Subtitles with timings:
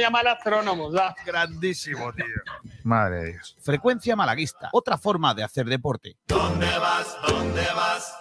[0.00, 0.94] llamar astrónomos.
[1.24, 2.24] Grandísimo, tío.
[2.82, 3.56] Madre de Dios.
[3.60, 6.16] Frecuencia malaguista, otra forma de hacer deporte.
[6.26, 7.16] ¿Dónde vas?
[7.26, 8.20] ¿Dónde vas?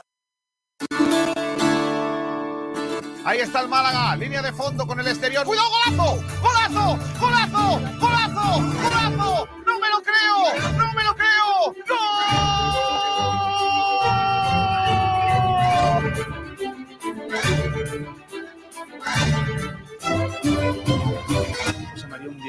[3.25, 5.45] Ahí está el Málaga, línea de fondo con el exterior.
[5.45, 6.23] ¡Cuidado, golazo!
[6.41, 6.97] ¡Golazo!
[7.19, 7.79] ¡Golazo!
[7.99, 8.61] ¡Golazo!
[8.81, 9.47] ¡Golazo!
[9.65, 10.55] ¡No me lo creo!
[10.57, 10.78] ¡No me lo creo!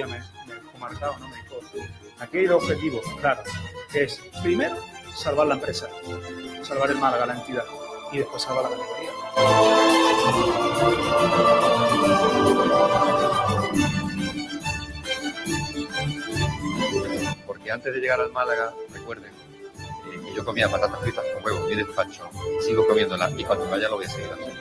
[0.07, 1.29] Me, me dejó marcado, ¿no?
[1.29, 1.57] Me dijo,
[2.19, 3.43] aquí hay dos objetivos, claro,
[3.93, 4.77] que es, primero,
[5.15, 5.89] salvar la empresa,
[6.63, 7.65] salvar el Málaga, la entidad,
[8.13, 9.11] y después salvar la categoría.
[17.47, 21.77] porque antes de llegar al Málaga, recuerden eh, yo comía patatas fritas con huevos y
[21.77, 22.29] despacho,
[22.61, 24.61] sigo comiéndolas y cuando vaya lo voy a seguir haciendo.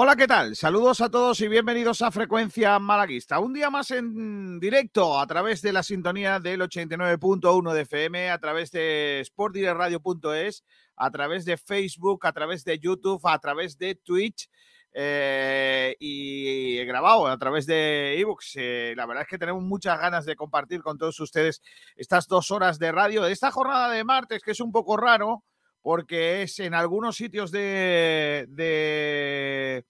[0.00, 0.54] Hola, ¿qué tal?
[0.54, 3.40] Saludos a todos y bienvenidos a Frecuencia Malaguista.
[3.40, 8.38] Un día más en directo a través de la sintonía del 89.1 de FM, a
[8.38, 14.48] través de sportdirectradio.es, a través de Facebook, a través de YouTube, a través de Twitch
[14.92, 18.52] eh, y grabado a través de ebooks.
[18.54, 21.60] Eh, la verdad es que tenemos muchas ganas de compartir con todos ustedes
[21.96, 25.42] estas dos horas de radio de esta jornada de martes, que es un poco raro
[25.82, 29.84] porque es en algunos sitios de, de,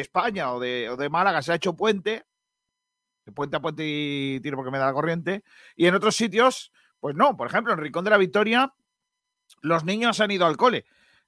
[0.00, 2.24] España o de, o de Málaga se ha hecho puente,
[3.24, 5.44] de puente a puente y tiro porque me da la corriente,
[5.76, 8.74] y en otros sitios, pues no, por ejemplo, en Rincón de la Victoria,
[9.60, 10.84] los niños han ido al cole,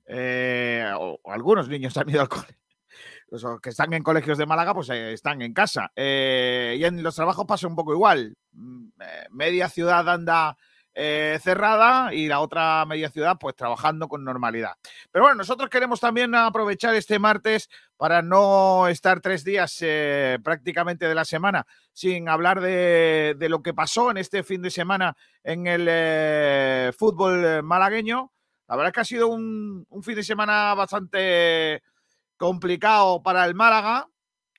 [0.06, 2.58] eh, o, algunos niños han ido al cole.
[3.28, 5.90] Los que están en colegios de Málaga, pues eh, están en casa.
[5.96, 8.36] Eh, y en los trabajos pasa un poco igual.
[8.52, 8.88] Mm,
[9.30, 10.56] media ciudad anda
[10.96, 14.74] eh, cerrada y la otra media ciudad pues trabajando con normalidad.
[15.10, 21.08] Pero bueno, nosotros queremos también aprovechar este martes para no estar tres días eh, prácticamente
[21.08, 25.66] de la semana sin hablar de, lo que pasó en este fin de semana en
[25.66, 28.32] el eh, fútbol malagueño.
[28.68, 31.82] La verdad es que ha sido un, fin de semana bastante
[32.36, 34.08] complicado para el Málaga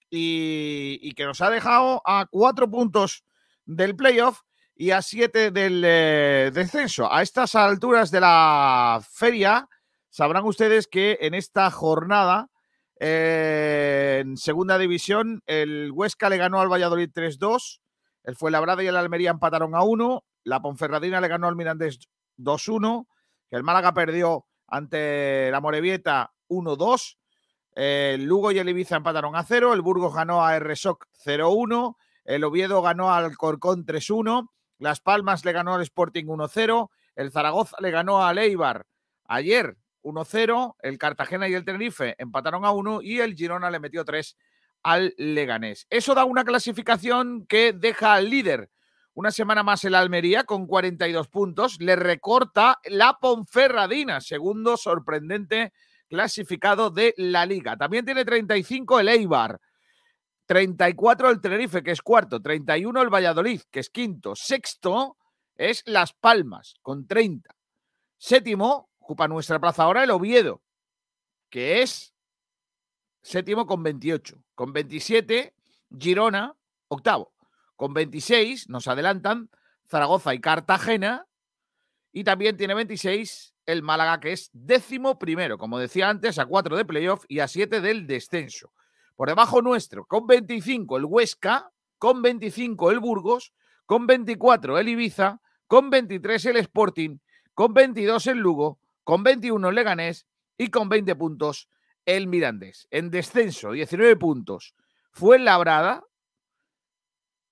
[0.09, 3.23] y que nos ha dejado a cuatro puntos
[3.65, 4.41] del playoff
[4.75, 7.11] y a 7 del eh, descenso.
[7.11, 9.69] A estas alturas de la feria,
[10.09, 12.49] sabrán ustedes que en esta jornada,
[12.99, 17.79] eh, en segunda división, el Huesca le ganó al Valladolid 3-2,
[18.23, 21.99] el Fuenlabrada y el Almería empataron a 1, la Ponferradina le ganó al Mirandés
[22.37, 23.07] 2-1,
[23.51, 27.17] el Málaga perdió ante la Morevieta 1-2,
[27.75, 32.43] el Lugo y el Ibiza empataron a 0, el Burgos ganó a RSOC 0-1, el
[32.43, 36.89] Oviedo ganó al Corcón 3-1, las Palmas le ganó al Sporting 1-0.
[37.15, 38.85] El Zaragoza le ganó al Eibar
[39.25, 40.75] ayer 1-0.
[40.81, 44.37] El Cartagena y el Tenerife empataron a 1 y el Girona le metió 3
[44.83, 45.87] al Leganés.
[45.89, 48.69] Eso da una clasificación que deja al líder
[49.15, 51.79] una semana más el Almería con 42 puntos.
[51.79, 55.71] Le recorta la Ponferradina, segundo sorprendente
[56.09, 57.77] clasificado de la liga.
[57.77, 59.59] También tiene 35 el Eibar.
[60.45, 65.17] 34 el Tenerife, que es cuarto, 31 el Valladolid, que es quinto, sexto
[65.55, 67.55] es Las Palmas, con 30.
[68.17, 70.61] Séptimo, ocupa nuestra plaza ahora el Oviedo,
[71.49, 72.13] que es
[73.21, 74.43] séptimo con 28.
[74.53, 75.53] Con 27,
[75.97, 76.55] Girona,
[76.87, 77.33] octavo.
[77.75, 79.49] Con 26, nos adelantan
[79.87, 81.27] Zaragoza y Cartagena.
[82.11, 86.77] Y también tiene 26 el Málaga, que es décimo primero, como decía antes, a 4
[86.77, 88.71] de playoff y a 7 del descenso.
[89.15, 93.53] Por debajo nuestro, con 25 el Huesca, con 25 el Burgos,
[93.85, 97.17] con 24 el Ibiza, con 23 el Sporting,
[97.53, 101.69] con 22 el Lugo, con 21 el Leganés y con 20 puntos
[102.05, 102.87] el Mirandés.
[102.91, 104.75] En descenso, 19 puntos.
[105.11, 106.03] Fue Labrada,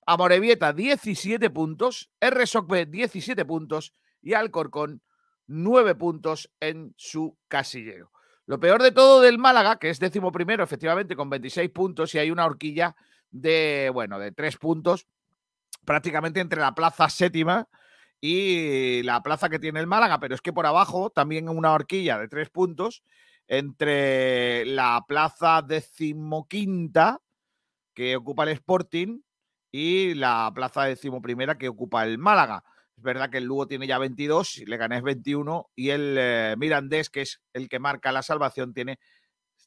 [0.05, 5.01] Amorebieta 17 puntos, RSOC B 17 puntos y Alcorcón
[5.47, 8.12] 9 puntos en su casillero.
[8.45, 12.19] Lo peor de todo del Málaga, que es décimo primero, efectivamente, con 26 puntos, y
[12.19, 12.95] hay una horquilla
[13.31, 15.07] de, bueno, de tres puntos,
[15.85, 17.67] prácticamente entre la plaza séptima
[18.19, 22.17] y la plaza que tiene el Málaga, pero es que por abajo también una horquilla
[22.17, 23.03] de tres puntos
[23.47, 27.19] entre la plaza decimoquinta
[27.93, 29.19] que ocupa el Sporting
[29.71, 32.63] y la plaza decimoprimera que ocupa el Málaga.
[32.95, 37.09] Es verdad que el Lugo tiene ya 22, le gané 21 y el eh, Mirandés,
[37.09, 38.99] que es el que marca la salvación, tiene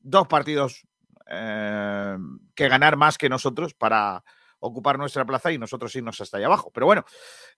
[0.01, 0.87] dos partidos
[1.29, 2.17] eh,
[2.55, 4.23] que ganar más que nosotros para
[4.61, 6.71] ocupar nuestra plaza y nosotros irnos hasta allá abajo.
[6.73, 7.05] Pero bueno,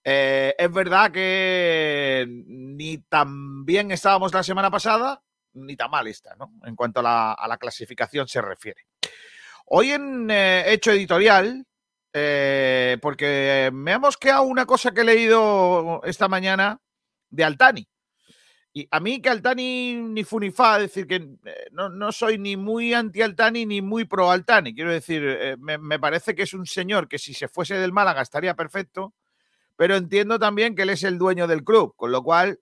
[0.02, 5.22] eh, es verdad que ni tan bien estábamos la semana pasada,
[5.52, 6.52] ni tan mal está, ¿no?
[6.64, 8.86] En cuanto a la, clasificación se refiere.
[9.66, 11.66] Hoy en Hecho Editorial,
[12.12, 16.80] eh, porque me ha mosqueado una cosa que he leído esta mañana
[17.30, 17.88] de Altani.
[18.72, 22.56] Y a mí que Altani ni funifa, es decir, que eh, no, no soy ni
[22.56, 24.74] muy anti-Altani ni muy pro-Altani.
[24.74, 27.92] Quiero decir, eh, me, me parece que es un señor que si se fuese del
[27.92, 29.14] Málaga estaría perfecto,
[29.76, 32.60] pero entiendo también que él es el dueño del club, con lo cual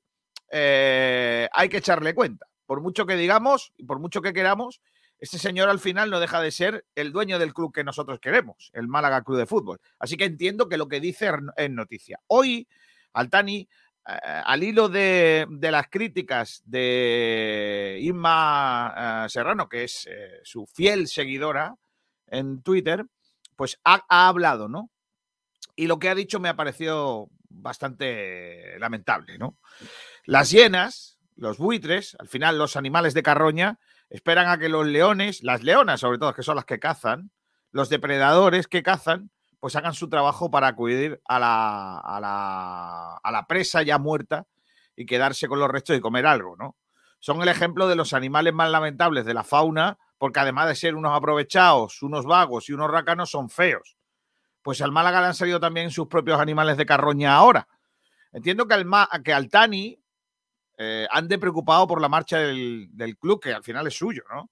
[0.50, 2.46] hay que echarle cuenta.
[2.66, 4.80] Por mucho que digamos y por mucho que queramos,
[5.18, 8.70] este señor al final no deja de ser el dueño del club que nosotros queremos,
[8.74, 9.80] el Málaga Club de Fútbol.
[9.98, 12.20] Así que entiendo que lo que dice es noticia.
[12.26, 12.68] Hoy,
[13.14, 13.68] Altani,
[14.06, 21.08] eh, al hilo de, las críticas de Inma eh, Serrano, que es eh, su fiel
[21.08, 21.74] seguidora
[22.26, 23.04] en Twitter,
[23.56, 24.90] pues ha, ha hablado, ¿no?
[25.74, 29.58] Y lo que ha dicho me ha parecido bastante lamentable, ¿no?
[30.24, 33.78] Las hienas, los buitres, al final los animales de carroña,
[34.10, 37.30] esperan a que los leones, las leonas sobre todo, que son las que cazan,
[37.72, 39.30] los depredadores que cazan,
[39.60, 44.46] pues hagan su trabajo para acudir a la, a la, a la presa ya muerta
[44.94, 46.76] y quedarse con los restos y comer algo, ¿no?
[47.18, 50.94] Son el ejemplo de los animales más lamentables de la fauna, porque además de ser
[50.94, 53.96] unos aprovechados, unos vagos y unos rácanos, son feos.
[54.62, 57.68] Pues al Málaga le han salido también sus propios animales de carroña ahora.
[58.32, 58.86] Entiendo que, al,
[59.24, 59.98] que Altani
[60.78, 64.50] eh, ande preocupado por la marcha del, club, que al final es suyo, ¿no?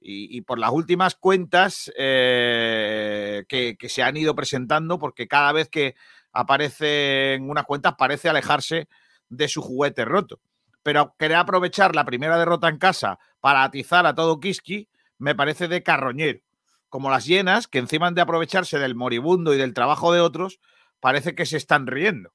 [0.00, 5.96] Y, por las últimas cuentas eh, que, se han ido presentando, porque cada vez que
[6.32, 8.88] aparece en unas cuentas parece alejarse
[9.28, 10.40] de su juguete roto.
[10.84, 14.88] Pero querer aprovechar la primera derrota en casa para atizar a todo Kiski
[15.18, 16.40] me parece de carroñero.
[16.88, 20.60] Como las hienas, que encima de aprovecharse del moribundo y del trabajo de otros,
[21.00, 22.32] parece que se están riendo.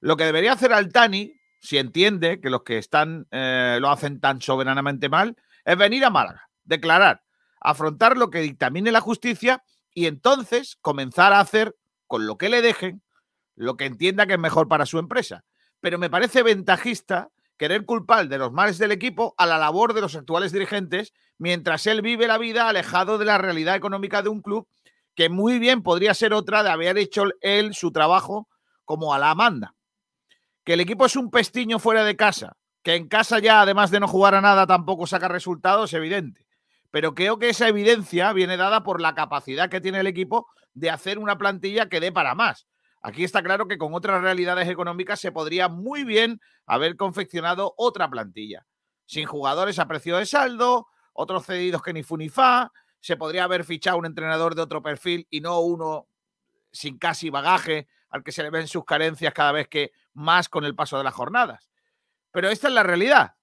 [0.00, 4.42] Lo que debería hacer Altani, si entiende que los que están eh, lo hacen tan
[4.42, 5.34] soberanamente mal,
[5.64, 7.22] es venir a Málaga, declarar,
[7.58, 9.64] afrontar lo que dictamine la justicia
[9.94, 11.74] y entonces comenzar a hacer
[12.06, 13.02] con lo que le dejen
[13.56, 15.44] lo que entienda que es mejor para su empresa.
[15.80, 20.02] Pero me parece ventajista querer culpar de los males del equipo a la labor de
[20.02, 24.42] los actuales dirigentes mientras él vive la vida alejado de la realidad económica de un
[24.42, 24.68] club
[25.14, 28.48] que muy bien podría ser otra de haber hecho él su trabajo
[28.84, 29.73] como a la manda
[30.64, 34.00] que el equipo es un pestiño fuera de casa, que en casa ya, además de
[34.00, 36.46] no jugar a nada, tampoco saca resultados, es evidente.
[36.90, 40.90] Pero creo que esa evidencia viene dada por la capacidad que tiene el equipo de
[40.90, 42.66] hacer una plantilla que dé para más.
[43.02, 48.08] Aquí está claro que con otras realidades económicas se podría muy bien haber confeccionado otra
[48.08, 48.64] plantilla.
[49.06, 53.44] Sin jugadores a precio de saldo, otros cedidos que ni fu ni fa, se podría
[53.44, 56.08] haber fichado un entrenador de otro perfil y no uno
[56.72, 60.64] sin casi bagaje al que se le ven sus carencias cada vez que más con
[60.64, 61.68] el paso de las jornadas.
[62.30, 63.34] Pero esta es la realidad.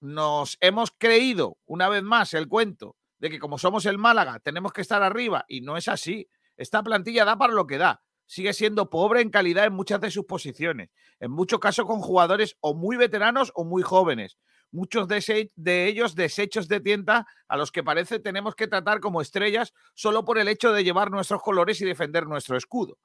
[0.00, 4.72] Nos hemos creído una vez más el cuento de que como somos el Málaga tenemos
[4.72, 6.28] que estar arriba y no es así.
[6.56, 8.04] Esta plantilla da para lo que da.
[8.26, 10.90] Sigue siendo pobre en calidad en muchas de sus posiciones.
[11.18, 14.38] En muchos casos con jugadores o muy veteranos o muy jóvenes.
[14.70, 19.74] Muchos de, ellos desechos de tienda a los que parece tenemos que tratar como estrellas
[19.94, 22.98] solo por el hecho de llevar nuestros colores y defender nuestro escudo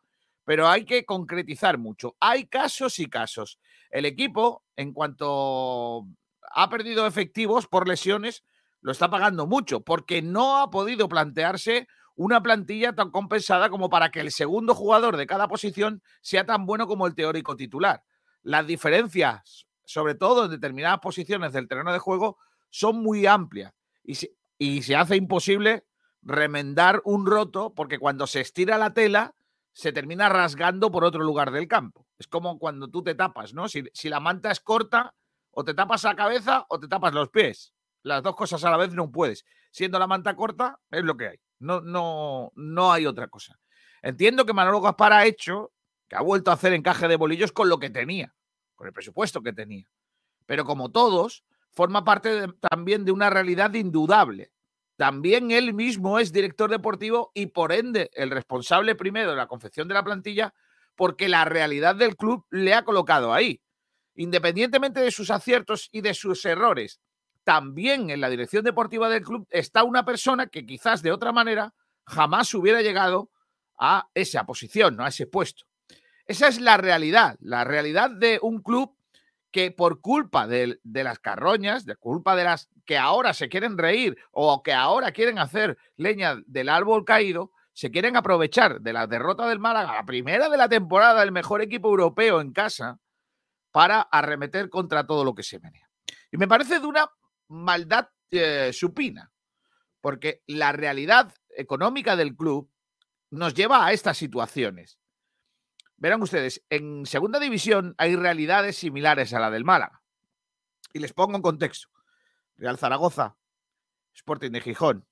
[0.47, 2.15] pero hay que concretizar mucho.
[2.21, 3.59] Hay casos y casos.
[3.89, 6.07] El equipo, en cuanto
[6.55, 8.45] ha perdido efectivos por lesiones,
[8.79, 14.09] lo está pagando mucho, porque no ha podido plantearse una plantilla tan compensada como para
[14.09, 18.01] que el segundo jugador de cada posición sea tan bueno como el teórico titular.
[18.41, 22.37] Las diferencias, sobre todo en determinadas posiciones del terreno de juego,
[22.69, 25.83] son muy amplias y se, hace imposible
[26.21, 29.35] remendar un roto porque cuando se estira la tela,
[29.77, 32.07] se termina rasgando por otro lugar del campo.
[32.17, 33.69] Es como cuando tú te tapas, ¿no?
[33.69, 35.13] Si, si, la manta es corta,
[35.51, 37.75] o te tapas la cabeza o te tapas los pies.
[38.01, 39.46] Las dos cosas a la vez no puedes.
[39.69, 41.38] Siendo la manta corta, es lo que hay.
[41.60, 43.60] No, no, no hay otra cosa.
[44.01, 45.72] Entiendo que Manolo Gaspar ha hecho,
[46.07, 48.34] que ha vuelto a hacer encaje de bolillos con lo que tenía,
[48.74, 49.88] con el presupuesto que tenía.
[50.48, 54.51] Pero como todos, forma parte también de una realidad indudable
[54.97, 59.87] también él mismo es director deportivo y por ende el responsable primero de la confección
[59.87, 60.53] de la plantilla
[60.95, 63.61] porque la realidad del club le ha colocado ahí.
[64.15, 66.99] Independientemente de sus aciertos y de sus errores,
[67.43, 71.75] también en la dirección deportiva del club está una persona que quizás de otra manera
[72.03, 73.29] jamás hubiera llegado
[73.77, 75.05] a esa posición, ¿no?
[75.05, 75.65] a ese puesto.
[76.25, 78.96] Esa es la realidad, la realidad de un club
[79.57, 84.15] que por culpa de, las carroñas, de culpa de las que ahora se quieren reír
[84.31, 89.47] o que ahora quieren hacer leña del árbol caído, se quieren aprovechar de la derrota
[89.47, 92.99] del Málaga, la primera de la temporada, el mejor equipo europeo en casa,
[93.71, 95.89] para arremeter contra todo lo que se menea.
[96.31, 97.09] Y me parece de una
[97.47, 99.31] maldad eh, supina,
[100.01, 102.69] porque la realidad económica del club
[103.31, 104.99] nos lleva a estas situaciones.
[105.97, 110.01] Verán ustedes, en segunda división hay realidades similares a la del Málaga.
[110.93, 111.89] Y les pongo en contexto.
[112.55, 113.35] Real Zaragoza,
[114.13, 115.05] Sporting de Gijón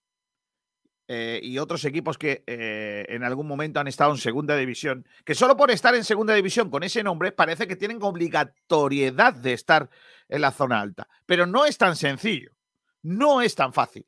[1.08, 5.36] eh, y otros equipos que eh, en algún momento han estado en segunda división, que
[5.36, 9.90] solo por estar en segunda división con ese nombre parece que tienen obligatoriedad de estar
[10.28, 11.08] en la zona alta.
[11.28, 12.56] Pero no es tan sencillo,
[13.04, 14.08] no es tan fácil.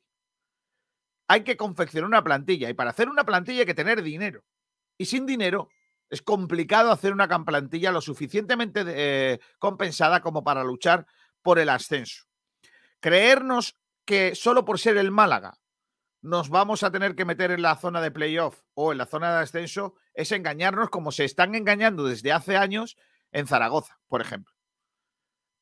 [1.28, 4.42] Hay que confeccionar una plantilla y para hacer una plantilla hay que tener dinero.
[4.96, 5.68] Y sin dinero
[6.10, 11.06] es complicado hacer una plantilla lo suficientemente eh, compensada como para luchar
[11.42, 12.24] por el ascenso.
[13.00, 15.58] Creernos que solo por ser el Málaga
[16.20, 19.32] nos vamos a tener que meter en la zona de playoff o en la zona
[19.32, 22.96] de ascenso es engañarnos como se están engañando desde hace años
[23.30, 24.54] en Zaragoza, por ejemplo.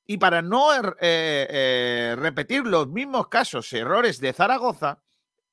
[0.07, 5.03] Y para no eh, eh, repetir los mismos casos, errores de Zaragoza,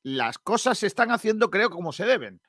[0.03, 2.41] las cosas se están haciendo, creo, como se deben.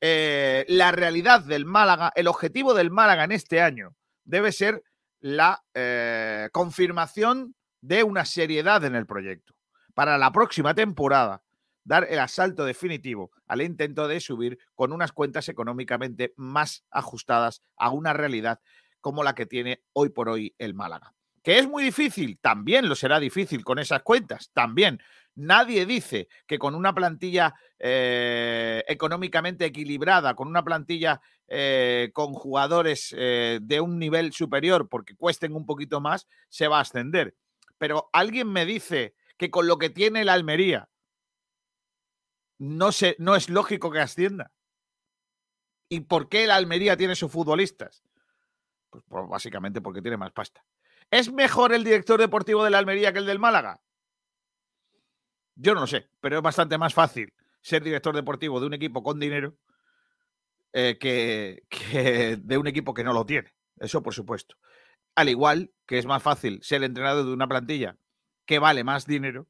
[0.00, 4.82] Eh, la realidad del Málaga, el objetivo del Málaga en este año debe ser
[5.20, 9.54] la eh, confirmación de una seriedad en el proyecto.
[9.94, 11.42] Para la próxima temporada,
[11.84, 17.90] dar el asalto definitivo al intento de subir con unas cuentas económicamente más ajustadas a
[17.90, 18.60] una realidad
[19.00, 21.14] como la que tiene hoy por hoy el Málaga.
[21.42, 22.38] ¿Que es muy difícil?
[22.40, 25.00] También lo será difícil con esas cuentas, también.
[25.38, 33.14] Nadie dice que con una plantilla eh, económicamente equilibrada, con una plantilla eh, con jugadores
[33.16, 37.36] eh, de un nivel superior, porque cuesten un poquito más, se va a ascender.
[37.78, 40.88] Pero alguien me dice que con lo que tiene la Almería
[42.58, 44.50] no, se, no es lógico que ascienda.
[45.88, 48.02] ¿Y por qué la Almería tiene sus futbolistas?
[48.90, 50.64] Pues, pues básicamente porque tiene más pasta.
[51.12, 53.80] ¿Es mejor el director deportivo de la Almería que el del Málaga?
[55.60, 59.02] Yo no lo sé, pero es bastante más fácil ser director deportivo de un equipo
[59.02, 59.56] con dinero
[60.72, 63.52] eh, que, de un equipo que no lo tiene.
[63.76, 64.56] Eso por supuesto.
[65.16, 67.96] Al igual que es más fácil ser entrenador de una plantilla
[68.46, 69.48] que vale más dinero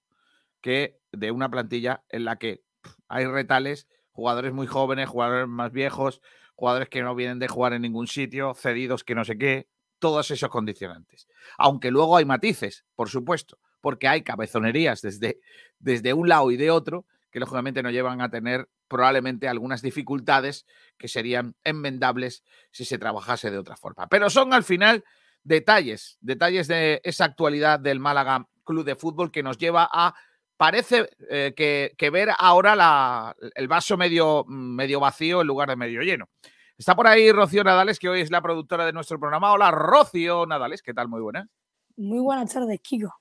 [0.63, 2.63] que de una plantilla en la que
[3.09, 6.23] hay retales, jugadores muy jóvenes, jugadores más viejos,
[6.55, 10.31] jugadores que no vienen de jugar en ningún sitio, cedidos que no sé qué, todos
[10.31, 11.29] esos condicionantes.
[11.59, 15.41] Aunque luego hay matices, por supuesto porque hay cabezonerías desde,
[15.79, 20.67] desde un lado y de otro que lógicamente nos llevan a tener probablemente algunas dificultades
[20.97, 24.09] que serían enmendables si se trabajase de otra forma.
[24.09, 25.05] Pero son al final
[25.43, 30.15] detalles, detalles de esa actualidad del Málaga Club de Fútbol que nos lleva a,
[30.57, 36.01] parece eh, que, ver ahora la, el vaso medio, medio vacío en lugar de medio
[36.03, 36.29] lleno.
[36.77, 39.53] Está por ahí Rocío Nadales, que hoy es la productora de nuestro programa.
[39.53, 41.09] Hola, Rocío Nadales, ¿qué tal?
[41.09, 41.49] Muy buena.
[41.97, 43.13] Muy buenas tardes, Kiko.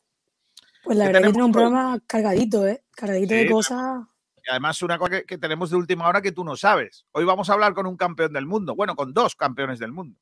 [0.88, 2.82] Pues la verdad que tiene un programa cargadito, ¿eh?
[2.96, 4.06] Cargadito de cosas.
[4.38, 7.06] Y además, una cosa que, tenemos de última hora que tú no sabes.
[7.12, 8.74] Hoy vamos a hablar con un campeón del mundo.
[8.74, 10.18] Bueno, con dos campeones del mundo.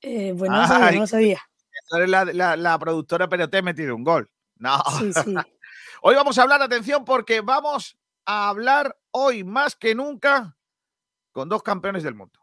[0.00, 1.42] Eh, pues no, sabía, no lo sabía.
[1.90, 4.30] Eres la, la, productora, pero te he metido un gol.
[4.58, 4.80] No.
[4.96, 5.34] Sí, sí.
[6.02, 10.56] hoy vamos a hablar, atención, porque vamos a hablar hoy más que nunca
[11.32, 12.38] con dos campeones del mundo.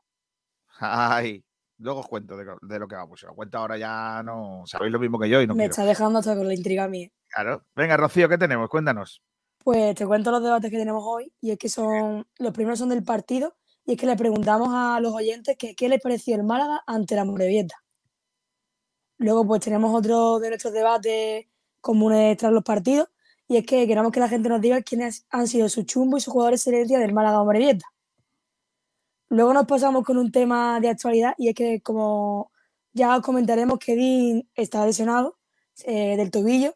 [0.79, 1.45] Ay,
[1.77, 3.19] Luego os cuento de, lo que vamos.
[3.19, 5.83] Si os cuento ahora ya no sabéis lo mismo que yo y no Me está
[5.83, 7.11] dejando hasta con la intriga a mí.
[7.27, 7.65] Claro.
[7.75, 8.69] Venga, Rocío, ¿qué tenemos?
[8.69, 9.21] Cuéntanos.
[9.63, 12.89] Pues te cuento los debates que tenemos hoy y es que son los primeros son
[12.89, 13.55] del partido
[13.85, 17.15] y es que le preguntamos a los oyentes que, qué les pareció el Málaga ante
[17.15, 17.75] la Morevieta.
[19.17, 21.47] Luego pues tenemos otro de nuestros debates
[21.81, 23.09] comunes tras los partidos
[23.47, 26.21] y es que queremos que la gente nos diga quiénes han sido su chumbo y
[26.21, 27.85] sus jugadores día del Málaga Morevieta.
[29.29, 32.51] Luego nos pasamos con un tema de actualidad y es que, como
[32.93, 35.37] ya os comentaremos, Kevin está lesionado
[35.85, 36.75] eh, del tobillo.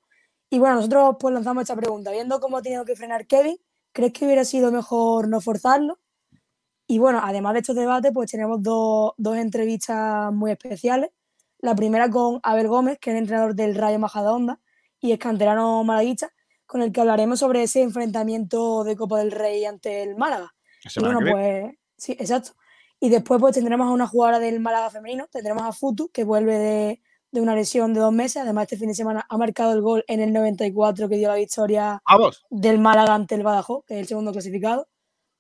[0.50, 2.12] Y bueno, nosotros pues lanzamos esta pregunta.
[2.12, 3.58] Viendo cómo ha tenido que frenar Kevin,
[3.91, 6.00] ¿crees que hubiera sido mejor no forzarlo?
[6.88, 11.12] Y bueno, además de estos debates, pues tenemos dos, dos entrevistas muy especiales.
[11.60, 14.60] La primera con Abel Gómez, que es el entrenador del Rayo Majadahonda
[15.00, 16.34] y es canterano malaguista,
[16.65, 20.56] con el que hablaremos sobre ese enfrentamiento de Copa del Rey ante el Málaga.
[20.96, 22.51] Y bueno, pues Sí, exacto.
[23.00, 26.58] Y después pues tendremos a una jugadora del Málaga femenino, tendremos a Futu, que vuelve
[27.32, 28.38] de, una lesión de dos meses.
[28.44, 31.36] Además, este fin de semana ha marcado el gol en el 94 que dio la
[31.36, 32.01] victoria
[32.50, 34.88] del Málaga ante el Badajoz, que es el segundo clasificado.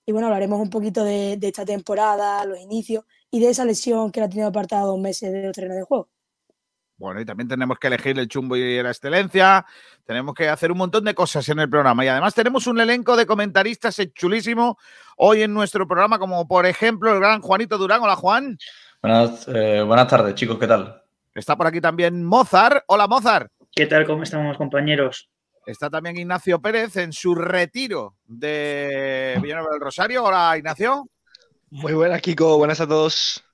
[0.05, 4.11] Y bueno, hablaremos un poquito de, de esta temporada, los inicios y de esa lesión
[4.11, 6.09] que la ha tenido apartada dos meses de los terrenos de juego.
[6.99, 9.65] Bueno, y también tenemos que elegir el chumbo y la excelencia.
[10.05, 12.03] Tenemos que hacer un montón de cosas en el programa.
[12.03, 14.77] Y además tenemos un elenco de comentaristas chulísimo
[15.15, 18.01] hoy en nuestro programa, como por ejemplo el gran Juanito Durán.
[18.01, 18.57] Hola, Juan.
[19.01, 21.01] Buenas, eh, buenas tardes, chicos, ¿qué tal?
[21.33, 22.83] Está por aquí también Mozart.
[22.87, 23.49] Hola, Mozart.
[23.71, 24.05] ¿Qué tal?
[24.05, 25.29] ¿Cómo estamos, compañeros?
[25.65, 30.25] Está también Ignacio Pérez en su retiro de Villanueva del Rosario.
[30.25, 31.07] Hola, Ignacio.
[31.69, 32.57] Muy buenas, Kiko.
[32.57, 33.48] Buenas a todos.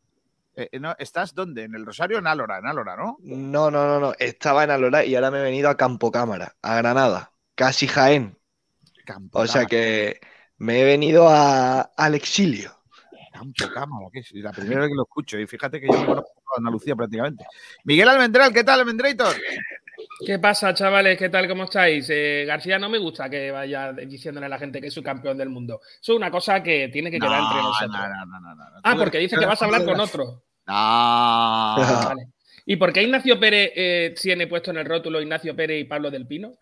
[0.57, 1.63] Eh, no, ¿Estás dónde?
[1.63, 2.59] ¿En el Rosario o en Álora?
[2.59, 3.17] En Álora, ¿no?
[3.21, 4.13] No, no, no, no.
[4.19, 8.38] Estaba en Alora y ahora me he venido a Campo Cámara, a Granada, casi Jaén.
[9.05, 10.19] Campo O sea que
[10.57, 12.71] me he venido a- al exilio.
[13.33, 15.38] Campo Cámara, que es la primera vez que lo escucho.
[15.38, 17.45] Y fíjate que yo conozco toda Andalucía prácticamente.
[17.83, 19.35] Miguel Almendral, ¿qué tal, Almendrator?
[20.25, 21.17] ¿Qué pasa, chavales?
[21.17, 21.47] ¿Qué tal?
[21.47, 22.07] ¿Cómo estáis?
[22.09, 25.38] Eh, García no me gusta que vaya diciéndole a la gente que es su campeón
[25.38, 25.81] del mundo.
[26.01, 27.91] Eso es una cosa que tiene que quedar entre nosotros.
[27.91, 28.79] no, no, no, no, no.
[28.83, 30.43] Ah, porque dice que vas a hablar con otro.
[30.67, 30.74] No.
[32.07, 32.27] Vale.
[32.65, 36.09] ¿Y por qué Ignacio Pérez eh, tiene puesto en el rótulo Ignacio Pérez y Pablo
[36.09, 36.53] del Pino?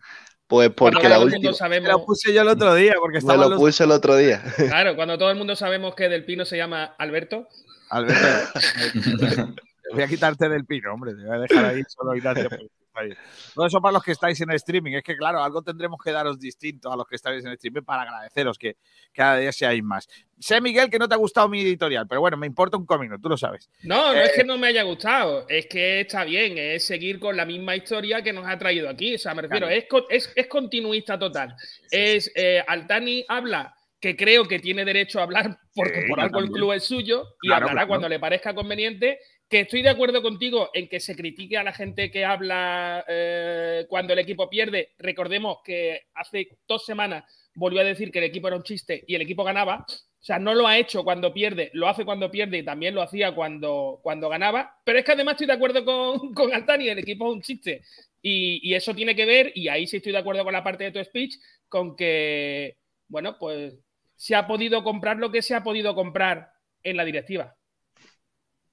[0.46, 2.74] Pues Cuando porque la todo el mundo última Me sabemos, lo puse yo el otro
[2.74, 3.58] día porque me estaba lo los...
[3.58, 4.42] puse el otro día.
[4.56, 7.48] claro, cuando todo el mundo sabemos que del Pino se llama Alberto.
[7.88, 8.24] Alberto,
[9.92, 11.12] voy a quitarte del pino, hombre.
[11.14, 12.50] Te voy a dejar ahí solo Ignacio.
[12.50, 12.70] Pérez.
[13.54, 14.92] Todo eso para los que estáis en streaming.
[14.92, 18.02] Es que, claro, algo tendremos que daros distinto a los que estáis en streaming para
[18.02, 18.76] agradeceros que
[19.12, 20.08] cada día seáis más.
[20.38, 23.18] Sé, Miguel, que no te ha gustado mi editorial, pero bueno, me importa un comino,
[23.20, 23.68] tú lo sabes.
[23.82, 24.24] No, no Eh.
[24.24, 27.76] es que no me haya gustado, es que está bien, es seguir con la misma
[27.76, 29.14] historia que nos ha traído aquí.
[29.14, 29.82] O sea, me refiero, Claro.
[30.10, 31.54] es, es, es continuista total.
[31.90, 36.38] es eh, Altani habla que creo que tiene derecho a hablar porque Sí, por algo
[36.40, 37.88] el club es suyo y Claro, hablará claro.
[37.88, 39.18] cuando le parezca conveniente.
[39.60, 44.12] Estoy de acuerdo contigo en que se critique a la gente que habla eh, cuando
[44.12, 44.92] el equipo pierde.
[44.98, 49.14] Recordemos que hace dos semanas volvió a decir que el equipo era un chiste y
[49.14, 49.86] el equipo ganaba.
[49.88, 53.02] O sea, no lo ha hecho cuando pierde, lo hace cuando pierde y también lo
[53.02, 54.80] hacía cuando, cuando ganaba.
[54.84, 57.82] Pero es que además estoy de acuerdo con, con Altani, el equipo es un chiste.
[58.20, 60.92] Y eso tiene que ver, y ahí sí estoy de acuerdo con la parte de
[60.92, 61.34] tu speech,
[61.68, 63.74] con que, bueno, pues
[64.16, 66.50] se ha podido comprar lo que se ha podido comprar
[66.82, 67.54] en la directiva.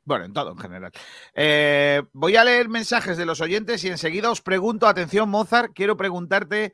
[0.04, 0.92] Bueno, en todo en general.
[1.34, 5.96] Eh, voy a leer mensajes de los oyentes y enseguida os pregunto, atención Mozart, quiero
[5.96, 6.74] preguntarte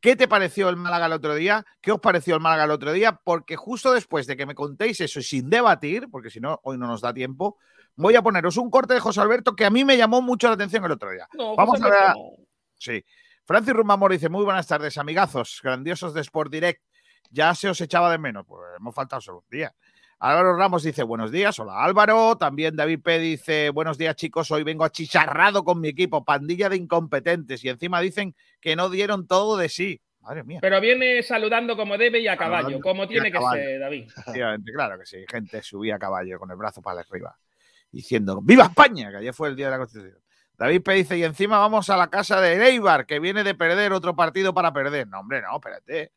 [0.00, 2.92] qué te pareció el Málaga el otro día, qué os pareció el Málaga el otro
[2.92, 6.60] día, porque justo después de que me contéis eso y sin debatir, porque si no,
[6.62, 7.56] hoy no nos da tiempo,
[7.96, 10.54] voy a poneros un corte de José Alberto que a mí me llamó mucho la
[10.54, 11.26] atención el otro día.
[11.32, 12.14] No, Vamos José a ver a-.
[12.76, 13.04] Sí.
[13.44, 16.82] Francis Rumamor dice, muy buenas tardes, amigazos, grandiosos de Sport Direct.
[17.30, 19.74] Ya se os echaba de menos, pues hemos faltado solo un día.
[20.20, 22.36] Álvaro Ramos dice, buenos días, hola Álvaro.
[22.36, 26.76] También David P dice, buenos días chicos, hoy vengo achicharrado con mi equipo, pandilla de
[26.76, 27.62] incompetentes.
[27.64, 30.00] Y encima dicen que no dieron todo de sí.
[30.20, 30.58] Madre mía.
[30.60, 34.08] Pero viene saludando como debe y a caballo, Saludando como tiene que ser, David.
[34.74, 35.24] Claro que sí.
[35.30, 37.38] Gente subía a caballo con el brazo para arriba,
[37.92, 39.10] diciendo, ¡Viva España!
[39.12, 40.20] Que ayer fue el día de la Constitución.
[40.58, 43.92] David P dice, y encima vamos a la casa de Eibar, que viene de perder
[43.92, 45.06] otro partido para perder.
[45.06, 46.10] No, hombre, no, espérate.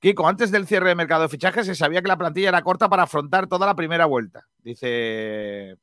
[0.00, 2.88] Kiko, antes del cierre de mercado de fichajes se sabía que la plantilla era corta
[2.88, 4.46] para afrontar toda la primera vuelta.
[4.58, 5.76] Dice,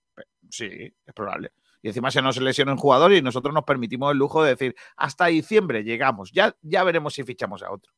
[0.50, 1.52] sí, es probable.
[1.82, 4.76] Y encima se nos lesionó un jugador y nosotros nos permitimos el lujo de decir,
[4.96, 7.92] hasta diciembre llegamos, ya, ya veremos si fichamos a otro.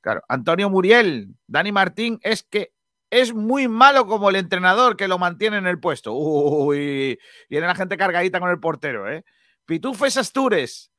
[0.00, 2.72] Claro, Antonio Muriel, Dani Martín, es que
[3.10, 6.12] es muy malo como el entrenador que lo mantiene en el puesto.
[6.14, 9.24] Uy, viene la gente cargadita con el portero, ¿eh?
[9.64, 10.92] Pitufes Astures,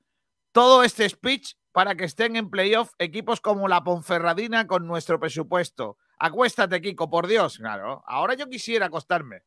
[0.51, 5.97] todo este speech para que estén en playoff equipos como la Ponferradina con nuestro presupuesto.
[6.17, 7.57] Acuéstate, Kiko, por Dios.
[7.57, 9.43] Claro, ahora yo quisiera acostarme.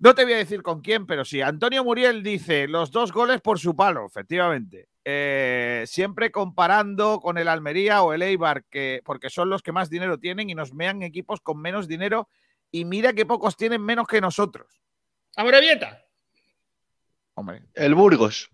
[0.00, 1.40] No te voy a decir con quién, pero sí.
[1.40, 4.88] Antonio Muriel dice los dos goles por su palo, efectivamente.
[5.04, 9.90] Eh, siempre comparando con el Almería o el Eibar, que, porque son los que más
[9.90, 12.28] dinero tienen y nos mean equipos con menos dinero.
[12.72, 14.82] Y mira que pocos tienen menos que nosotros.
[15.36, 16.04] ¡Amorebieta!
[17.34, 18.50] Hombre, El Burgos.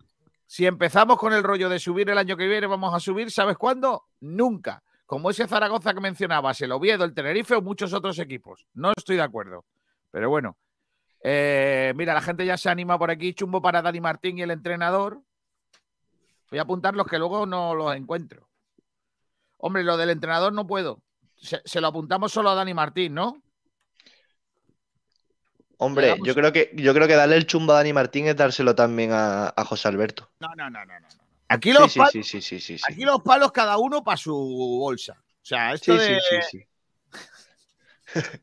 [0.50, 3.56] Si empezamos con el rollo de subir el año que viene, vamos a subir, ¿sabes
[3.56, 4.06] cuándo?
[4.18, 4.82] Nunca.
[5.06, 8.66] Como ese Zaragoza que mencionabas, el Oviedo, el Tenerife o muchos otros equipos.
[8.74, 9.64] No estoy de acuerdo.
[10.10, 10.56] Pero bueno.
[11.22, 13.32] Eh, mira, la gente ya se anima por aquí.
[13.32, 15.22] Chumbo para Dani Martín y el entrenador.
[16.50, 18.48] Voy a apuntar los que luego no los encuentro.
[19.56, 21.00] Hombre, lo del entrenador no puedo.
[21.36, 23.40] Se, se lo apuntamos solo a Dani Martín, ¿no?
[25.82, 28.36] Hombre, Llegamos- yo creo que yo creo que darle el chumbo a Dani Martín es
[28.36, 30.30] dárselo también a, a José Alberto.
[30.38, 31.00] No, no, no, no.
[31.00, 31.06] no.
[31.48, 32.84] Aquí los, sí, palos, sí, sí, sí, sí, sí.
[32.86, 35.14] aquí los palos cada uno para su bolsa.
[35.18, 36.20] O sea, esto Sí, sí, de...
[36.20, 36.66] sí, sí.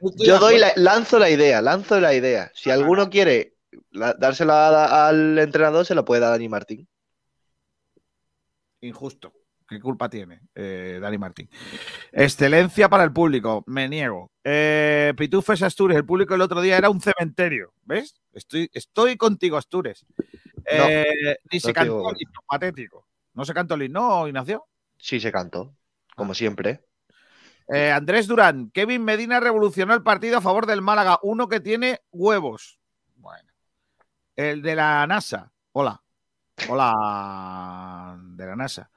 [0.00, 2.50] Estoy Yo doy la- lanzo la idea, lanzo la idea.
[2.54, 3.54] Si alguno quiere
[3.92, 6.88] la- dársela a- al entrenador, se la puede dar a Dani Martín.
[8.80, 9.32] Injusto.
[9.74, 11.50] ¿Qué culpa tiene eh, Dani Martín?
[12.12, 14.30] Excelencia para el público, me niego.
[14.44, 18.14] Eh, Pitufes Astures, el público el otro día era un cementerio, ¿ves?
[18.32, 20.06] Estoy, estoy contigo, Astures.
[20.64, 23.08] Eh, ni se no te cantó el himno, patético.
[23.32, 24.64] ¿No se cantó el himno, Ignacio?
[24.96, 25.74] Sí, se cantó,
[26.14, 26.84] como siempre.
[27.66, 32.00] Eh, Andrés Durán, Kevin Medina revolucionó el partido a favor del Málaga, uno que tiene
[32.12, 32.78] huevos.
[33.16, 33.50] Bueno.
[34.36, 35.50] El de la NASA.
[35.72, 36.00] Hola.
[36.68, 38.88] Hola, de la NASA.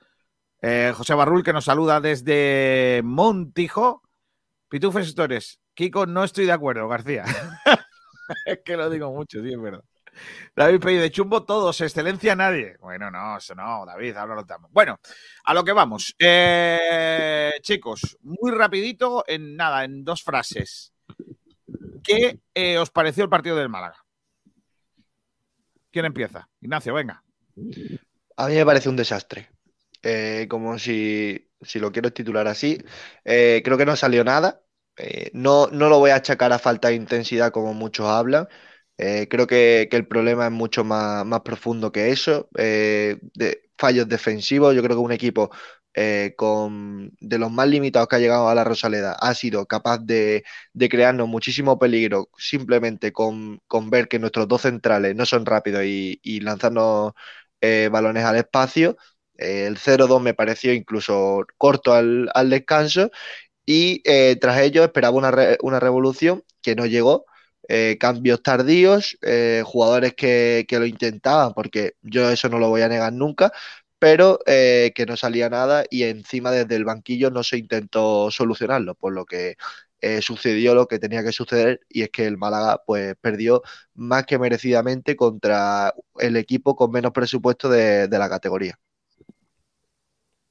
[0.62, 4.02] Eh, José Barrul, que nos saluda desde Montijo.
[4.70, 5.60] Pitufes Stores.
[5.74, 7.24] Kiko, no estoy de acuerdo, García.
[8.46, 9.84] es que lo digo mucho, sí, es verdad.
[10.56, 12.76] David Pello, de chumbo todos, excelencia nadie.
[12.80, 14.72] Bueno, no, eso no, David, ahora lo estamos.
[14.72, 15.00] Bueno,
[15.44, 16.16] a lo que vamos.
[16.18, 20.94] Eh, chicos, muy rapidito, en nada, en dos frases.
[22.04, 23.98] ¿Qué eh, os pareció el partido del Málaga?
[25.92, 26.50] ¿Quién empieza?
[26.62, 27.24] Ignacio, venga.
[28.38, 29.50] A mí me parece un desastre.
[30.10, 32.78] Eh, como si, si lo quiero titular así.
[33.26, 34.62] Eh, creo que no salió nada.
[34.98, 38.48] Eh, no, no lo voy a achacar a falta de intensidad como muchos hablan.
[38.98, 42.50] Creo que, que el problema es mucho más, más profundo que eso.
[43.78, 44.76] Fallos defensivos.
[44.76, 45.52] Yo creo que un equipo
[46.36, 50.44] con, de los más limitados que ha llegado a la Rosaleda ha sido capaz de,
[50.74, 55.84] de crearnos muchísimo peligro simplemente con, con ver que nuestros dos centrales no son rápidos
[55.86, 57.14] y, y lanzarnos
[57.92, 58.98] balones al espacio.
[59.38, 63.12] El 0-2 me pareció incluso corto al, al descanso
[63.66, 67.26] y eh, tras ello esperaba una, re- una revolución que no llegó.
[67.70, 72.88] Eh, cambios tardíos, eh, jugadores que, lo intentaban, porque yo eso no lo voy a
[72.90, 73.52] negar nunca,
[74.00, 79.14] pero que no salía nada y encima desde el banquillo no se intentó solucionarlo, por
[79.14, 79.56] lo que
[80.22, 83.64] sucedió lo que tenía que suceder y es que el Málaga pues perdió
[83.96, 88.80] más que merecidamente contra el equipo con menos presupuesto de la categoría.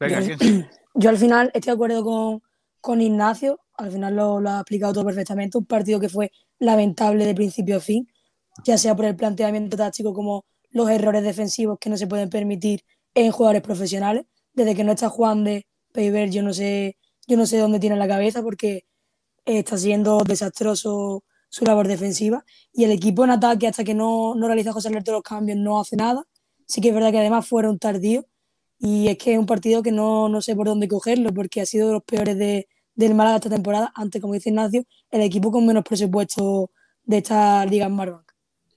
[0.00, 0.36] Venga, yo,
[0.94, 2.42] yo al final estoy de acuerdo con,
[2.80, 7.26] con Ignacio, al final lo, lo ha explicado todo perfectamente, un partido que fue lamentable
[7.26, 8.08] de principio a fin,
[8.64, 12.82] ya sea por el planteamiento táctico como los errores defensivos que no se pueden permitir
[13.14, 14.24] en jugadores profesionales.
[14.52, 17.96] Desde que no está Juan de Peiber, yo no sé, yo no sé dónde tiene
[17.96, 18.86] la cabeza porque
[19.44, 22.44] está siendo desastroso su labor defensiva.
[22.72, 25.80] Y el equipo en ataque, hasta que no, no realiza José Alberto los cambios, no
[25.80, 26.24] hace nada.
[26.66, 28.24] Sí que es verdad que además fueron tardíos.
[28.78, 31.66] Y es que es un partido que no, no sé por dónde cogerlo, porque ha
[31.66, 33.92] sido de los peores de, del Málaga esta temporada.
[33.94, 36.70] Antes, como dice Ignacio, el equipo con menos presupuesto
[37.04, 38.26] de esta liga en Marbank.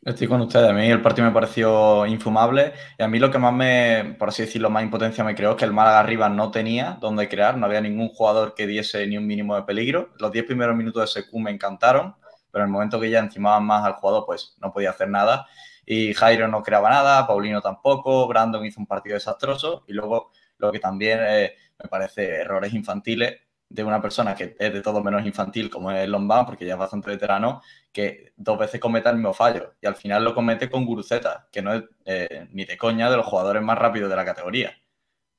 [0.01, 0.69] Estoy con ustedes.
[0.69, 2.73] A mí el partido me pareció infumable.
[2.97, 5.57] Y a mí lo que más me, por así decirlo, más impotencia me creó es
[5.57, 7.57] que el Málaga arriba no tenía donde crear.
[7.57, 10.11] No había ningún jugador que diese ni un mínimo de peligro.
[10.19, 12.15] Los 10 primeros minutos de SQ me encantaron,
[12.49, 15.47] pero en el momento que ya encimaban más al jugador, pues no podía hacer nada.
[15.91, 19.85] Y Jairo no creaba nada, Paulino tampoco, Brandon hizo un partido desastroso.
[19.87, 24.71] Y luego lo que también eh, me parece errores infantiles de una persona que es
[24.73, 28.79] de todo menos infantil, como es Lombán, porque ya es bastante veterano, que dos veces
[28.79, 32.47] cometa el mismo fallo y al final lo comete con Guruceta, que no es eh,
[32.51, 34.79] ni de coña de los jugadores más rápidos de la categoría,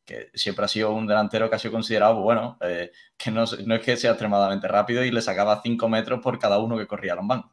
[0.05, 3.45] que siempre ha sido un delantero que ha sido considerado, pues, bueno, eh, que no,
[3.45, 7.15] es que sea extremadamente rápido y le sacaba 5 metros por cada uno que corría
[7.15, 7.45] Lombán.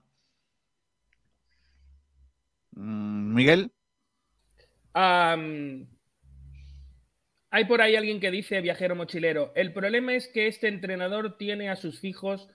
[2.77, 3.71] Mm, Miguel.
[7.49, 11.69] Hay por ahí alguien que dice, viajero mochilero, el problema es que este entrenador tiene
[11.69, 12.47] a sus fijos,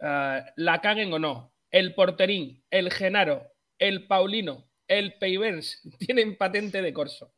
[0.00, 1.52] uh, la caguen o no.
[1.70, 7.34] El porterín, el Genaro, el Paulino, el Peivens tienen patente de corso.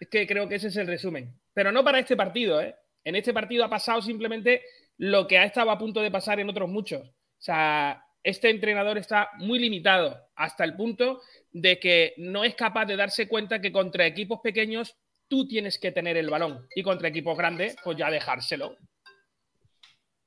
[0.00, 1.38] Es que creo que ese es el resumen.
[1.52, 2.74] Pero no para este partido, ¿eh?
[3.04, 4.62] En este partido ha pasado simplemente
[4.96, 7.06] lo que ha estado a punto de pasar en otros muchos.
[7.08, 11.20] O sea, este entrenador está muy limitado hasta el punto
[11.52, 14.96] de que no es capaz de darse cuenta que contra equipos pequeños
[15.28, 18.76] tú tienes que tener el balón y contra equipos grandes, pues ya dejárselo.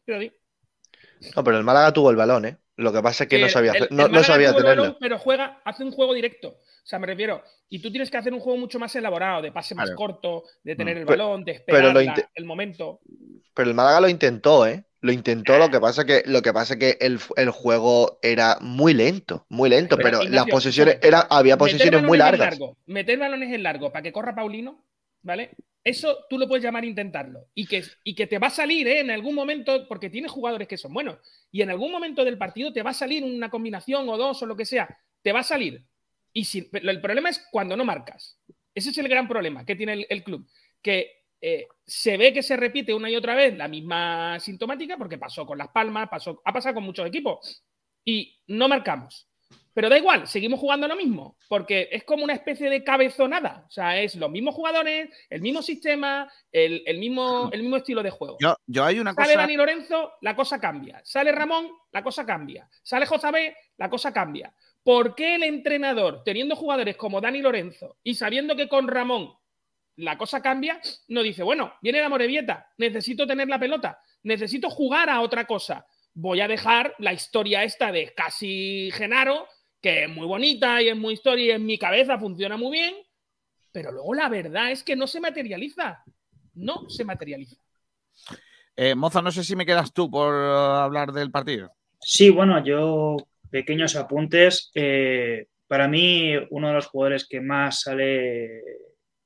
[0.05, 0.31] Pero, sí.
[1.35, 2.57] No, pero el Málaga tuvo el balón, ¿eh?
[2.77, 4.83] Lo que pasa es que, no sabía, el, no, el no sabía tenerlo.
[4.83, 6.59] Balón, pero juega, hace un juego directo.
[6.87, 7.43] O sea, me refiero.
[7.67, 9.97] Y tú tienes que hacer un juego mucho más elaborado, de pase más Claro.
[9.97, 13.01] corto, de tener el balón, de esperar la- el momento.
[13.53, 14.85] Pero el Málaga lo intentó, ¿eh?
[15.01, 18.93] Lo intentó, lo que pasa que, lo que pasa que el, el juego era muy
[18.93, 22.51] lento, muy lento, pero, Ignacio, las posesiones, era, había posesiones muy largas.
[22.51, 24.81] largo, meter balones en largo para que corra Paulino,
[25.23, 25.51] ¿vale?
[25.83, 27.47] Eso tú lo puedes llamar intentarlo.
[27.53, 29.01] Y que, y que te va a salir ¿eh?
[29.01, 31.17] en algún momento, porque tienes jugadores que son buenos,
[31.51, 34.45] y en algún momento del partido te va a salir una combinación o dos o
[34.45, 34.87] lo que sea,
[35.21, 35.83] te va a salir.
[36.37, 38.37] Y si, pero el problema es cuando no marcas.
[38.75, 40.47] Ese es el gran problema que tiene el, el club.
[40.83, 45.17] Que eh, se ve que se repite una y otra vez la misma sintomática, porque
[45.17, 47.63] pasó con Las Palmas, pasó, ha pasado con muchos equipos,
[48.05, 49.27] y no marcamos.
[49.73, 53.63] Pero da igual, seguimos jugando lo mismo, porque es como una especie de cabezonada.
[53.67, 58.03] O sea, es los mismos jugadores, el mismo sistema, el, el mismo, el mismo estilo
[58.03, 58.37] de juego.
[58.39, 59.41] Yo, yo hay una Sale cosa.
[59.41, 61.01] Dani Lorenzo, la cosa cambia.
[61.03, 62.69] Sale Ramón, la cosa cambia.
[62.83, 64.53] Sale José la cosa cambia.
[64.87, 69.33] ¿Por qué el entrenador, teniendo jugadores como Dani Lorenzo y sabiendo que con Ramón
[69.97, 75.09] la cosa cambia, no dice, bueno, viene la Morevieta, necesito tener la pelota, necesito jugar
[75.09, 75.85] a otra cosa.
[76.13, 79.49] Voy a dejar la historia esta de casi Genaro,
[79.81, 82.95] que es muy bonita y es muy historia y en mi cabeza funciona muy bien,
[83.73, 86.01] pero luego la verdad es que no se materializa.
[86.53, 87.57] No se materializa.
[88.73, 91.73] Eh, Moza, no sé si me quedas tú por eh, hablar del partido.
[91.99, 93.17] Sí, bueno, yo
[93.49, 94.71] pequeños apuntes.
[94.75, 98.61] Eh, para mí, uno de los jugadores que más sale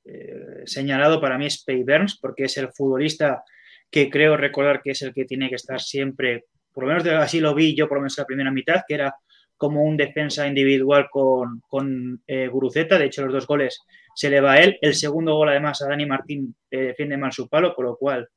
[0.05, 3.43] eh, señalado para mí es Pay Burns, porque es el futbolista
[3.89, 7.39] que creo recordar que es el que tiene que estar siempre, por lo menos así
[7.39, 9.13] lo vi yo, por lo menos en la primera mitad, que era
[9.57, 12.97] como un defensa individual con, con eh, Guruceta.
[12.97, 13.79] De hecho, los dos goles
[14.15, 14.79] se le va a él.
[14.81, 18.27] El segundo gol, además, a Dani Martín defiende mal su palo, con lo cual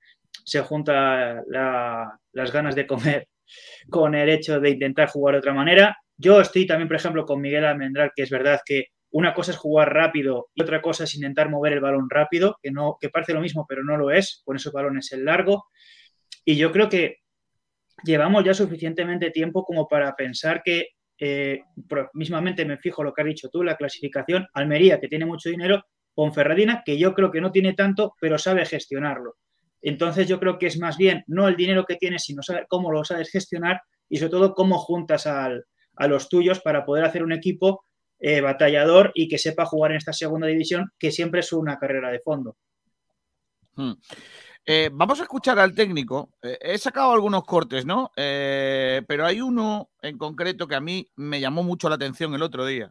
[0.45, 3.29] se junta la- las ganas de comer
[3.91, 5.97] con el hecho de intentar jugar de otra manera.
[6.17, 9.57] Yo estoy también, por ejemplo, con Miguel Almendral, que es verdad que una cosa es
[9.57, 13.33] jugar rápido y otra cosa es intentar mover el balón rápido, que, no, que parece
[13.33, 15.67] lo mismo, pero no lo es, con esos balones en largo.
[16.45, 17.19] Y yo creo que
[18.05, 21.61] llevamos ya suficientemente tiempo como para pensar que, eh,
[22.13, 25.85] mismamente me fijo lo que has dicho tú, la clasificación, Almería, que tiene mucho dinero,
[26.13, 29.37] Ponferradina, que yo creo que no tiene tanto, pero sabe gestionarlo.
[29.87, 32.91] Entonces yo creo que es más bien no el dinero que tienes, sino saber cómo
[32.91, 35.51] lo sabes gestionar y sobre todo cómo juntas a
[36.09, 37.85] los tuyos para poder hacer un equipo
[38.27, 42.11] eh, batallador y que sepa jugar en esta segunda división, que siempre es una carrera
[42.11, 42.57] de fondo.
[43.75, 43.93] Hmm.
[44.65, 46.31] Eh, vamos a escuchar al técnico.
[46.41, 48.11] Eh, he sacado algunos cortes, ¿no?
[48.17, 52.65] Pero hay uno en concreto que a mí me llamó mucho la atención el otro
[52.65, 52.91] día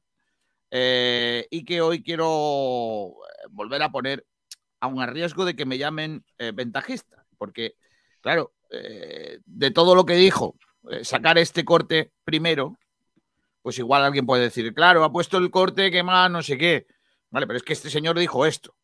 [0.69, 3.15] y que hoy quiero
[3.49, 4.23] volver a poner,
[4.83, 7.75] aun a riesgo de que me llamen eh, ventajista, porque,
[8.19, 10.57] claro, eh, de todo lo que dijo,
[10.91, 12.77] eh, sacar este corte primero,
[13.61, 16.85] pues igual alguien puede decir, claro, ha puesto el corte que más no sé qué.
[17.29, 18.75] Vale, pero es que este señor dijo esto,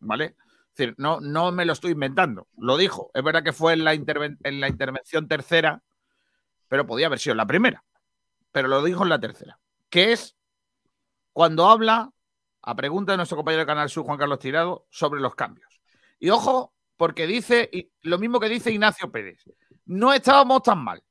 [0.00, 0.34] ¿vale?
[0.72, 3.12] Es decir, no, no me lo estoy inventando, lo dijo.
[3.14, 5.84] Es verdad que fue en la, en la intervención tercera,
[6.66, 7.84] pero podía haber sido en la primera.
[8.50, 10.34] Pero lo dijo en la tercera, que es
[11.32, 12.10] cuando habla,
[12.66, 15.80] a pregunta de nuestro compañero de Canal Sur, Juan Carlos Tirado, sobre los cambios.
[16.18, 17.70] Y ojo, porque dice
[18.02, 19.44] lo mismo que dice Ignacio Pérez,
[19.86, 21.02] no estábamos tan mal.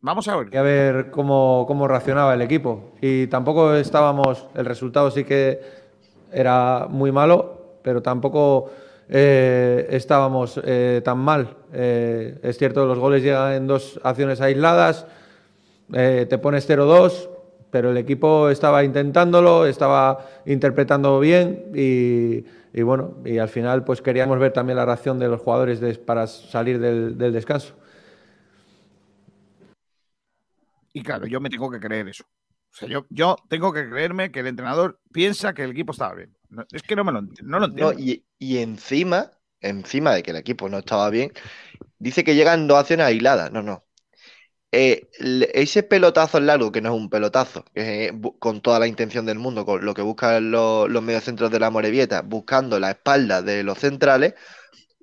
[0.00, 0.56] Vamos a ver.
[0.56, 2.94] a ver cómo, cómo reaccionaba el equipo.
[3.00, 5.60] Y tampoco estábamos, el resultado sí que
[6.32, 8.70] era muy malo, pero tampoco
[9.08, 11.56] eh, estábamos eh, tan mal.
[11.72, 15.06] Eh, es cierto, los goles llegan en dos acciones aisladas,
[15.90, 17.28] te pones 0-2,
[17.72, 24.02] pero el equipo estaba intentándolo, estaba interpretando bien y, y bueno, y al final pues
[24.02, 27.74] queríamos ver también la reacción de los jugadores para salir del- del descanso.
[30.92, 32.24] Y claro, yo me tengo que creer eso.
[32.24, 36.14] O sea, yo, yo tengo que creerme que el entrenador piensa que el equipo estaba
[36.14, 36.34] bien.
[36.48, 37.92] No, es que no me lo, no lo entiendo.
[37.92, 39.30] No, y, y encima,
[39.60, 41.32] encima de que el equipo no estaba bien,
[41.98, 43.52] dice que llegan dos acciones aisladas.
[43.52, 43.84] No, no.
[44.74, 49.26] Eh, le- ese pelotazo largo, que no es un pelotazo, bu- con toda la intención
[49.26, 53.42] del mundo, con lo que buscan los, los mediocentros de la Morevieta, buscando la espalda
[53.42, 54.32] de los centrales,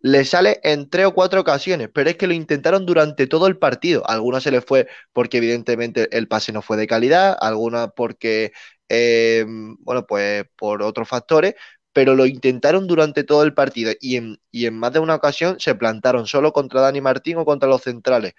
[0.03, 3.57] le sale en tres o cuatro ocasiones, pero es que lo intentaron durante todo el
[3.57, 4.07] partido.
[4.09, 8.53] Algunos se les fue porque evidentemente el pase no fue de calidad, algunas porque,
[8.89, 9.45] eh,
[9.81, 11.55] bueno, pues por otros factores,
[11.93, 15.59] pero lo intentaron durante todo el partido y en, y en más de una ocasión
[15.59, 18.33] se plantaron solo contra Dani Martín o contra los centrales.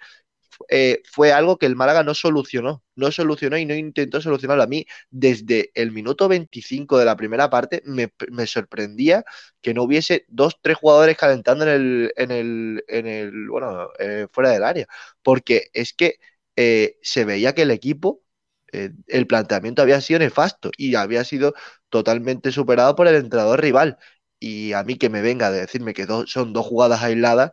[0.69, 4.63] Eh, fue algo que el Málaga no solucionó, no solucionó y no intentó solucionarlo.
[4.63, 8.11] A mí, desde el minuto 25 de la primera parte, me,
[8.47, 9.23] sorprendía
[9.61, 14.27] que no hubiese dos, tres jugadores calentando en el, en el, en el bueno, eh,
[14.31, 14.87] fuera del área,
[15.21, 16.19] porque es que
[16.55, 18.23] eh, se veía que el equipo,
[18.71, 21.53] eh, el planteamiento había sido nefasto y había sido
[21.89, 23.97] totalmente superado por el entrenador rival.
[24.39, 27.51] Y a mí que me venga de decirme que son dos jugadas aisladas,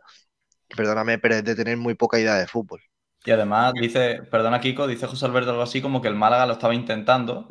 [0.75, 2.81] perdóname, pero es de tener muy poca idea de fútbol.
[3.29, 6.53] Y además dice, perdona Kiko, dice José Alberto algo así como que el Málaga lo
[6.53, 7.47] estaba intentando,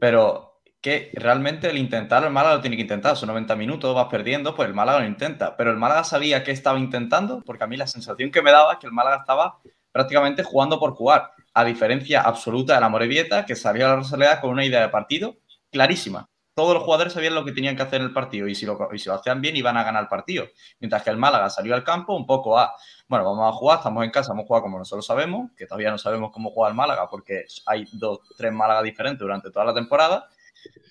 [0.00, 4.06] pero que realmente el intentar, el Málaga lo tiene que intentar, son 90 minutos, vas
[4.06, 7.66] perdiendo, pues el Málaga lo intenta, pero el Málaga sabía que estaba intentando, porque a
[7.66, 9.58] mí la sensación que me daba es que el Málaga estaba
[9.92, 14.40] prácticamente jugando por jugar, a diferencia absoluta de la Morevieta, que salía a la Rosaleda
[14.40, 15.36] con una idea de partido
[15.70, 18.66] clarísima, todos los jugadores sabían lo que tenían que hacer en el partido y si,
[18.66, 20.48] lo, y si lo hacían bien iban a ganar el partido.
[20.80, 22.74] Mientras que el Málaga salió al campo un poco a,
[23.06, 25.92] bueno, vamos a jugar, estamos en casa, vamos a jugar como nosotros sabemos, que todavía
[25.92, 29.72] no sabemos cómo juega el Málaga porque hay dos, tres Málaga diferentes durante toda la
[29.72, 30.28] temporada.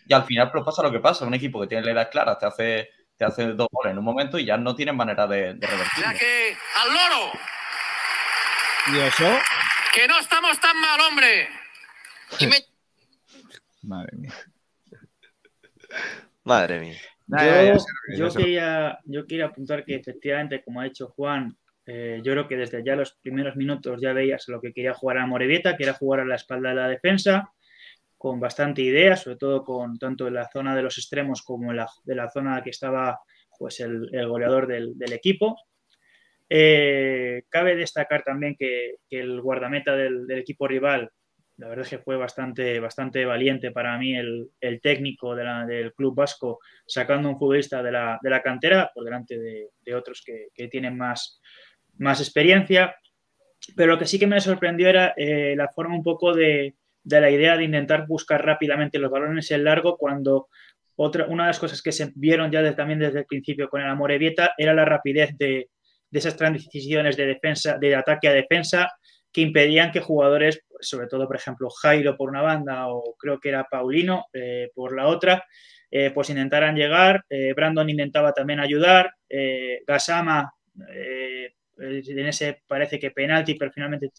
[0.07, 2.37] Y al final pues pasa lo que pasa, un equipo que tiene la edad clara
[2.37, 5.53] te hace, te hace dos goles en un momento y ya no tienen manera de,
[5.53, 6.11] de revertirlo.
[6.17, 7.31] que al loro,
[8.93, 9.37] ¿Y eso?
[9.93, 11.49] que no estamos tan mal, hombre.
[12.39, 12.63] Y me
[13.81, 14.33] Madre mía.
[16.47, 16.97] Madre mía.
[18.17, 22.57] Yo, quería, yo quería apuntar que efectivamente, como ha dicho Juan, eh, yo creo que
[22.57, 25.93] desde ya los primeros minutos ya veías lo que quería jugar a Morevieta, que era
[25.93, 27.51] jugar a la espalda de la defensa,
[28.17, 31.77] con bastante idea, sobre todo con tanto en la zona de los extremos como en
[31.77, 33.19] la, de la zona que estaba
[33.59, 35.55] pues el, el goleador del, del equipo.
[36.49, 41.11] Eh, cabe destacar también que, que el guardameta del, del equipo rival,
[41.57, 46.15] la verdad es que fue bastante, bastante valiente para mí el, el técnico del club
[46.15, 50.47] vasco, sacando un futbolista de la, de la cantera por delante de, de otros que,
[50.53, 51.41] que tienen más,
[51.97, 52.95] más experiencia.
[53.75, 57.21] Pero lo que sí que me sorprendió era eh, la forma un poco de, de
[57.21, 60.49] la idea de intentar buscar rápidamente los balones en largo cuando
[60.95, 63.87] otra, una de las cosas que se vieron ya también desde el principio con el
[63.87, 65.69] Amorebieta era la rapidez de,
[66.09, 68.91] de esas transiciones de defensa, de ataque a defensa,
[69.31, 73.49] que impedían que jugadores, sobre todo, por ejemplo, Jairo por una banda o creo que
[73.49, 75.43] era Paulino eh, por la otra,
[75.91, 77.23] eh, pues intentaran llegar.
[77.29, 79.11] Eh, Brandon intentaba también ayudar.
[79.29, 80.51] Eh, Gasama,
[81.79, 84.09] en ese parece que penalti, pero finalmente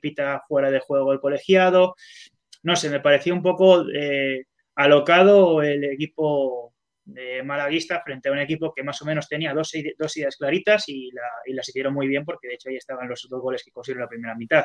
[0.00, 1.94] pita fuera de juego el colegiado.
[2.62, 3.84] No sé, me pareció un poco
[4.74, 9.74] alocado el equipo de malaguista frente a un equipo que más o menos tenía dos,
[9.74, 11.08] ide- dos ideas claritas y,
[11.46, 14.02] y las hicieron muy bien porque de hecho ahí estaban los dos goles que consiguieron
[14.02, 14.64] la primera mitad.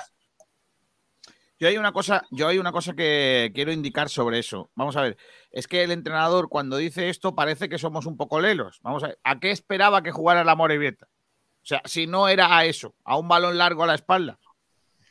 [1.64, 4.70] Yo hay una cosa, yo hay una cosa que quiero indicar sobre eso.
[4.76, 5.16] Vamos a ver,
[5.50, 8.82] es que el entrenador cuando dice esto parece que somos un poco lelos.
[8.82, 11.06] Vamos a ver, ¿a qué esperaba que jugara la Morevieta?
[11.06, 14.38] O sea, si no era a eso, a un balón largo a la espalda.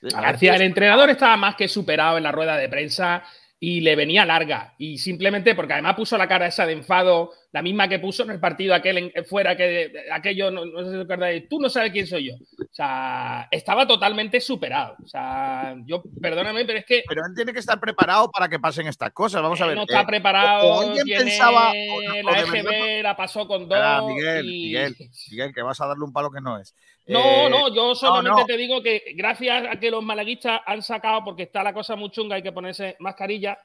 [0.03, 3.25] García, el entrenador estaba más que superado en la rueda de prensa
[3.65, 4.75] y le venía larga.
[4.77, 8.31] Y simplemente porque además puso la cara esa de enfado, la misma que puso en
[8.31, 11.71] el partido aquel en- fuera, que aquello, no, no sé si os acordáis, tú no
[11.71, 12.35] sabes quién soy yo.
[12.35, 14.97] O sea, estaba totalmente superado.
[15.05, 18.59] O sea, yo, perdóname, pero es que Pero él tiene que estar preparado para que
[18.59, 19.41] pasen estas cosas.
[19.41, 19.77] Vamos a ver.
[19.77, 24.09] no está eh, preparado, o alguien tiene pensaba, o la EGB, la pasó con dos.
[24.09, 24.97] Miguel, y- Miguel,
[25.31, 26.75] Miguel, que vas a darle un palo que no es.
[27.07, 28.47] No, Eh, no, yo solamente no.
[28.47, 32.11] te digo que gracias a que los malaguistas han sacado, porque está la cosa muy
[32.11, 33.59] chunga, hay que ponerse mascarilla.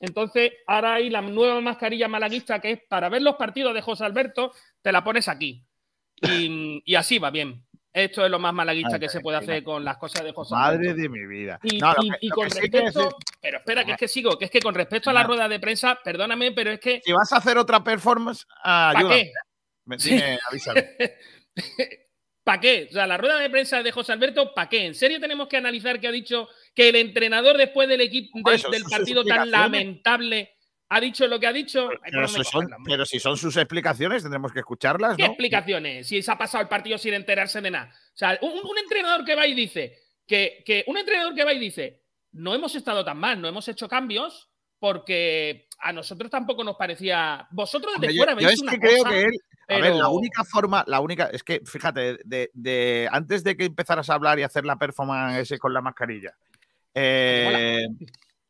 [0.00, 4.04] Entonces, ahora hay la nueva mascarilla malaguista que es para ver los partidos de José
[4.04, 4.52] Alberto,
[4.82, 5.64] te la pones aquí.
[6.20, 7.64] Y, y así va bien.
[7.94, 10.54] Esto es lo más malaguista Ay, que se puede hacer con las cosas de José
[10.54, 11.02] Madre Alberto.
[11.02, 11.58] de mi vida.
[11.62, 14.08] Y, No, lo y- que- y lo con sí respecto, pero espera, que es que
[14.08, 17.00] sigo, que es que con respecto a la rueda de prensa, perdóname, pero es que
[17.04, 19.22] Si vas a hacer otra performance, ah, ¿para ayúdame.
[19.24, 19.32] qué?
[19.84, 20.88] Me- dime, avísame.
[22.44, 22.88] ¿Para qué?
[22.90, 24.86] O sea, la rueda de prensa de José Alberto, ¿para qué?
[24.86, 28.56] ¿En serio tenemos que analizar que ha dicho que el entrenador después del equipo del,
[28.56, 30.56] eso, del sus partido tan lamentable
[30.88, 31.88] ha dicho lo que ha dicho?
[31.88, 35.28] Ay, Pero pues si, son, pero si son sus explicaciones, tendremos que escucharlas, ¿Qué ¿no?
[35.28, 36.08] explicaciones?
[36.08, 37.92] Si se ha pasado el partido sin enterarse de nada.
[37.92, 41.52] O sea, un, un entrenador que va y dice que, que un entrenador que va
[41.52, 42.02] y dice
[42.32, 47.46] no hemos estado tan mal, no hemos hecho cambios porque a nosotros tampoco nos parecía.
[47.50, 49.32] Vosotros desde Hombre, yo, fuera yo veis es una que creo cosa, que él.
[49.68, 53.64] A ver, la única forma, la única, es que fíjate, de, de- antes de que
[53.64, 56.34] empezaras a hablar y hacer la performance ese con la mascarilla,
[56.94, 57.86] eh,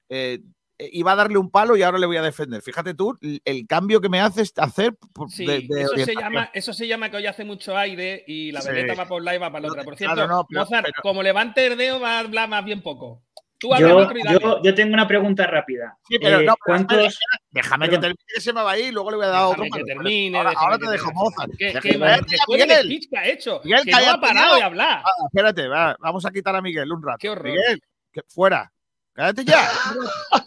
[0.09, 0.41] eh,
[0.79, 2.61] iba a darle un palo y ahora le voy a defender.
[2.63, 4.97] Fíjate tú, el, cambio que me haces hacer
[5.29, 8.51] Sí, de, de eso, se llama, eso se llama que hoy hace mucho aire y
[8.51, 8.69] la Sí.
[8.71, 9.85] veleta va por lado y va para la otra.
[9.85, 12.65] Por cierto, Claro, no, pero- Mozart, pero- como levante el dedo, va a hablar más
[12.65, 13.23] bien poco.
[13.63, 14.09] Tú Yo,
[14.41, 15.97] yo, yo tengo una pregunta rápida.
[16.09, 17.19] Sí, pero Eh, no, pero espera, ¿Cuántos,
[17.53, 19.63] déjame que termine que se me va a ir, luego le voy a dar otro
[19.73, 21.13] que termine, Ahora, te dejo.
[21.13, 21.53] Mozart.
[21.53, 23.07] Después del Miguel.
[23.09, 25.03] que ha hecho, Miguel, que no ha cállate parado de hablar.
[25.07, 27.19] Ah, espérate, va, vamos a quitar a Miguel un rato.
[27.21, 27.45] Qué horror.
[27.53, 27.81] Miguel,
[28.13, 28.73] que- fuera.
[29.13, 29.63] Cállate ya.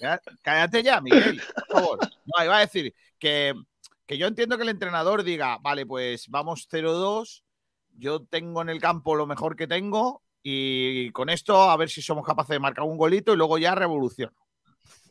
[0.00, 1.98] Cá- Cállate ya, Miguel, por favor.
[2.24, 3.54] No, iba a decir que,
[4.04, 7.42] que yo entiendo que el entrenador diga, vale, pues vamos 0-2,
[7.98, 12.00] yo tengo en el campo lo mejor que tengo y con esto a ver si
[12.00, 14.36] somos capaces de marcar un golito y luego ya revoluciono.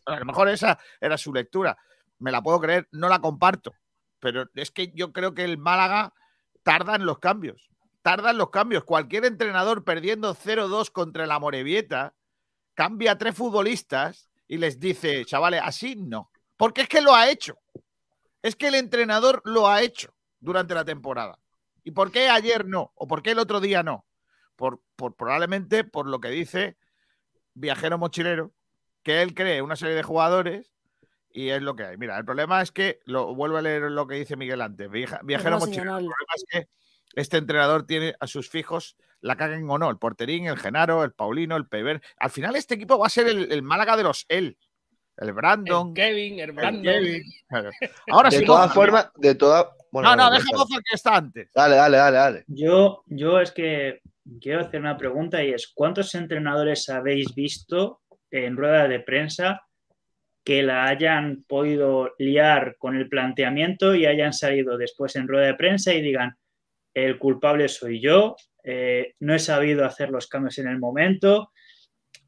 [0.06, 1.78] A lo mejor esa era su lectura.
[2.19, 3.74] Me la puedo creer, no la comparto.
[4.21, 6.13] Pero es que yo creo que el Málaga
[6.64, 7.70] tarda en los cambios.
[8.01, 8.86] Tarda en los cambios.
[8.86, 12.16] Cualquier entrenador perdiendo 0-2 contra la Morevieta
[12.74, 16.32] cambia a tres futbolistas y les dice, chavales, así no.
[16.55, 17.57] Porque es que lo ha hecho.
[18.41, 21.38] Es que el entrenador lo ha hecho durante la temporada.
[21.84, 22.93] ¿Y por qué ayer no?
[22.95, 24.05] ¿O por qué el otro día no?
[24.56, 26.78] Por, por probablemente por lo que dice
[27.53, 28.51] Viajero Mochilero,
[29.03, 30.72] que él cree una serie de jugadores
[31.32, 31.97] y es lo que hay.
[31.97, 35.60] Mira, el problema es que, lo vuelvo a leer lo que dice Miguel antes, viajero
[35.60, 35.97] mochilero.
[35.97, 36.68] El problema es que
[37.14, 41.12] este entrenador tiene a sus fijos la caguen o no, el Porterín, el Genaro, el
[41.12, 42.01] Paulino, el Pever.
[42.18, 44.58] Al final este equipo va a ser el, el Málaga de los él,
[45.18, 46.84] el Brandon, El Kevin, el el Brandon.
[46.84, 47.24] Kevin.
[48.12, 49.66] Ahora De sí, todas Moza, formas, de todas.
[49.91, 51.49] Bueno, no, no, Moza que está antes.
[51.53, 52.43] Dale, dale, dale, dale.
[52.47, 54.01] Yo, yo es que
[54.41, 58.01] quiero hacer una pregunta y es, ¿cuántos entrenadores habéis visto
[58.32, 59.61] en rueda de prensa
[60.43, 65.55] que la hayan podido liar con el planteamiento y hayan salido después en rueda de
[65.55, 66.36] prensa y digan,
[66.93, 71.51] el culpable soy yo, eh, no he sabido hacer los cambios en el momento?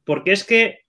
[0.03, 0.79] Porque es que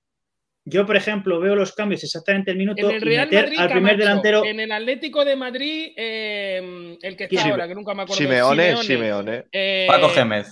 [0.64, 3.58] yo, por ejemplo, veo los cambios exactamente el minuto En el y Real meter Madrid,
[3.58, 4.08] al primer Camacho.
[4.08, 4.44] delantero...
[4.44, 8.22] En el Atlético de Madrid, eh, el que está ahora, que nunca me acuerdo.
[8.22, 9.44] Simeone, Simeone.
[9.52, 10.48] Eh, Paco Gémez.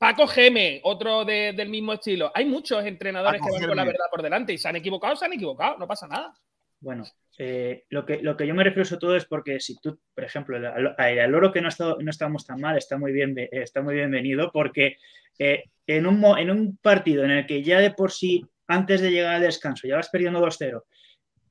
[0.00, 2.32] Paco Geme, otro de- del mismo estilo.
[2.34, 5.14] Hay muchos entrenadores Paco que van con la verdad por delante y se han equivocado,
[5.14, 6.32] se han equivocado, no pasa nada.
[6.80, 7.04] Bueno,
[7.36, 10.24] eh, lo, que, lo que yo me refiero sobre todo es porque si tú, por
[10.24, 13.82] ejemplo, el oro que no, está, no estamos tan mal, está muy, bien, eh, está
[13.82, 14.96] muy bienvenido porque
[15.38, 19.10] eh, en, un, en un partido en el que ya de por sí, antes de
[19.10, 20.84] llegar al descanso, ya vas perdiendo 2-0,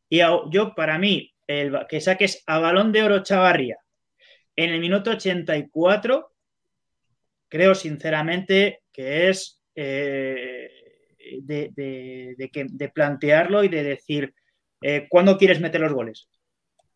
[0.09, 3.77] y a- yo, para mí, el, que saques a balón de oro Chavarría
[4.55, 6.31] en el minuto 84,
[7.49, 10.69] creo sinceramente que es eh,
[11.43, 14.33] de, de- de que- de plantearlo y de decir,
[14.81, 16.27] eh, ¿cuándo quieres meter los goles?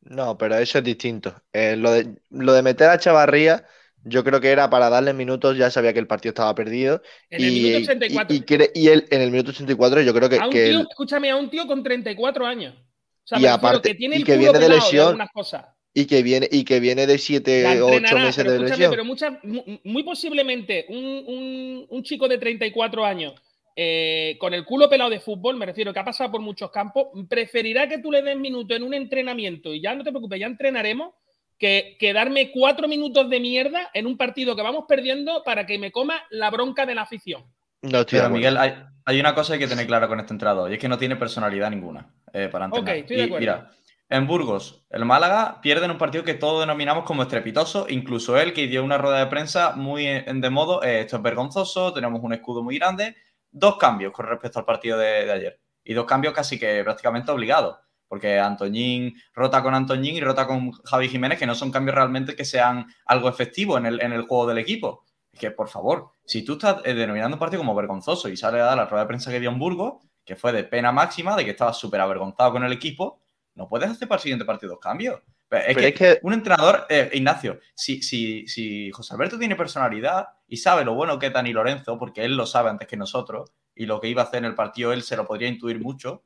[0.01, 1.33] No, pero eso es distinto.
[1.53, 3.65] Eh, lo de, lo de meter a Chavarría,
[4.03, 7.01] yo creo que era para darle minutos, ya sabía que el partido estaba perdido.
[7.29, 8.35] En el y, minuto y- 84.
[8.35, 10.79] y quiere- y él en el minuto 84 yo creo que, a un que tío,
[10.81, 12.75] él- escúchame, a un tío con 34 años.
[12.75, 15.07] O sea, Y aparte- que tiene y el que culo viene de lesión.
[15.07, 15.65] algunas cosas.
[15.93, 18.77] Y que viene, y que viene de La 7, 8 entrenará, meses pero de escúchame,
[18.77, 18.91] lesión.
[18.91, 23.33] pero muchas- mu- muy posiblemente un, un- un chico de 34 años
[23.75, 27.07] eh, con el culo pelado de fútbol, me refiero que ha pasado por muchos campos,
[27.27, 30.45] preferirá que tú le des minutos en un entrenamiento y ya no te preocupes, ya
[30.47, 31.13] entrenaremos,
[31.57, 35.77] que, que darme cuatro minutos de mierda en un partido que vamos perdiendo para que
[35.79, 37.43] me coma la bronca de la afición.
[37.83, 38.29] No estoy Pero.
[38.31, 38.73] Miguel, hay,
[39.05, 40.97] hay una cosa que hay que tener clara con este entrenador, y es que no
[40.97, 42.93] tiene personalidad ninguna eh, para entrenar.
[42.95, 43.39] Ok, estoy de Y acuerdo.
[43.39, 43.71] mira,
[44.13, 48.53] en Burgos, el Málaga pierde en un partido que todos denominamos como estrepitoso, incluso él
[48.53, 52.31] que dio una rueda de prensa muy de modo, eh, esto es vergonzoso, tenemos un
[52.31, 53.15] escudo muy grande,
[53.49, 57.31] dos cambios con respecto al partido de, de ayer, y dos cambios casi que prácticamente
[57.31, 61.95] obligados, porque Antoñín rota con Antoñín y rota con Javi Jiménez, que no son cambios
[61.95, 65.05] realmente que sean algo efectivo en el, en el juego del equipo.
[65.31, 68.61] Es que, por favor, si tú estás eh, denominando un partido como vergonzoso y sale
[68.61, 71.35] a dar la rueda de prensa que dio en Burgos, que fue de pena máxima,
[71.35, 73.22] de que estaba súper avergonzado con el equipo,
[73.55, 75.19] no puedes hacer para el siguiente partido dos cambios.
[75.47, 79.37] Pero es, Pero que es que- un entrenador, eh, Ignacio, si, si, si José Alberto
[79.37, 82.87] tiene personalidad y sabe lo bueno que es Dani Lorenzo, porque él lo sabe antes
[82.87, 85.47] que nosotros, y lo que iba a hacer en el partido él se lo podría
[85.47, 86.23] intuir mucho,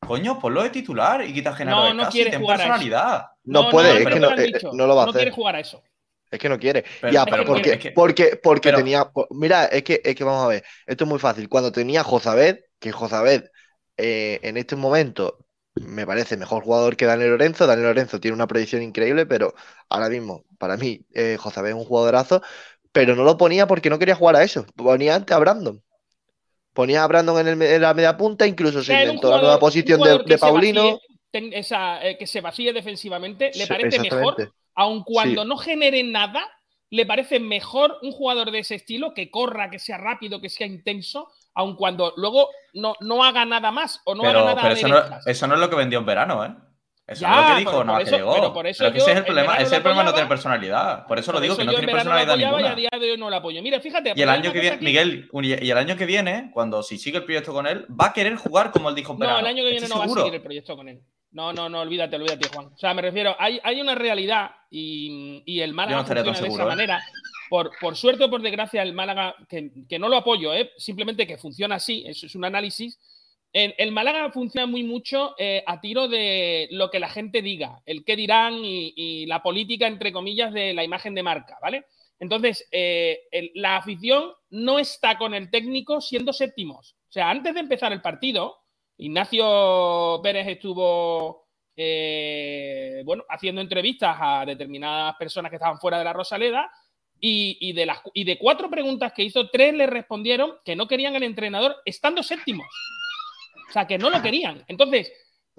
[0.00, 2.38] coño, ponlo de titular y quita a Genaro No, de no casa y quiere a
[2.38, 2.46] eso.
[2.48, 3.26] personalidad.
[3.44, 4.70] No puede, es pero que no, lo han eh, dicho.
[4.72, 5.20] no lo va a No hacer.
[5.22, 5.82] quiere jugar a eso.
[6.30, 6.84] Es que no quiere.
[7.00, 9.10] Pero- ya, pero porque, porque- es que- porque, porque pero- tenía.
[9.30, 10.64] Mira, es que, es que vamos a ver.
[10.86, 11.48] Esto es muy fácil.
[11.48, 13.44] Cuando tenía Jozabed, que Jozabed
[13.96, 15.38] eh, en este momento
[15.74, 17.66] me parece mejor jugador que Daniel Lorenzo.
[17.66, 19.54] Daniel Lorenzo tiene una predicción increíble, pero
[19.88, 22.42] ahora mismo, para mí, eh, Jozabed es un jugadorazo.
[22.92, 24.66] Pero no lo ponía porque no quería jugar a eso.
[24.74, 25.80] Ponía antes a Brandon.
[26.72, 29.58] Ponía a Brandon en, el me- en la media punta, incluso se inventó la nueva
[29.58, 30.82] posición de, Paulino.
[30.82, 30.98] vacíe,
[31.30, 35.48] ten- esa, eh, que se vacíe defensivamente, le parece mejor, aun cuando Sí.
[35.48, 36.48] no genere nada,
[36.90, 40.66] le parece mejor un jugador de ese estilo que corra, que sea rápido, que sea
[40.66, 44.74] intenso, aun cuando luego no, no haga nada más o no haga pero nada pero
[44.74, 46.54] eso, no, eso no es lo que vendió en verano, ¿eh?
[47.06, 48.34] Eso Ya, no es lo que dijo, no que llegó.
[48.34, 50.12] pero por eso Pero que yo ese es el problema, ese es el problema no
[50.14, 51.06] tener personalidad.
[51.08, 52.74] Por eso lo digo, eso que no tiene personalidad y a ninguna.
[52.76, 53.60] día de hoy no lo apoyo.
[53.64, 54.12] Mira, fíjate.
[54.14, 57.18] Y el año que viene, aquí- Miguel, y el año que viene, cuando si sigue
[57.18, 59.40] el proyecto con él, va a querer jugar como él dijo en No, verano.
[59.40, 61.00] el año que viene Estoy no va a seguir el proyecto con él.
[61.32, 62.66] No, no, no, olvídate, olvídate, Juan.
[62.66, 66.34] O sea, me refiero, hay, hay una realidad y, y el Málaga no funciona de
[66.36, 66.66] seguro, esa ¿eh?
[66.76, 67.02] manera.
[67.50, 70.70] Por, suerte o por desgracia, el Málaga, que, no lo apoyo, ¿eh?
[70.76, 72.96] simplemente que funciona así, eso es un análisis.
[73.52, 78.04] El, Málaga funciona muy mucho eh, a tiro de lo que la gente diga, el
[78.04, 81.86] qué dirán y, la política, entre comillas, de la imagen de marca, ¿vale?
[82.20, 83.18] Entonces, eh,
[83.56, 86.94] la afición no está con el técnico siendo séptimos.
[87.08, 88.58] O sea, antes de empezar el partido,
[88.96, 91.48] Ignacio Pérez estuvo
[93.04, 96.70] bueno, haciendo entrevistas a determinadas personas que estaban fuera de la Rosaleda
[97.20, 101.14] y, de las, y de cuatro preguntas que hizo, tres le respondieron que no querían
[101.16, 102.66] al entrenador estando séptimos.
[103.68, 104.64] O sea, que no lo querían.
[104.68, 105.12] Entonces,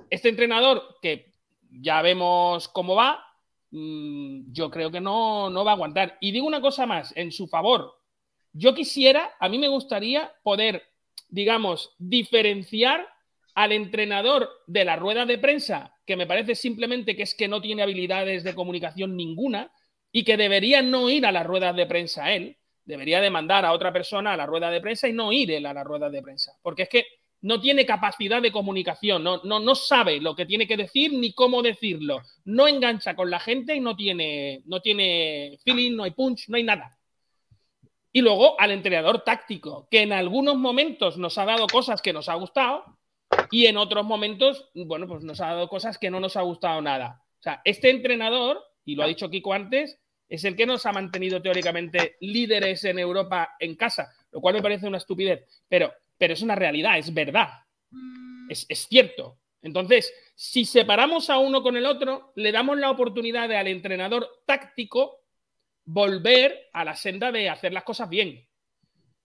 [0.10, 1.32] este entrenador, que
[1.70, 3.24] ya vemos cómo va,
[3.72, 6.18] mm, yo creo que no, no va a aguantar.
[6.20, 7.94] Y digo una cosa más, en su favor.
[8.54, 10.84] Yo quisiera, a mí me gustaría poder,
[11.30, 13.08] digamos, diferenciar
[13.54, 17.62] al entrenador de la rueda de prensa, que me parece simplemente que es que no
[17.62, 19.72] tiene habilidades de comunicación ninguna
[20.12, 23.94] y que debería no ir a las ruedas de prensa él, debería demandar a otra
[23.94, 26.58] persona a la rueda de prensa y no ir él a la rueda de prensa,
[26.62, 27.06] porque es que
[27.42, 31.34] no tiene capacidad de comunicación, no, no, no sabe lo que tiene que decir ni
[31.34, 36.12] cómo decirlo, no engancha con la gente y no tiene, no tiene feeling, no hay
[36.12, 36.98] punch, no hay nada.
[38.14, 42.30] Y luego al entrenador táctico, que en algunos momentos nos ha dado cosas que nos
[42.30, 42.84] ha gustado
[43.50, 46.82] y en otros momentos, bueno, pues nos ha dado cosas que no nos ha gustado
[46.82, 47.24] nada.
[47.40, 50.01] O sea, este entrenador, y lo ha dicho Kiko antes,
[50.32, 54.62] es el que nos ha mantenido teóricamente líderes en Europa en casa, lo cual me
[54.62, 57.50] parece una estupidez, pero, pero es una realidad, es verdad,
[58.48, 59.40] es, cierto.
[59.62, 65.20] Entonces, si separamos a uno con el otro, le damos la oportunidad al entrenador táctico
[65.84, 68.48] volver a la senda de hacer las cosas bien.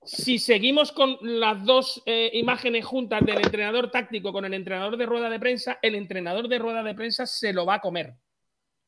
[0.02, 5.06] Si seguimos con las dos eh, imágenes juntas del entrenador táctico con el entrenador de
[5.06, 8.16] rueda de prensa, el entrenador de rueda de prensa se lo va a comer.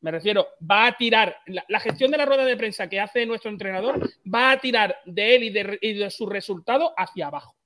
[0.00, 3.26] Me refiero, va a tirar, la, la gestión de la rueda de prensa que hace
[3.26, 7.56] nuestro entrenador va a tirar de él y de, y de su resultado hacia abajo.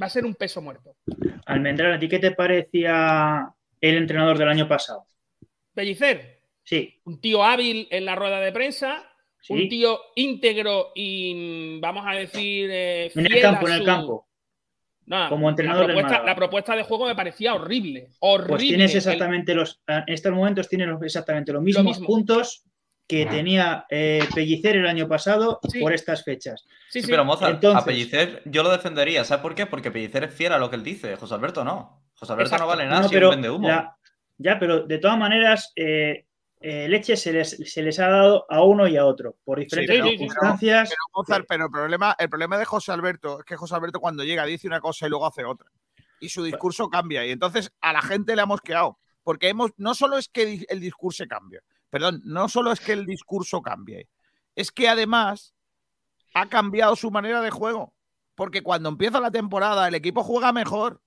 [0.00, 0.96] Va a ser un peso muerto.
[1.44, 5.06] Almendral, ¿a ti qué te parecía el entrenador del año pasado?
[5.74, 9.06] Pellicer, Sí, un tío hábil en la rueda de prensa,
[9.42, 9.54] Sí.
[9.54, 14.28] un tío íntegro y vamos a decir eh, en el a campo, en el campo.
[15.10, 18.08] No, como entrenador la propuesta, la propuesta de juego me parecía horrible.
[18.20, 18.48] Horrible.
[18.48, 22.06] Pues tienes El- exactamente los, en estos momentos tienes exactamente los mismos mismo.
[22.06, 22.62] puntos
[23.08, 26.64] que tenía eh, Pellicer el año pasado por estas fechas.
[26.90, 29.24] Sí, Sí, pero Mozart, a Entonces- Pellicer yo lo defendería.
[29.24, 29.66] ¿Sabes por qué?
[29.66, 31.16] Porque Pellicer es fiel a lo que él dice.
[31.16, 32.04] José Alberto no.
[32.14, 32.64] José Alberto Exacto.
[32.64, 33.66] no vale nada No, si pero vende humo.
[33.66, 33.96] la-
[34.38, 36.24] ya, pero de todas maneras, eh,
[36.62, 40.02] eh, leche se les, se les ha dado a uno y a otro por diferentes
[40.04, 40.90] circunstancias.
[40.90, 44.24] Pero, Mozart, pero el problema, el problema de José Alberto es que José Alberto cuando
[44.24, 45.70] llega dice una cosa y luego hace otra.
[46.20, 47.24] Y su discurso cambia.
[47.24, 48.98] Y entonces a la gente le hemos quedado.
[49.22, 53.06] Porque hemos, no solo es que el discurso cambie, perdón, no solo es que el
[53.06, 54.08] discurso cambie,
[54.54, 55.54] es que además
[56.34, 57.94] ha cambiado su manera de juego.
[58.34, 61.00] Porque cuando empieza la temporada el equipo juega mejor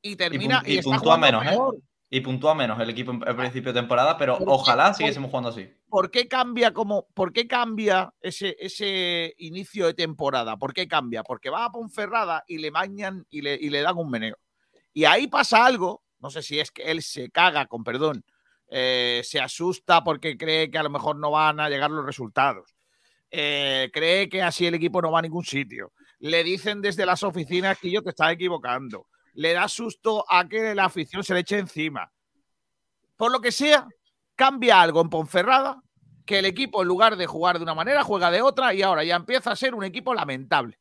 [0.00, 1.76] y termina y, y está puntúa jugando menos, mejor.
[1.76, 1.82] ¿eh?
[2.14, 5.66] Y puntúa menos el equipo en- al principio de temporada, pero ojalá siguiésemos jugando así.
[5.88, 10.58] ¿Por qué cambia como, por qué cambia ese, ese inicio de temporada?
[10.58, 11.22] ¿Por qué cambia?
[11.22, 14.36] Porque va a Ponferrada y le bañan y le, y le dan un meneo.
[14.92, 18.22] Y ahí pasa algo, no sé si es que él se caga, con perdón,
[18.68, 22.76] eh, se asusta porque cree que a lo mejor no van a llegar los resultados.
[23.30, 25.92] Eh, cree que así el equipo no va a ningún sitio.
[26.18, 29.06] Le dicen desde las oficinas que yo te estás equivocando.
[29.34, 32.12] Le da susto a que la afición se le eche encima.
[33.16, 33.86] Por lo que sea,
[34.34, 35.82] cambia algo en Ponferrada,
[36.26, 39.04] que el equipo en lugar de jugar de una manera juega de otra y ahora
[39.04, 40.78] ya empieza a ser un equipo lamentable.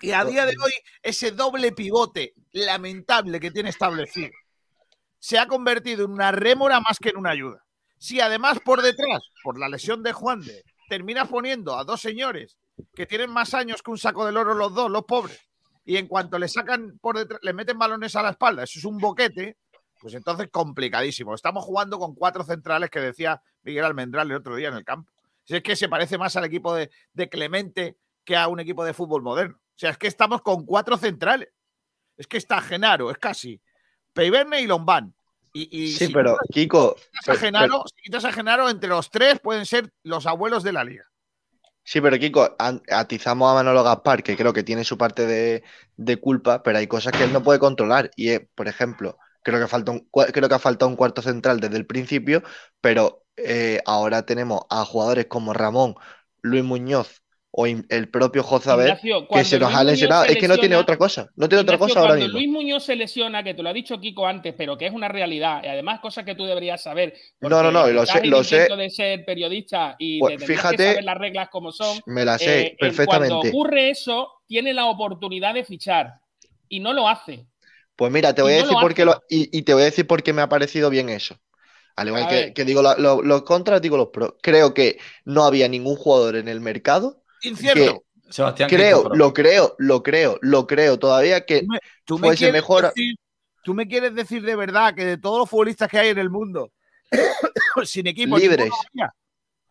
[0.00, 4.30] Y a día de hoy ese doble pivote lamentable que tiene establecido
[5.18, 7.64] se ha convertido en una rémora más que en una ayuda.
[7.98, 12.56] Si además por detrás, por la lesión de Juan de, terminas poniendo a dos señores
[12.94, 15.47] que tienen más años que un saco del oro los dos, los pobres,
[15.88, 18.84] y en cuanto le sacan por detrás, le meten balones a la espalda, eso es
[18.84, 19.56] un boquete,
[19.98, 21.34] pues entonces complicadísimo.
[21.34, 25.10] Estamos jugando con cuatro centrales que decía Miguel Almendral el otro día en el campo.
[25.44, 28.84] Si es que se parece más al equipo de, de Clemente que a un equipo
[28.84, 29.56] de fútbol moderno.
[29.56, 31.48] O sea, es que estamos con cuatro centrales.
[32.18, 33.58] Es que está Genaro, es casi
[34.12, 35.14] Peiverne y Lombán.
[35.54, 38.90] Y, y Sí, si pero Kiko, quitas a pero- Genaro, si quitas a Genaro, entre
[38.90, 41.06] los tres pueden ser los abuelos de la liga.
[41.90, 42.54] Sí, pero Kiko,
[42.90, 45.64] atizamos a Manolo Gaspar, que creo que tiene su parte de,
[45.96, 48.10] de culpa, pero hay cosas que él no puede controlar.
[48.14, 49.64] Y, es, por ejemplo, creo que
[50.54, 52.42] ha faltado un cuarto central desde el principio,
[52.82, 55.94] pero eh, ahora tenemos a jugadores como Ramón,
[56.42, 57.22] Luis Muñoz
[57.60, 60.24] o el propio Jozabel, Ignacio, que se nos Luis ha lesionado.
[60.24, 62.38] se Es que no tiene otra cosa, no tiene otra cosa ahora cuando mismo.
[62.38, 65.08] Luis Muñoz se lesiona, que te lo ha dicho Kiko antes, pero que es una
[65.08, 67.14] realidad, y además cosas que tú deberías saber.
[67.40, 68.68] No, no, no, lo sé- lo sé.
[68.68, 71.98] de ser periodista y Pues de fíjate, que saber las reglas como son.
[72.06, 73.34] Me la sé eh, en- perfectamente.
[73.34, 76.12] Cuando ocurre eso, tiene la oportunidad de fichar
[76.68, 77.44] y no lo hace.
[77.96, 79.74] Pues mira, te voy Y a no decir lo por qué lo, y, y te
[79.74, 81.34] voy a decir por qué me ha parecido bien eso.
[81.96, 84.34] Al igual que, digo la- lo- los contras, digo los pros.
[84.40, 88.02] Creo que no había ningún jugador en el mercado Incierto.
[88.30, 92.52] Sebastián creo, lo creo, lo creo, lo creo todavía que Tú me, tú me fuese
[92.52, 92.84] mejor.
[92.84, 93.16] decir-
[93.64, 96.28] tú me quieres decir de verdad que de todos los futbolistas que hay en el
[96.30, 96.70] mundo,
[97.84, 98.70] sin equipo, Libres.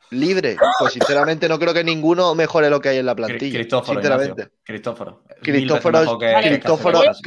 [0.09, 0.55] libre.
[0.79, 3.59] Pues sinceramente no creo que ninguno mejore lo que hay en la plantilla.
[3.59, 4.41] Cristóforo, sinceramente.
[4.41, 4.59] Ignacio.
[4.63, 5.23] Cristóforo.
[5.41, 7.21] Cristóforo, que- Vale, Cristóforo, que Os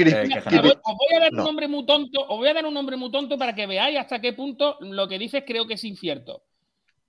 [0.62, 1.44] voy, os voy a dar un No.
[1.44, 4.20] nombre muy tonto, os voy a dar un nombre muy tonto para que veáis hasta
[4.20, 6.42] qué punto lo que dices creo que es incierto.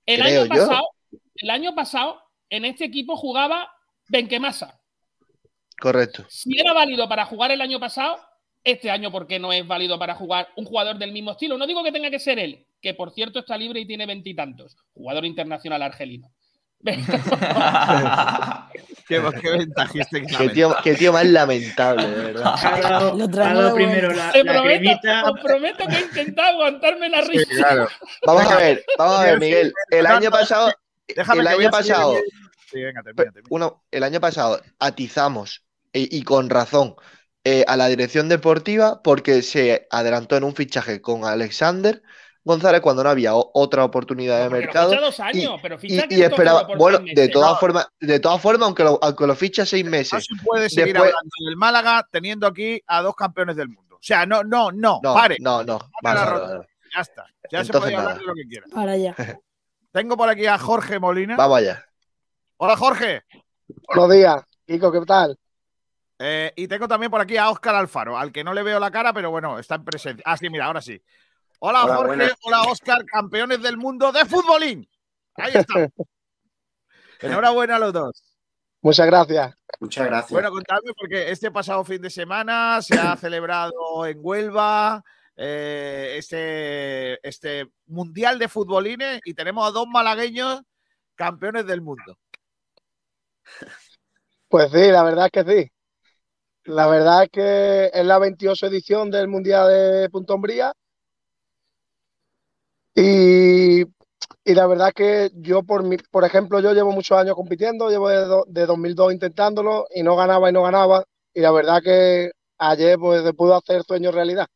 [0.06, 0.68] El Creo año yo.
[0.68, 0.88] pasado,
[1.36, 2.22] el año pasado,
[2.52, 3.68] en este equipo jugaba
[4.10, 4.80] Benquemasa.
[5.80, 6.26] Correcto.
[6.30, 8.20] Si era válido para jugar el año pasado,
[8.64, 11.58] Este año, ¿por qué no es válido para jugar un jugador del mismo estilo?
[11.58, 14.78] No digo que tenga que ser él, que por cierto está libre y tiene veintitantos,
[14.94, 16.30] jugador internacional argelino.
[19.08, 22.56] qué, qué ventajista que Qué tío, qué tío más lamentable, de verdad.
[23.30, 25.00] Dado de primero la, Te la prometo,
[25.32, 27.46] os prometo que he intentado aguantarme la Sí, risa.
[27.56, 27.88] claro.
[28.26, 29.74] Vamos a ver, vamos a ver, Miguel.
[29.90, 30.72] El año pasado,
[31.16, 32.16] Déjame el que año pasado,
[32.72, 33.48] Sí, venga, termina, termina.
[33.50, 35.64] uno, el año pasado atizamos
[35.94, 36.96] eh, y con razón
[37.44, 42.02] eh, a la dirección deportiva porque se adelantó en un fichaje con Alexander
[42.44, 45.80] González cuando no había o- otra oportunidad de lo mercado ficha dos años, pero y,
[46.00, 47.58] Cristóforo esperaba, bueno, de todas No.
[47.60, 50.94] formas, de todas formas, aunque lo, aunque lo ficha seis No meses, se puede seguir
[50.94, 53.96] Después- hablando del Málaga teniendo aquí a dos campeones del mundo.
[53.98, 55.38] O sea, no, no, no, no, pare.
[55.40, 56.68] no, no, vale, vale, vale.
[56.96, 57.26] Ya está.
[57.52, 58.66] Ya se puede hablar de lo que quiera.
[58.74, 59.16] Para allá.
[59.92, 61.36] Tengo por aquí a Jorge Molina.
[61.36, 61.86] Vamos allá.
[62.64, 63.24] Hola, Jorge.
[63.88, 65.36] Buenos días, Kiko, ¿qué tal?
[66.20, 68.92] Eh, y tengo también por aquí a Óscar Alfaro, al que no le veo la
[68.92, 70.24] cara, pero bueno, está en presencia.
[70.28, 71.02] Ah, sí, mira, ahora sí.
[71.58, 72.08] Hola, Hola, Jorge.
[72.18, 72.34] buenas.
[72.44, 74.88] Hola, Óscar, campeones del mundo de futbolín.
[75.38, 75.74] Ahí está.
[77.22, 78.24] Enhorabuena a los dos.
[78.84, 79.56] Muchas gracias.
[79.80, 80.32] Muchas gracias.
[80.32, 85.04] Bueno, contadme, porque este pasado fin de semana se ha celebrado en Huelva
[85.36, 90.62] eh, este, este Mundial de Futbolines y tenemos a dos malagueños
[91.16, 92.20] campeones del mundo.
[94.50, 95.72] Pues sí, la verdad es que sí.
[96.66, 100.74] La verdad es que es la 28 edición del Mundial de Punto Umbría.
[102.96, 107.36] Y, y la verdad es que yo, por, mi, por ejemplo, yo llevo muchos años
[107.36, 111.04] compitiendo, llevo de, do- de 2002 intentándolo y no ganaba y no ganaba.
[111.34, 114.48] Y la verdad que ayer pues pude hacer sueño realidad.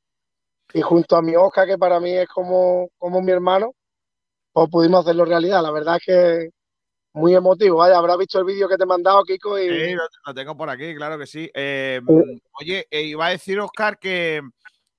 [0.73, 3.73] Y junto a mi Oscar, que para mí es como, como mi hermano,
[4.53, 5.63] pues pudimos hacerlo realidad.
[5.63, 6.49] La verdad es que
[7.15, 7.77] muy emotivo.
[7.77, 10.55] Vaya, habrás visto el vídeo que te he mandado, Kiko, y Sí, lo, lo tengo
[10.55, 11.49] por aquí, claro que sí.
[11.53, 12.41] Eh, Sí.
[12.61, 14.41] oye, eh, iba a decir, Oscar, que,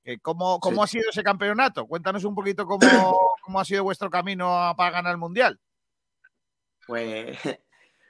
[0.03, 1.87] que cómo, cómo ha sido ese campeonato.
[1.87, 2.81] Cuéntanos un poquito cómo,
[3.43, 5.61] cómo ha sido vuestro camino a- para ganar el Mundial.
[6.87, 7.37] Pues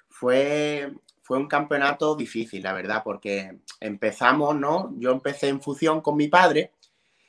[0.09, 0.92] fue,
[1.22, 4.92] fue un campeonato difícil, la verdad, porque empezamos, ¿no?
[4.98, 6.72] Yo empecé en fusión con mi padre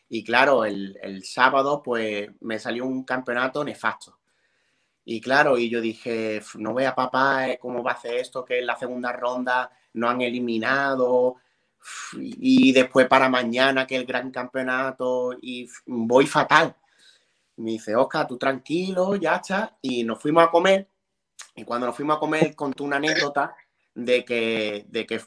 [0.10, 4.17] y claro, el, el sábado pues me salió un campeonato nefasto.
[5.10, 8.44] Y claro, y yo dije, "F, no vea papá eh, cómo va a hacer esto,
[8.44, 11.38] que en la segunda ronda no han eliminado,
[12.22, 16.76] y después para mañana que el gran campeonato, y voy fatal.
[17.58, 19.78] Me dice, Oscar, tú tranquilo, ya está.
[19.82, 20.90] Y nos fuimos a comer.
[21.56, 23.56] Y cuando nos fuimos a comer, contó una anécdota
[23.96, 25.22] de que, de que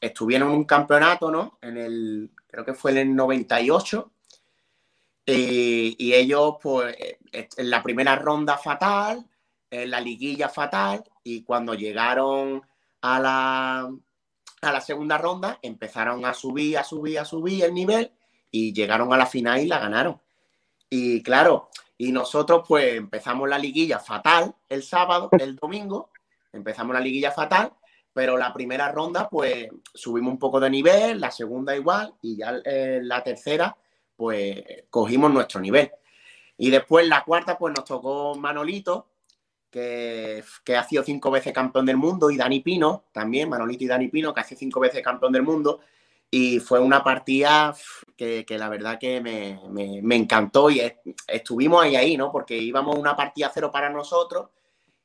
[0.00, 1.58] estuvieron en un campeonato, ¿no?
[1.60, 4.12] En el, creo que fue en el 98.
[5.26, 9.24] Eh, y ellos, pues, eh, en la primera ronda fatal,
[9.70, 12.62] en la liguilla fatal, y cuando llegaron
[13.02, 13.90] a la,
[14.62, 18.12] a la segunda ronda, empezaron a subir, a subir, a subir el nivel,
[18.50, 20.20] y llegaron a la final y la ganaron.
[20.88, 26.10] Y claro, y nosotros pues empezamos la liguilla fatal el sábado, el domingo,
[26.52, 27.72] empezamos la liguilla fatal,
[28.12, 32.60] pero la primera ronda pues subimos un poco de nivel, la segunda igual y ya
[32.64, 33.76] eh, la tercera
[34.20, 35.90] pues cogimos nuestro nivel.
[36.58, 39.08] Y después la cuarta pues nos tocó Manolito,
[39.70, 43.86] que, que ha sido cinco veces campeón del mundo, y Dani Pino también, Manolito y
[43.86, 45.80] Dani Pino, que ha sido cinco veces campeón del mundo.
[46.30, 47.74] Y fue una partida
[48.14, 49.58] que, que la verdad que me,
[50.02, 50.96] me- encantó y es-
[51.26, 52.30] estuvimos ahí, ahí, ¿no?
[52.30, 54.50] Porque íbamos una partida cero para nosotros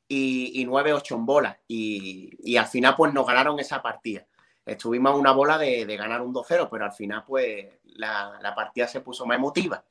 [0.08, 1.58] y, y 9-8 en bola.
[1.66, 4.26] Y, y al final, pues nos ganaron esa partida.
[4.66, 8.54] Estuvimos a una bola de, de ganar un 2-0, pero al final, pues la, la
[8.54, 9.84] partida se puso más emotiva.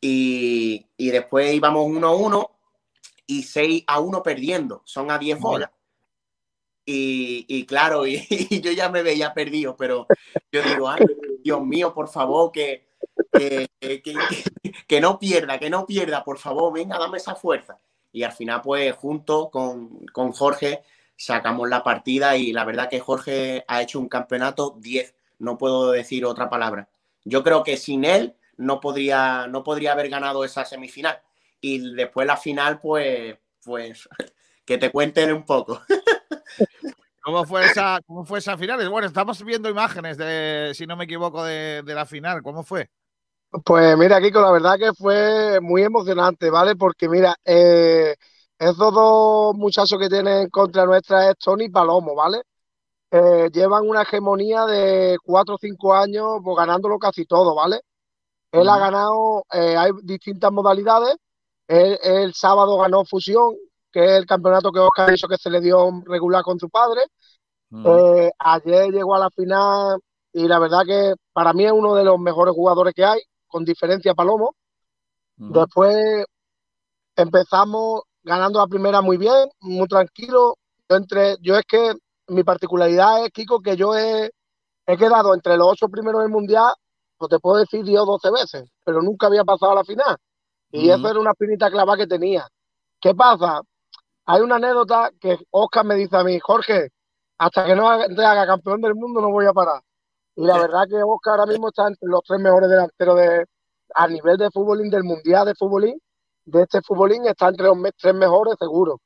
[0.00, 2.50] Y, y después íbamos 1-1
[3.26, 4.82] y 6 a 1 perdiendo.
[4.84, 5.70] Son a 10 bolas.
[6.86, 10.06] Y, y claro, y, y yo ya me veía perdido, pero
[10.52, 11.04] yo digo, ay,
[11.42, 12.86] Dios mío, por favor, que,
[13.32, 14.14] que, que- que-
[14.86, 17.78] que no pierda, que no pierda, por favor, venga, dame esa fuerza.
[18.12, 20.82] Y al final, pues, junto con, con Jorge,
[21.16, 25.90] sacamos la partida y la verdad que Jorge ha hecho un campeonato 10, no puedo
[25.92, 26.88] decir otra palabra.
[27.24, 31.20] Yo creo que sin él no podría, no podría haber ganado esa semifinal.
[31.60, 34.08] Y después la final, pues, pues,
[34.64, 35.80] que te cuenten un poco.
[37.22, 38.86] ¿Cómo fue esa, cómo fue esa final?
[38.90, 42.42] Bueno, estamos viendo imágenes de, si no me equivoco, de, de la final.
[42.42, 42.90] ¿Cómo fue?
[43.64, 46.74] Pues mira, Kiko, la verdad que fue muy emocionante, ¿vale?
[46.74, 48.14] Porque mira, eh,
[48.58, 52.42] esos dos muchachos que tienen contra nuestra es Tony y Palomo, ¿vale?
[53.16, 57.78] Eh, llevan una hegemonía de cuatro o cinco años pues, ganándolo casi todo, ¿vale?
[58.50, 61.14] Él ha ganado, eh, hay distintas modalidades.
[61.68, 63.54] Él, el sábado ganó Fusión,
[63.92, 67.02] que es el campeonato que Oscar hizo que se le dio regular con su padre.
[67.84, 70.00] Eh, ayer llegó a la final
[70.32, 73.64] y la verdad que para mí es uno de los mejores jugadores que hay, con
[73.64, 74.56] diferencia Palomo.
[75.36, 76.24] Después
[77.14, 80.56] empezamos ganando la primera muy bien, muy tranquilo.
[80.88, 81.94] Yo, entre, yo es que
[82.28, 84.30] mi particularidad es, Kiko, que yo he,
[84.86, 86.72] he quedado entre los ocho primeros del mundial,
[87.16, 90.16] pues te puedo decir 10 o 12 veces, pero nunca había pasado a la final.
[90.70, 92.48] Y eso era una espinita clava que tenía.
[93.00, 93.60] ¿Qué pasa?
[94.26, 96.88] Hay una anécdota que Oscar me dice a mí, Jorge,
[97.38, 99.80] hasta que no te haga campeón del mundo no voy a parar.
[100.34, 103.46] Y la verdad que Oscar ahora mismo está entre los tres mejores delanteros de,
[103.94, 106.00] a nivel de futbolín del mundial de futbolín,
[106.44, 109.00] de este futbolín, está entre los tres mejores seguro.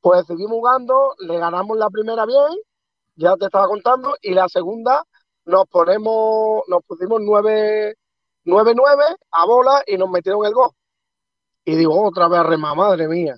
[0.00, 2.48] Pues seguimos jugando, le ganamos la primera bien,
[3.16, 5.04] ya te estaba contando, y la segunda
[5.44, 7.96] nos ponemos, nos pusimos 9
[8.44, 10.70] 9-9 a bola y nos metieron el gol.
[11.64, 13.36] Y digo, otra vez a remar, madre mía.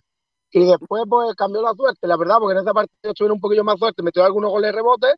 [0.53, 3.65] Y después pues cambió la suerte, la verdad, porque en esa partida estuvieron un poquillo
[3.65, 5.09] más suerte, metió algunos goles de rebote,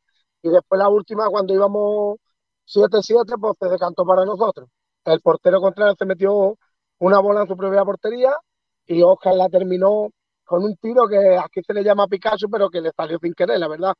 [0.42, 2.18] y después la última, cuando íbamos
[2.66, 4.68] 7-7, pues se decantó para nosotros.
[5.04, 6.56] El portero contrario se metió
[6.98, 8.36] una bola en su propia portería
[8.86, 10.10] y Oscar la terminó
[10.52, 13.58] con un tiro que aquí se le llama Pikachu, pero que le salió sin querer,
[13.58, 13.94] la verdad.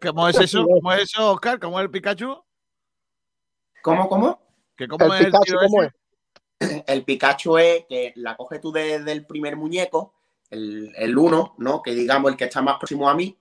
[0.00, 0.64] ¿Cómo es eso?
[0.64, 1.58] ¿Cómo es eso, Oscar?
[1.58, 2.40] ¿Cómo es el Pikachu?
[3.82, 4.40] ¿Cómo, cómo?
[4.76, 6.84] ¿Que ¿Cómo El es Pikachu, tiro ¿cómo ese?
[6.86, 10.14] El Pikachu es que la coges tú desde el primer muñeco,
[10.50, 11.82] el, el uno, ¿no?
[11.82, 13.36] Que digamos el que está más próximo a mí,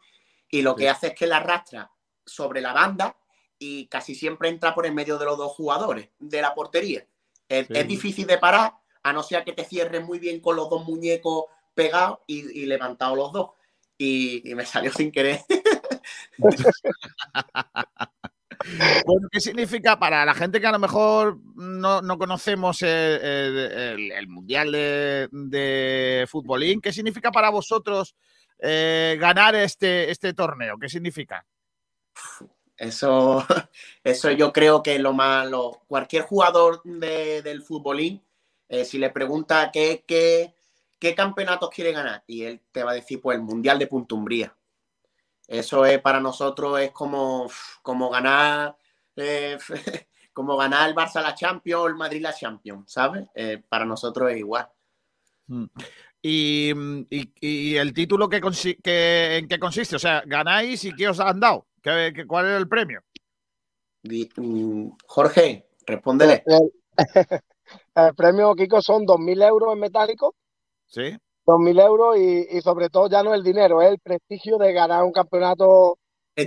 [0.50, 1.92] y lo que hace es que la arrastra
[2.26, 3.16] sobre la banda
[3.60, 7.06] y casi siempre entra por en medio de los dos jugadores de la portería.
[7.48, 7.74] Es, Sí.
[7.76, 8.74] es difícil de parar,
[9.04, 11.46] a no ser que te cierres muy bien con los dos muñecos
[11.78, 13.52] pegados y, y levantados los dos.
[13.98, 15.40] Y, y me salió sin querer.
[19.06, 24.28] Bueno, ¿qué significa para la gente que a lo mejor no, no conocemos el, el-
[24.28, 26.82] Mundial de, de Futbolín?
[26.82, 28.16] ¿Qué significa para vosotros
[28.60, 30.78] eh, ganar este, este torneo?
[30.80, 31.46] ¿Qué significa?
[32.76, 33.46] Eso,
[34.04, 35.48] eso yo creo que lo más.
[35.50, 38.22] lo- cualquier jugador de- del futbolín,
[38.70, 40.56] eh, si le pregunta qué, qué,
[41.00, 44.56] qué campeonatos quiere ganar, y él te va a decir, pues el Mundial de Puntumbría.
[45.48, 47.50] Eso es para nosotros, es como,
[47.82, 48.76] como ganar.
[49.16, 49.58] eh,
[50.34, 53.26] como ganar el Barça la Champions o el Madrid la Champions, ¿sabes?
[53.34, 54.70] Eh, para nosotros es igual.
[55.48, 55.66] Mm.
[56.22, 56.72] Y,
[57.10, 58.42] y- y el título que,
[58.84, 62.48] que- en qué consiste, o sea, ganáis y qué os han dado, ¿Qué, qué- cuál
[62.48, 63.02] es el premio?
[64.04, 66.44] Mm, Jorge, respóndele.
[66.46, 66.72] El,
[67.96, 70.36] el premio, Kiko, son 2.000 euros en metálico,
[70.88, 71.18] Sí.
[71.46, 75.04] 2.000 euros y, y sobre todo ya no el dinero, es el prestigio de ganar
[75.04, 75.98] un campeonato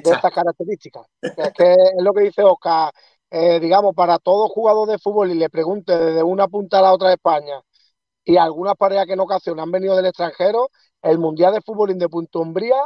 [0.03, 1.07] de estas características.
[1.37, 2.93] Es que es lo que dice Oscar,
[3.31, 6.93] eh, digamos, para todo jugador de fútbol y le pregunte desde una punta a la
[6.93, 7.61] otra de España
[8.25, 10.71] y algunas parejas que en ocasiones han venido del extranjero,
[11.03, 12.77] el Mundial de Fútbol de Punto Umbría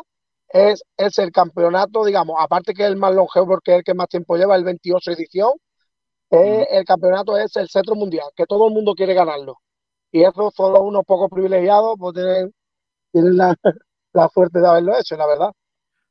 [0.49, 3.95] es, es el campeonato, digamos, aparte que es el más longevo porque es el que
[3.95, 5.53] más tiempo lleva, el 28 edición,
[6.31, 9.59] es- el campeonato es el centro mundial, que todo el mundo quiere ganarlo.
[10.15, 12.55] Y eso solo unos pocos privilegiados pues tienen,
[13.11, 13.57] tienen la,
[14.13, 15.51] la suerte de haberlo hecho, la verdad.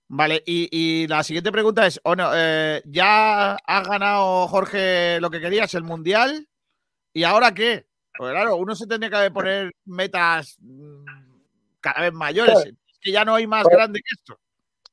[0.09, 5.29] Vale, y, y la siguiente pregunta es, o no, eh, ya has ganado, Jorge, lo
[5.29, 6.49] que querías, el Mundial,
[7.13, 7.87] ¿y ahora qué?
[8.17, 11.05] Pues claro, uno se tendría que poner metas mm,
[11.79, 14.37] cada vez mayores, es que ya no hay más pues- grande que esto.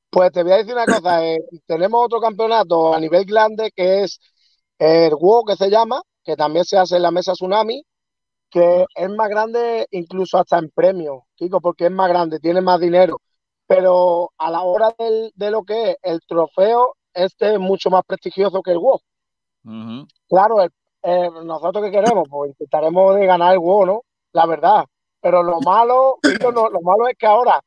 [0.08, 4.04] Pues te voy a decir una cosa, eh, tenemos otro campeonato a nivel grande que
[4.04, 4.20] es
[4.78, 7.84] el WO que se llama, que también se hace en la mesa Tsunami,
[8.50, 12.80] que es más grande incluso hasta en premios, Kiko, porque es más grande, tiene más
[12.80, 13.20] dinero.
[13.66, 18.02] Pero a la hora del- de lo que es el trofeo, este es mucho más
[18.04, 19.00] prestigioso que el WO.
[20.28, 20.72] Claro, el-
[21.02, 24.02] eh, nosotros que queremos, pues intentaremos de ganar el WO, ¿no?
[24.32, 24.84] La verdad.
[25.20, 27.62] Pero lo malo, Kiko, no, lo malo es que ahora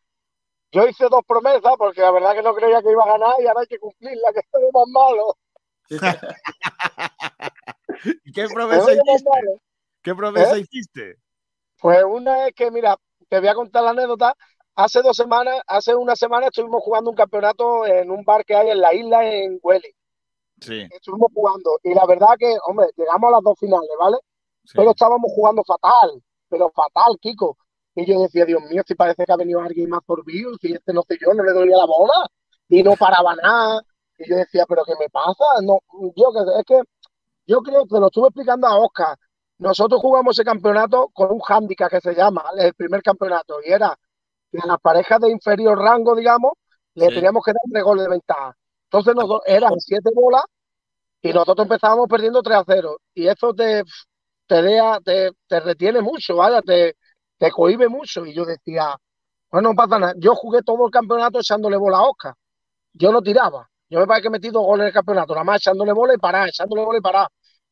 [0.71, 3.47] yo hice dos promesas porque la verdad que no creía que iba a ganar y
[3.47, 5.36] ahora hay que cumplirla, que es lo más malo.
[8.25, 9.29] ¿Y qué Es promesa hiciste?
[10.03, 10.59] ¿Qué promesa ¿Eh?
[10.59, 11.15] hiciste?
[11.81, 12.97] Pues una es que, mira,
[13.29, 14.35] te voy a contar la anécdota.
[14.75, 18.69] Hace dos semanas, hace una semana estuvimos jugando un campeonato en un bar que hay
[18.69, 19.95] en la isla en Welly.
[20.59, 20.87] Sí.
[20.91, 24.17] Estuvimos jugando y la verdad que, hombre, llegamos a las dos finales, ¿vale?
[24.73, 27.57] Pero estábamos jugando fatal, pero fatal, Kiko.
[27.95, 30.93] Y yo decía, Dios mío, si parece que ha venido alguien más absorbido, si este
[30.93, 32.27] no sé yo, no le doy la bola
[32.69, 33.81] y no paraba nada.
[34.17, 35.43] Y yo decía, ¿pero qué me pasa?
[35.61, 35.79] No,
[36.15, 36.81] yo que es que
[37.45, 39.17] yo creo que lo estuve explicando a Oscar.
[39.64, 43.95] Nosotros jugamos ese campeonato con un hándicap que se llama el primer campeonato y era
[44.51, 46.53] que a las parejas de inferior rango, digamos,
[46.95, 47.14] le Sí.
[47.16, 48.55] teníamos que dar tres goles de ventaja.
[48.86, 50.43] Entonces nosotros, eran siete bolas
[51.22, 52.97] y nosotros empezábamos perdiendo 3 a 0.
[53.16, 53.84] Y eso te,
[54.47, 56.95] te, deja- te, te retiene mucho, vaya, te,
[57.38, 58.26] te cohíbe mucho.
[58.26, 58.95] Y yo decía,
[59.51, 60.14] bueno, no pasa nada.
[60.18, 62.36] Yo jugué todo el campeonato echándole bola a Oscar.
[62.93, 63.70] Yo no tiraba.
[63.89, 66.18] Yo me parece que he metido goles en el campeonato, nada más echándole bola y
[66.18, 67.28] parar, echándole bola y parar.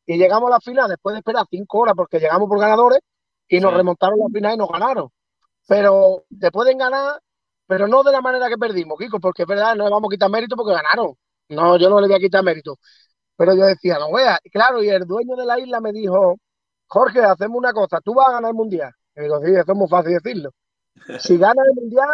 [0.06, 3.00] Y llegamos a la final después de esperar cinco horas porque llegamos por ganadores
[3.48, 3.76] y nos Sí.
[3.78, 5.08] remontaron la final y nos ganaron.
[5.68, 7.20] Pero te pueden ganar,
[7.66, 10.12] pero no de la manera que perdimos, Kiko, porque es verdad, no le vamos a
[10.14, 11.14] quitar mérito porque ganaron.
[11.48, 12.78] No, yo no le voy a quitar mérito.
[13.36, 14.38] Pero yo decía, no wea.
[14.52, 16.36] Claro, y el dueño de la isla me dijo,
[16.86, 18.92] Jorge, hacemos una cosa, tú vas a ganar el mundial.
[19.16, 20.50] Y digo, sí, eso es muy fácil decirlo.
[21.20, 22.08] Si ganas el mundial,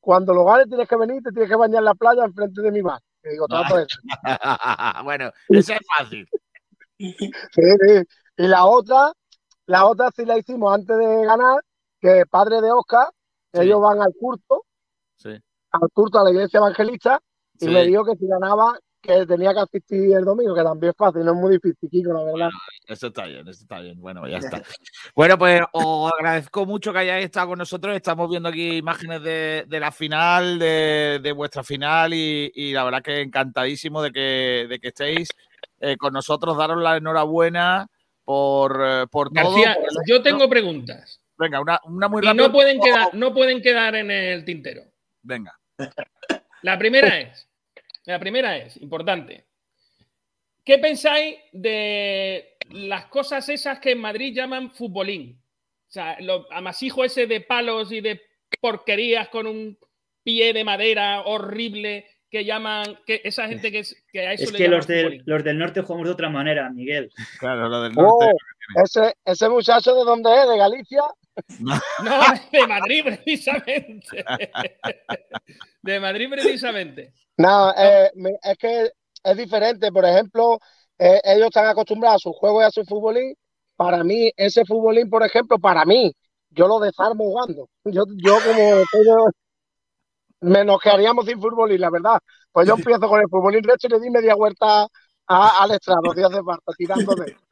[0.00, 2.70] cuando lo ganes tienes que venir, te tienes que bañar en la playa enfrente de
[2.70, 3.00] mi bar.
[3.24, 3.98] Y digo, trato eso.
[5.04, 6.28] bueno, eso es fácil.
[6.98, 8.02] Sí, sí.
[8.36, 9.12] Y la otra,
[9.66, 11.58] la otra sí la hicimos antes de ganar,
[12.00, 13.08] que padre de Oscar,
[13.52, 13.60] Sí.
[13.62, 14.64] ellos van al culto,
[15.70, 17.20] al culto a la iglesia evangelista,
[17.60, 20.96] y me dijo que si ganaba, que tenía que asistir el domingo, que también es
[20.96, 22.48] fácil, no es muy difícil, Kiko, la verdad.
[22.86, 24.00] Eso está bien, eso está bien.
[24.00, 24.60] Bueno, ya está.
[25.14, 27.94] Bueno, pues os agradezco mucho que hayáis estado con nosotros.
[27.94, 32.82] Estamos viendo aquí imágenes de, de la final, de, de vuestra final, y, y la
[32.82, 35.28] verdad que encantadísimo de que, de que estéis
[35.80, 36.56] eh, con nosotros.
[36.56, 37.88] Daros la enhorabuena
[38.24, 39.54] por, eh, por todo.
[39.54, 41.20] García, por el yo tengo preguntas.
[41.36, 42.46] Venga, una, una muy rápida.
[42.46, 44.82] no pueden, quedar, no pueden quedar en el tintero.
[45.22, 45.58] Venga.
[46.62, 47.48] La primera es,
[48.04, 49.46] la primera es, importante.
[50.64, 55.38] ¿Qué pensáis de las cosas esas que en Madrid llaman futbolín?
[55.88, 58.22] O sea, lo amasijo ese de palos y de
[58.60, 59.78] porquerías con un
[60.22, 64.50] pie de madera horrible que llaman, que esa gente que, es, que a eso Es
[64.50, 67.08] le que los, del- los del norte jugamos de otra manera, Miguel.
[67.38, 68.28] Claro, lo del Oh,
[68.82, 71.02] ese, ese muchacho de dónde es, de Galicia.
[71.60, 71.74] No,
[72.52, 74.24] de Madrid precisamente.
[75.82, 77.12] De Madrid precisamente.
[77.36, 78.10] No, eh,
[78.42, 78.90] es que
[79.22, 79.92] es diferente.
[79.92, 80.58] Por ejemplo,
[80.98, 83.32] eh, ellos están acostumbrados a su juego y a su futbolín.
[83.76, 86.12] Para mí, ese futbolín, por ejemplo, para mí,
[86.50, 87.68] yo lo desarmo jugando.
[87.84, 88.82] Yo, yo como
[90.44, 92.18] me nos quedaríamos sin futbolín, la verdad.
[92.52, 94.86] Pues yo empiezo con el futbolín recho y le di media vuelta
[95.26, 96.72] a- al estrado, si hace falta,
[97.26, 97.36] él.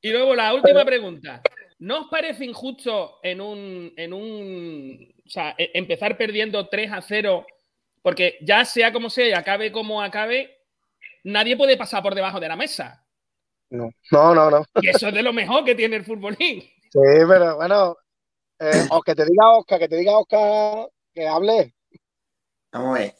[0.00, 1.42] Y luego la última pregunta.
[1.80, 7.00] ¿No os parece injusto en un, en un o sea, e- empezar perdiendo 3 a
[7.02, 7.46] 0?
[8.02, 10.58] Porque ya sea como sea y acabe como acabe,
[11.24, 13.04] nadie puede pasar por debajo de la mesa.
[13.70, 14.50] No, no, no.
[14.50, 14.64] no.
[14.80, 16.62] Y eso es de lo mejor que tiene el futbolín.
[16.90, 17.96] Sí, pero bueno,
[18.58, 21.74] eh, o que te diga Oscar, que te diga Oscar que hable.
[22.72, 23.14] Vamos a ver,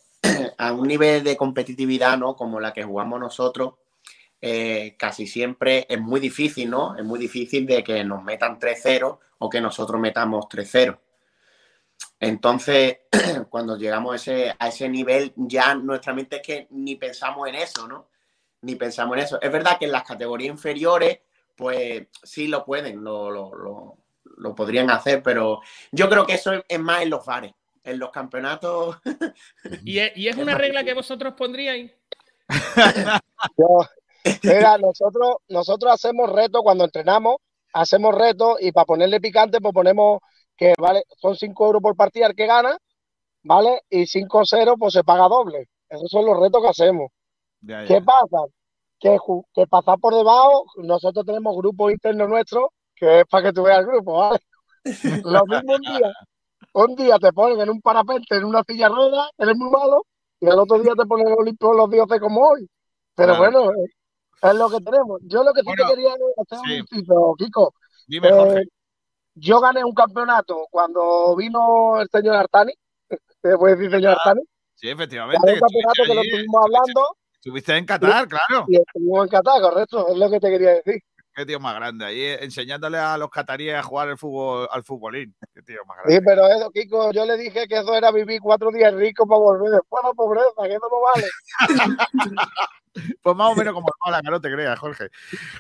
[0.59, 2.37] a un nivel de competitividad, ¿no?
[2.37, 3.75] Como la que jugamos nosotros,
[4.41, 6.97] eh, casi siempre es muy difícil, ¿no?
[6.97, 10.99] Es muy difícil de que nos metan 3-0 o que nosotros metamos 3-0.
[12.21, 12.99] Entonces,
[13.51, 17.57] cuando llegamos a ese, a ese nivel, ya nuestra mente es que ni pensamos en
[17.57, 18.09] eso, ¿no?
[18.63, 19.41] Ni pensamos en eso.
[19.41, 21.21] Es verdad que en las categorías inferiores,
[21.57, 23.51] pues sí lo pueden, lo, lo,
[24.37, 25.61] lo- podrían hacer, pero
[25.93, 27.53] yo creo que eso es- es más en los bares.
[27.89, 28.99] En los campeonatos
[29.85, 31.91] Y es, y es una regla que vosotros pondríais.
[33.57, 33.81] Yo-
[34.43, 37.37] mira, nosotros, nosotros hacemos retos cuando entrenamos,
[37.73, 40.21] hacemos retos y para ponerle picante, pues ponemos
[40.57, 42.77] que vale, son 5 euros por partida el que gana,
[43.43, 43.83] ¿vale?
[43.89, 45.69] Y 5-0, pues se paga doble.
[45.89, 47.11] Esos son los retos que hacemos.
[47.61, 47.87] Ya, ya.
[47.89, 48.45] ¿Qué pasa?
[49.01, 49.17] Que,
[49.55, 53.79] que pasar por debajo, nosotros tenemos grupos internos nuestros, que es para que tú veas
[53.81, 54.39] el grupo, ¿vale?
[55.25, 56.13] Lo mismo un día,
[56.87, 60.05] un día te ponen en un parapente, en una silla rueda, eres muy malo,
[60.41, 62.69] y al otro día te ponen en Olimpo los dioses como hoy.
[63.15, 63.87] Pero bueno, eh,
[64.43, 65.21] es lo que tenemos.
[65.25, 66.81] Yo lo que sí Bueno, te quería hacer sí.
[67.09, 67.75] un Kiko.
[68.07, 68.63] Dime, Eh, Jorge.
[69.35, 72.73] yo gané un campeonato cuando vino el señor Artani,
[73.43, 74.43] ¿se puede decir señor Artani?
[74.75, 75.41] Sí, efectivamente.
[75.45, 77.03] Gané un campeonato que lo estuvimos hablando
[77.35, 78.65] Estuviste en Qatar, claro.
[78.69, 81.01] y estuvimos en Qatar, correcto, es lo que te quería decir.
[81.39, 82.05] Qué tío más grande.
[82.05, 85.37] Ahí eh, enseñándole a los cataríes a jugar el fútbol, al futbolín.
[85.55, 86.27] Qué tío más Sí, grande.
[86.27, 89.71] pero eso, Kiko, yo le dije que eso era vivir cuatro días rico para volver
[89.71, 91.29] después a la pobreza, que eso no vale.
[93.23, 95.09] Pues más o menos como el Málaga, no te creas, Jorge.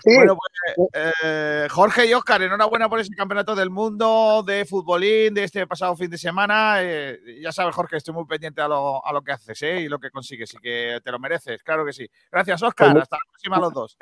[0.02, 0.16] Sí.
[0.16, 0.88] Bueno, pues
[1.22, 5.94] eh, Jorge y Óscar, enhorabuena por ese campeonato del mundo de futbolín de este pasado
[5.94, 6.78] fin de semana.
[6.82, 9.82] Eh, ya sabes, Jorge, estoy muy pendiente a lo, a lo que haces ¿eh?
[9.82, 12.08] y lo que consigues y que te lo mereces, claro que sí.
[12.32, 12.90] Gracias, Óscar.
[12.92, 13.96] Pues- Hasta la próxima los dos.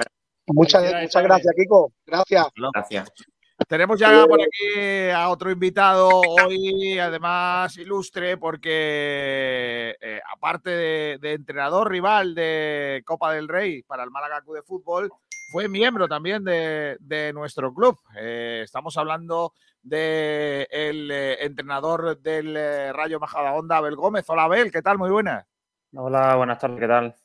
[0.46, 1.92] Muchas, muchas gracias, Kiko.
[2.06, 2.46] Gracias.
[2.72, 3.12] Gracias.
[3.68, 11.32] Tenemos ya por aquí a otro invitado hoy, además ilustre, porque eh, aparte de, de
[11.32, 15.10] entrenador rival de Copa del Rey para el Málaga Club de Fútbol,
[15.50, 17.98] fue miembro también de, de nuestro club.
[18.18, 24.24] Eh, estamos hablando del entrenador del eh, Rayo Majadahonda, Abel Gómez.
[24.28, 24.98] Hola, Abel, ¿qué tal?
[24.98, 25.46] Muy buenas.
[25.94, 27.16] Hola, buenas tardes, ¿qué tal?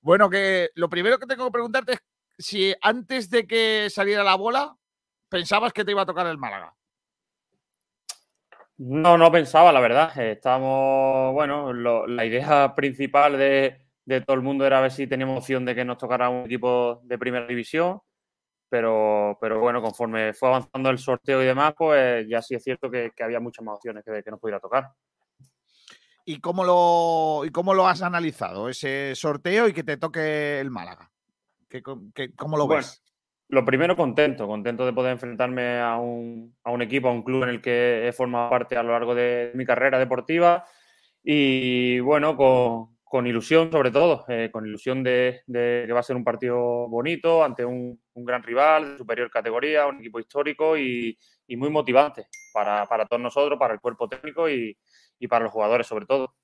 [0.00, 2.00] Bueno, que lo primero que tengo que preguntarte es
[2.38, 4.76] si antes de que saliera la bola
[5.28, 6.74] pensabas que te iba a tocar el Málaga.
[8.78, 10.16] No, no pensaba, la verdad.
[10.18, 15.38] Estábamos, bueno, lo- la idea principal de, de todo el mundo era ver si teníamos
[15.38, 18.00] opción de que nos tocara un equipo de primera división,
[18.68, 22.90] pero, pero bueno, conforme fue avanzando el sorteo y demás, pues ya sí es cierto
[22.90, 24.90] que, que había muchas más opciones que, que nos pudiera tocar.
[26.24, 30.70] ¿Y cómo, lo, ¿Y cómo lo has analizado, ese sorteo y que te toque el
[30.70, 31.07] Málaga?
[31.68, 33.02] ¿Qué, co- qué- ¿Cómo lo Bueno, ves?
[33.48, 37.44] Lo primero, contento, contento de poder enfrentarme a un, a un equipo, a un club
[37.44, 40.64] en el que he formado parte a lo largo de mi carrera deportiva
[41.24, 46.02] y bueno, con, con ilusión sobre todo, eh, con ilusión de, de que va a
[46.04, 50.76] ser un partido bonito ante un, un gran rival de superior categoría, un equipo histórico
[50.78, 54.76] y, y muy motivante para, para todos nosotros, para el cuerpo técnico y,
[55.20, 56.34] y para los jugadores sobre todo.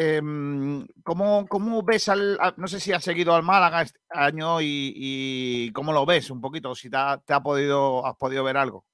[0.00, 5.72] Em, ¿cómo, cómo ves al, no sé si has seguido al Málaga este año y,
[5.74, 8.84] cómo lo ves un poquito, si te ha, podido, has podido ver algo?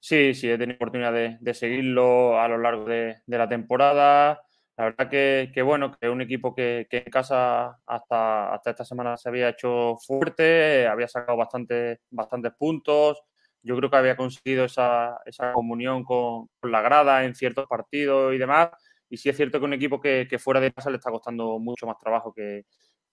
[0.00, 4.40] Sí, sí, he tenido oportunidad de, seguirlo a lo largo de, la temporada.
[4.78, 9.28] La verdad que, bueno, que un equipo que, en casa hasta, hasta esta semana se
[9.28, 13.20] había hecho fuerte, había sacado bastante, bastantes puntos.
[13.62, 18.38] Yo creo que había conseguido esa, esa comunión con la grada en ciertos partidos y
[18.38, 18.70] demás.
[19.10, 21.86] Y sí es cierto que un equipo que, fuera de casa le está costando mucho
[21.86, 22.64] más trabajo que,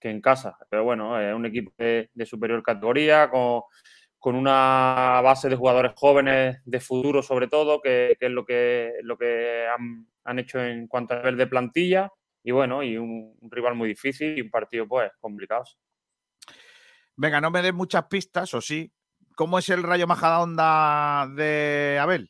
[0.02, 0.56] en casa.
[0.70, 3.64] Pero bueno, es un equipo de, superior categoría, con,
[4.36, 9.66] una base de jugadores jóvenes de futuro sobre todo, que, es lo que, lo que
[9.68, 12.12] han, han hecho en cuanto a nivel de plantilla.
[12.43, 15.64] Y bueno, y un, un rival muy difícil y un partido pues complicado.
[17.16, 18.91] Venga, no me des muchas pistas, o sí.
[19.36, 22.30] ¿Cómo es el Rayo Majadahonda de Abel?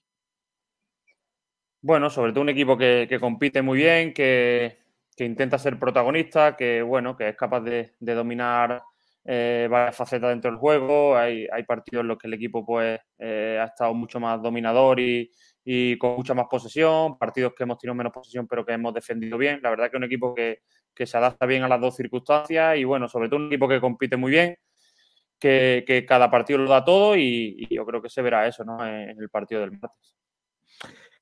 [1.86, 4.80] Bueno, sobre todo un equipo que, compite muy bien, que,
[5.20, 8.82] intenta ser protagonista, que bueno, que es capaz de, dominar
[9.24, 11.16] eh, varias facetas dentro del juego.
[11.16, 15.00] Hay, hay partidos en los que el equipo pues eh, ha estado mucho más dominador
[15.00, 15.30] y,
[16.00, 19.60] con mucha más posesión, partidos que hemos tenido menos posesión pero que hemos defendido bien.
[19.62, 20.62] La verdad que es un equipo que,
[20.92, 23.80] que se adapta bien a las dos circunstancias y bueno, sobre todo un equipo que
[23.80, 24.56] compite muy bien,
[25.40, 28.84] que, cada partido lo da todo y, yo creo que se verá eso ¿no?
[28.88, 30.16] en el partido del martes.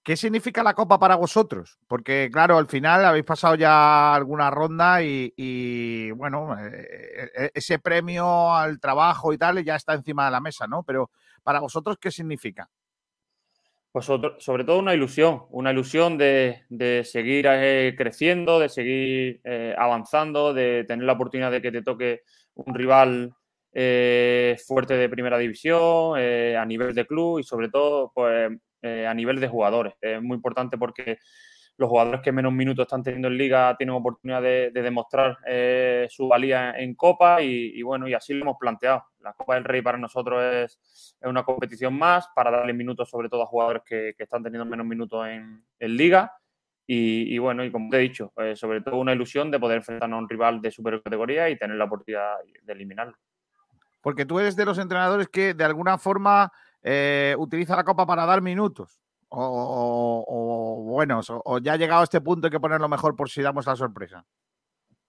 [0.03, 1.79] ¿Qué significa la Copa para vosotros?
[1.87, 8.53] Porque, claro, al final habéis pasado ya alguna ronda y, bueno, eh, eh, ese premio
[8.53, 10.83] al trabajo y tal ya está encima de la mesa, ¿no?
[10.83, 11.09] Pero
[11.41, 12.69] para vosotros, ¿qué significa?
[13.93, 19.41] Pues sobre todo una ilusión, una ilusión de, de seguir eh, creciendo, de seguir
[19.77, 22.23] avanzando, de tener la oportunidad de que te toque
[22.55, 23.33] un rival
[23.71, 28.51] fuerte de primera división, a nivel de club y sobre todo pues,
[28.83, 29.95] eh, a nivel de jugadores.
[29.99, 31.17] Es muy importante porque
[31.77, 36.05] los jugadores que menos minutos están teniendo en liga tienen oportunidad de, de demostrar eh,
[36.09, 39.05] su valía en Copa y, bueno, y así lo hemos planteado.
[39.21, 43.27] La Copa del Rey para nosotros es, es una competición más para darle minutos sobre
[43.27, 46.31] todo a jugadores que, que están teniendo menos minutos en, en liga.
[46.85, 50.17] Y, bueno, y como te he dicho, eh, sobre todo una ilusión de poder enfrentarnos
[50.17, 53.15] a un rival de superior categoría y tener la oportunidad de eliminarlo.
[54.01, 56.51] Porque tú eres de los entrenadores que de alguna forma
[56.83, 58.99] eh, utiliza la Copa para dar minutos.
[59.29, 63.29] O, o- bueno, o, ya ha llegado a este punto hay que ponerlo mejor por
[63.29, 64.25] si damos la sorpresa.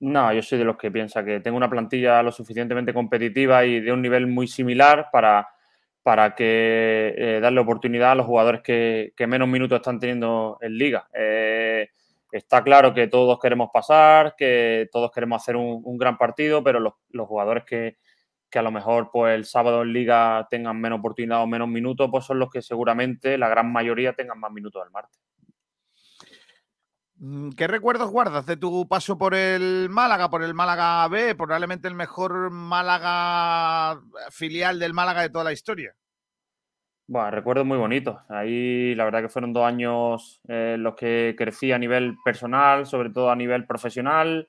[0.01, 3.81] No, yo soy de los que piensa que tengo una plantilla lo suficientemente competitiva y
[3.81, 5.49] de un nivel muy similar para,
[6.03, 11.09] para que eh, darle oportunidad a los jugadores que, menos minutos están teniendo en liga.
[11.14, 11.89] Eh,
[12.33, 17.29] está claro que todos queremos pasar, que todos queremos hacer un, gran partido, pero los
[17.29, 17.97] jugadores que,
[18.55, 22.09] que a lo mejor pues el sábado en liga tengan menos oportunidad o menos minutos,
[22.09, 25.20] pues son los que seguramente la gran mayoría tengan más minutos el martes.
[27.16, 31.88] Mm, ¿Qué recuerdos guardas de tu paso por el Málaga, por el Málaga B, probablemente
[31.88, 34.00] el mejor Málaga
[34.30, 35.96] filial del Málaga de toda la historia?
[37.09, 38.18] Bueno, recuerdos muy bonitos.
[38.28, 42.86] Ahí la verdad que fueron dos años eh, en los que crecí a nivel personal,
[42.86, 44.48] sobre todo a nivel profesional.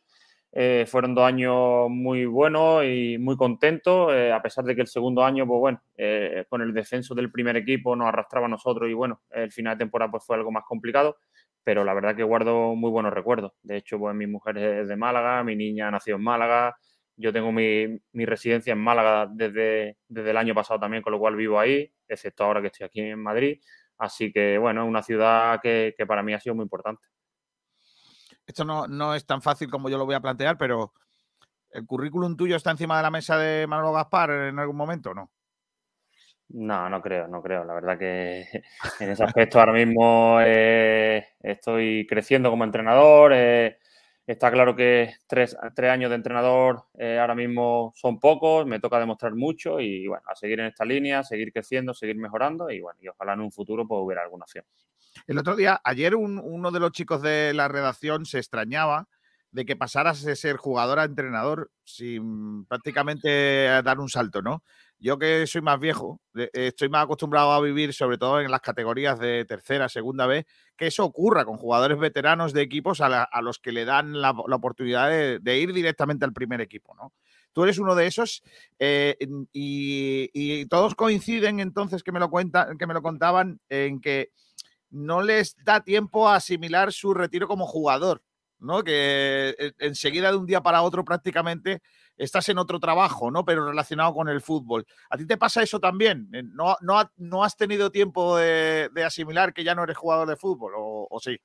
[0.57, 4.87] Eh, fueron dos años muy buenos y muy contentos, eh, a pesar de que el
[4.87, 8.89] segundo año, pues bueno, eh, con el descenso del primer equipo nos arrastraba a nosotros
[8.89, 11.17] y bueno, el final de temporada pues fue algo más complicado,
[11.63, 13.51] pero la verdad que guardo muy buenos recuerdos.
[13.63, 16.77] De hecho, pues mi mujer es de Málaga, mi niña nació en Málaga,
[17.17, 21.19] yo tengo mi, mi residencia en Málaga desde, desde el año pasado también, con lo
[21.19, 23.59] cual vivo ahí, excepto ahora que estoy aquí en Madrid.
[23.97, 27.01] Así que, bueno, es una ciudad que, que para mí ha sido muy importante.
[28.47, 30.93] Esto no, no es tan fácil como yo lo voy a plantear, pero
[31.71, 35.15] ¿el currículum tuyo está encima de la mesa de Manolo Gaspar en algún momento o
[35.15, 35.31] no?
[36.49, 37.63] No, no creo, no creo.
[37.63, 38.45] La verdad que
[38.99, 43.31] en ese aspecto ahora mismo eh, estoy creciendo como entrenador.
[43.35, 43.77] eh,
[44.27, 48.99] Está claro que tres, tres años de entrenador eh, ahora mismo son pocos, me toca
[48.99, 52.97] demostrar mucho y bueno, a seguir en esta línea, seguir creciendo, seguir mejorando y bueno,
[53.03, 54.65] y ojalá en un futuro pues hubiera alguna opción.
[55.27, 59.07] El otro día, ayer un- uno de los chicos de la redacción se extrañaba
[59.55, 64.63] de que pasaras de ser jugador a entrenador sin prácticamente dar un salto, ¿no?
[64.99, 68.59] Yo que soy más viejo, eh, estoy más acostumbrado a vivir sobre todo en las
[68.59, 70.45] categorías de tercera, segunda vez,
[70.75, 75.09] que eso ocurra con jugadores veteranos de equipos a, los que le dan la, oportunidad
[75.09, 77.13] de, ir directamente al primer equipo, ¿no?
[77.53, 78.43] Tú eres uno de esos
[78.79, 79.15] eh,
[79.53, 84.31] y, y todos coinciden entonces que me lo cuentan, que me lo contaban en que
[84.89, 88.21] no les da tiempo a asimilar su retiro como jugador,
[88.59, 88.83] ¿no?
[88.83, 91.81] Que eh, enseguida de un día para otro prácticamente
[92.17, 93.43] estás en otro trabajo, ¿no?
[93.43, 94.85] Pero relacionado con el fútbol.
[95.09, 96.29] ¿A ti te pasa eso también?
[96.33, 100.37] Eh, ¿No, no, no has tenido tiempo de, asimilar que ya no eres jugador de
[100.37, 101.37] fútbol o, sí?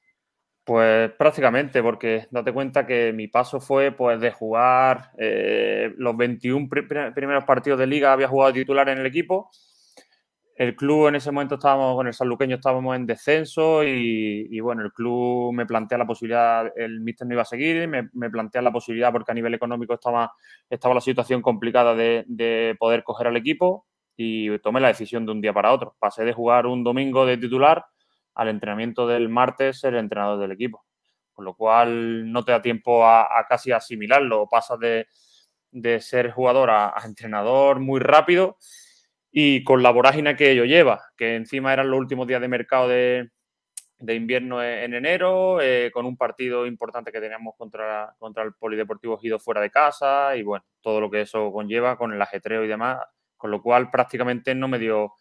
[0.62, 6.68] Pues prácticamente, porque date cuenta que mi paso fue pues de jugar eh, los 21
[6.68, 9.51] pri- pri- primeros partidos de liga, había jugado titular en el equipo.
[10.61, 14.92] El club en ese momento estábamos con el sanluqueño, estábamos en descenso y, bueno, el
[14.92, 19.11] club me plantea la posibilidad, el míster no iba a seguir, me, plantea la posibilidad
[19.11, 20.30] porque a nivel económico estaba,
[20.68, 23.86] estaba la situación complicada de, de poder coger al equipo
[24.18, 25.96] y tomé la decisión de un día para otro.
[25.98, 27.86] Pasé de jugar un domingo de titular
[28.34, 30.84] al entrenamiento del martes ser entrenador del equipo.
[31.32, 34.46] Con lo cual no te da tiempo a, casi asimilarlo.
[34.46, 35.06] Pasas de,
[35.70, 38.58] de ser jugador a entrenador muy rápido
[39.33, 42.89] y con la vorágine que ello lleva, que encima eran los últimos días de mercado
[42.89, 43.31] de,
[43.99, 48.55] de invierno en, en enero, eh, con un partido importante que teníamos contra, contra el
[48.55, 52.64] Polideportivo Gido fuera de casa y bueno, todo lo que eso conlleva con el ajetreo
[52.64, 52.99] y demás,
[53.37, 55.12] con lo cual prácticamente no me dio,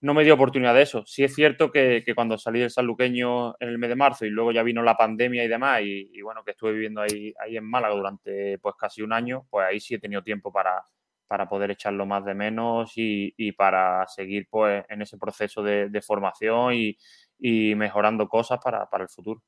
[0.00, 1.04] no me dio oportunidad de eso.
[1.06, 4.30] Sí es cierto que, que cuando salí del Sanluqueño en el mes de marzo y
[4.30, 7.56] luego ya vino la pandemia y demás, y, y bueno, que estuve viviendo ahí, ahí
[7.56, 10.82] en Málaga durante pues casi un año, pues ahí sí he tenido tiempo para,
[11.26, 15.88] para poder echarlo más de menos y, y para seguir pues en ese proceso de,
[15.88, 16.96] de formación y,
[17.38, 19.42] y mejorando cosas para, para el futuro.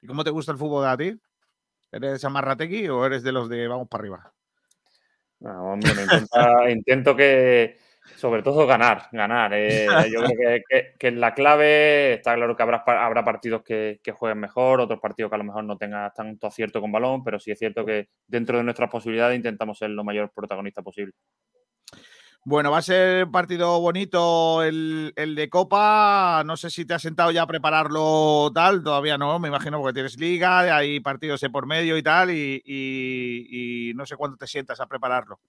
[0.00, 1.18] ¿Y cómo te gusta el fútbol a ti?
[1.92, 4.32] ¿Eres amarrategui o eres de los de vamos para arriba?
[5.40, 7.78] No, hombre, me intenta- intento que,
[8.14, 9.52] sobre todo, ganar, ganar.
[9.54, 14.00] eh, yo creo que, que- que la clave está claro que habrá, habrá partidos que,
[14.02, 17.22] que jueguen mejor, otros partidos que a lo mejor no tengan tanto acierto con balón,
[17.24, 21.12] pero sí es cierto que dentro de nuestras posibilidades intentamos ser lo mayor protagonista posible.
[22.48, 26.44] Bueno, va a ser un partido bonito el, el de Copa.
[26.46, 29.94] No sé si te has sentado ya a prepararlo tal, todavía no, me imagino, porque
[29.94, 34.36] tienes liga, hay partidos de por medio y tal, y, y- y no sé cuándo
[34.36, 35.40] te sientas a prepararlo.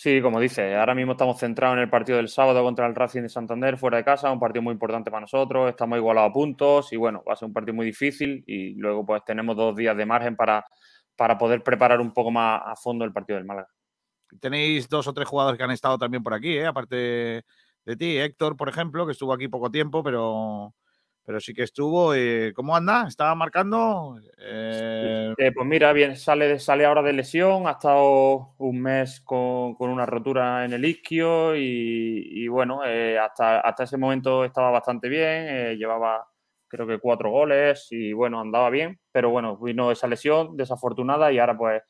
[0.00, 3.22] Sí, como dice, ahora mismo estamos centrados en el partido del sábado contra el Racing
[3.22, 6.92] de Santander, fuera de casa, un partido muy importante para nosotros, estamos igualados a puntos
[6.92, 9.96] y bueno, va a ser un partido muy difícil y luego pues tenemos dos días
[9.96, 10.64] de margen para,
[11.16, 13.66] para poder preparar un poco más a fondo el partido del Málaga.
[14.38, 16.66] Tenéis dos o tres jugadores que han estado también por aquí, ¿eh?
[16.66, 17.42] aparte
[17.84, 18.18] de ti.
[18.18, 20.76] Héctor, por ejemplo, que estuvo aquí poco tiempo, pero,
[21.28, 22.14] pero sí que estuvo.
[22.14, 23.04] eh, ¿Cómo anda?
[23.06, 24.18] ¿Estaba marcando?
[24.38, 29.74] Eh, Eh, pues mira, bien, sale, sale ahora de lesión, ha estado un mes con,
[29.74, 34.70] con una rotura en el isquio y, y bueno, eh, hasta, hasta ese momento estaba
[34.70, 36.26] bastante bien, llevaba
[36.66, 41.38] creo que cuatro goles y bueno, andaba bien, pero bueno, vino esa lesión desafortunada y
[41.38, 41.82] ahora pues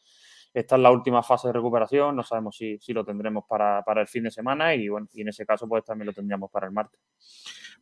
[0.52, 4.00] está en la última fase de recuperación, no sabemos si, si lo tendremos para, para
[4.00, 6.66] el fin de semana y bueno, y en ese caso pues también lo tendríamos para
[6.66, 6.98] el martes.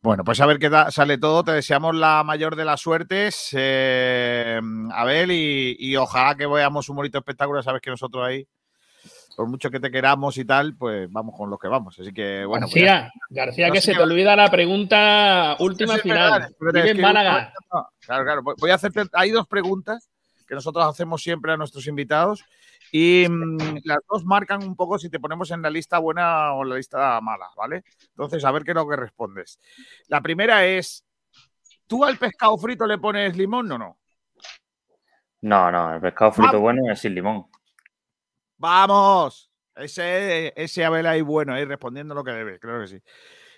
[0.02, 1.42] Bueno, pues a ver qué da- sale todo.
[1.42, 4.60] Te deseamos la mayor de las suertes, eh,
[4.92, 7.62] Abel, y, y ojalá que veamos un bonito espectáculo.
[7.62, 8.46] Sabes que nosotros ahí,
[9.36, 11.98] por mucho que te queramos y tal, pues vamos con los que vamos.
[11.98, 12.66] Así que, bueno.
[12.70, 13.12] pues García.
[13.30, 16.54] García, No que se te olvida la pregunta última es final.
[16.60, 17.52] verdad, es que- Málaga.
[17.72, 18.42] no, Claro, claro.
[18.58, 19.02] Voy a hacerte.
[19.12, 20.08] Hay dos preguntas
[20.46, 22.44] que nosotros hacemos siempre a nuestros invitados
[22.92, 26.62] y mm, las dos marcan un poco si te ponemos en la lista buena o
[26.62, 27.84] en la lista mala, ¿vale?
[28.08, 29.58] Entonces, a ver qué es lo que respondes.
[30.08, 31.04] La primera es:
[31.86, 33.98] ¿tú al pescado frito le pones limón o no?
[35.42, 36.62] No, no, el pescado frito Vamos.
[36.62, 37.46] bueno es sin limón.
[38.58, 39.50] ¡Vamos!
[39.74, 43.02] Ese, ese Abel ahí bueno, ahí respondiendo lo que debe, creo que sí.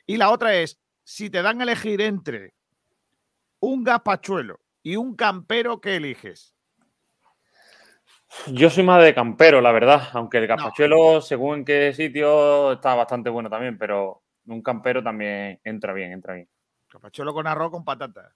[0.07, 2.55] Y la otra es: si te dan a elegir entre
[3.61, 6.55] un gazpachuelo y un campero, ¿qué eliges?
[8.49, 12.95] Yo soy más de campero, la verdad, aunque el gazpachuelo, según en qué sitio, está
[12.95, 16.49] bastante bueno también, pero un campero también entra bien, entra bien.
[16.93, 18.33] Gazpachuelo con arroz con patata.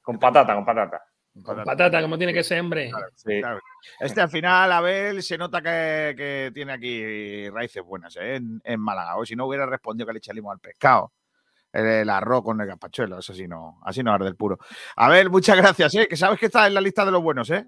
[0.00, 1.02] Con patata, con patata.
[1.42, 2.90] Con patata, como tiene que ser, hombre.
[3.14, 3.40] Sí.
[3.40, 3.60] Claro.
[4.00, 8.36] Este al final, Abel, se nota que, que tiene aquí raíces buenas ¿eh?
[8.36, 9.16] en, en Málaga.
[9.16, 11.12] O si no hubiera respondido que le echa limón al pescado.
[11.72, 14.58] El, el arroz con el gazpachuelo, eso sí no, así no arde el puro.
[14.96, 16.06] A ver, muchas gracias, ¿eh?
[16.08, 17.66] que sabes que está en la lista de los buenos, ¿eh?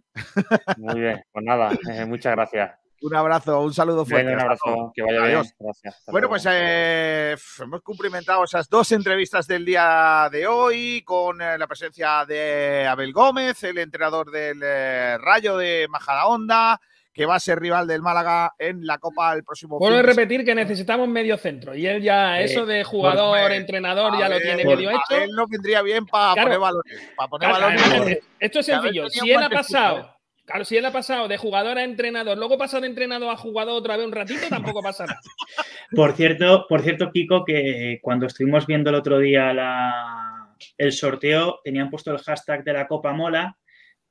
[0.76, 2.84] Muy bien, pues nada, eh, muchas gracias.
[3.04, 4.24] Un abrazo, un saludo fuerte.
[4.24, 5.36] Venga, un abrazo, que vaya bien.
[5.36, 5.54] Adiós.
[5.58, 6.02] Gracias.
[6.06, 11.66] Bueno, pues eh, hemos cumplimentado esas dos entrevistas del día de hoy con eh, la
[11.66, 16.80] presencia de Abel Gómez, el entrenador del eh, Rayo de Majadahonda,
[17.14, 20.44] que va a ser rival del Málaga en la Copa el próximo Vuelvo a repetir
[20.44, 21.72] que necesitamos medio centro.
[21.74, 25.22] Y él ya, Eh, eso de jugador, pues, entrenador, ya lo tiene pues, medio hecho.
[25.22, 26.46] él no vendría bien para Claro.
[26.48, 27.02] poner balones.
[27.16, 27.92] Para poner Claro, balones.
[27.92, 29.08] a ver, Esto es sencillo.
[29.08, 32.58] Si él ha pasado, puestos, claro, si él ha pasado de jugador a entrenador, luego
[32.58, 35.20] pasa de entrenador a jugador otra vez un ratito, tampoco pasa nada.
[35.94, 41.60] Por cierto, por cierto, Kiko, que cuando estuvimos viendo el otro día la- el sorteo,
[41.62, 43.56] tenían puesto el hashtag de la Copa Mola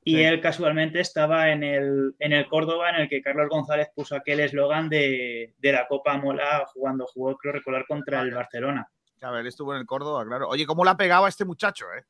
[0.04, 0.22] y Sí.
[0.22, 4.40] él casualmente estaba en el, en el Córdoba en el que Carlos González puso aquel
[4.40, 8.86] eslogan de, de la Copa Mola jugando, jugó, creo recordar, contra el Barcelona.
[9.22, 10.48] A ver, estuvo en el Córdoba, claro.
[10.48, 12.04] Oye, ¿cómo la pegaba este muchacho, eh?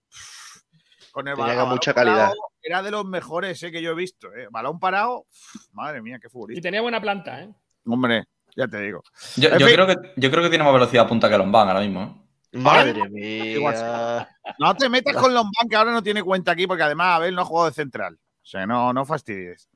[1.13, 2.33] Con el balón mucha parado, calidad.
[2.61, 4.49] Era de los mejores eh, que yo he visto, eh.
[4.51, 5.27] Balón parado,
[5.73, 6.63] madre mía, qué Y futbolista.
[6.63, 7.51] tenía buena planta, ¿eh?
[7.87, 8.25] Hombre,
[8.57, 9.03] ya te digo.
[9.37, 12.03] Yo, creo que, yo creo que tiene más velocidad punta que Lombán ahora mismo.
[12.03, 12.24] ¿eh?
[12.55, 14.29] Madre mía.
[14.59, 17.43] No te metas con Lombán, que ahora no tiene cuenta aquí, porque además Abel no
[17.43, 18.15] ha jugado de central.
[18.15, 19.69] O sea, no, no fastidies.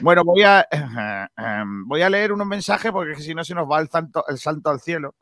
[0.00, 0.66] Bueno, voy a,
[1.86, 4.70] voy a leer unos mensajes porque si no se nos va el, santo, el salto
[4.70, 5.14] al cielo.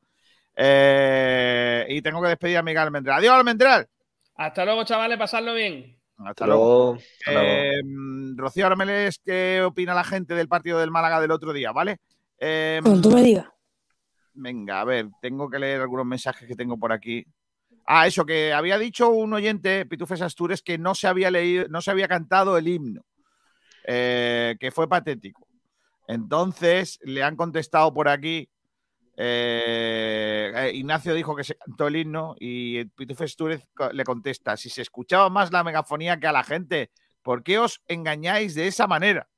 [0.56, 3.18] Eh, y tengo que despedir a Miguel Almendral.
[3.18, 3.88] Adiós, Almendral.
[4.36, 5.98] Hasta luego, chavales, pasadlo bien.
[6.18, 6.96] Hasta luego.
[7.26, 7.80] Luego, Eh,
[8.36, 11.72] Rocío, ahora me lees qué opina la gente del partido del Málaga del otro día,
[11.72, 11.98] ¿vale?
[12.38, 13.46] Eh, Cuando tú me digas.
[14.34, 17.24] Venga, a ver, tengo que leer algunos mensajes que tengo por aquí.
[17.86, 21.80] Ah, eso, que había dicho un oyente, Pitufes Astures, que no se había leído, no
[21.80, 23.04] se había cantado el himno,
[23.86, 25.46] eh, que fue patético.
[26.08, 28.48] Entonces, le han contestado por aquí.
[29.16, 33.62] eh, eh, Ignacio dijo que se cantó el himno y Pitufes Astures
[33.92, 36.90] le contesta: si se escuchaba más la megafonía que a la gente,
[37.22, 39.28] ¿por qué os engañáis de esa manera?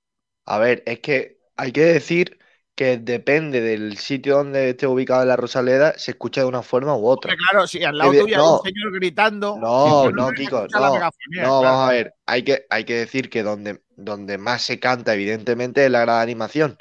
[0.47, 2.39] A ver, es que hay que decir
[2.77, 7.07] que depende del sitio donde esté ubicado la Rosaleda, se escucha de una forma u
[7.09, 7.33] otra.
[7.33, 8.57] Hombre, claro, si al lado Evi- tuyo hay no.
[8.59, 9.57] un señor gritando.
[9.59, 10.93] No, no, Kiko, no.
[10.93, 11.63] megafonía, No, claro.
[11.63, 15.85] vamos a ver, hay que, hay que decir que donde, donde más se canta, evidentemente,
[15.85, 16.79] es la grada de animación.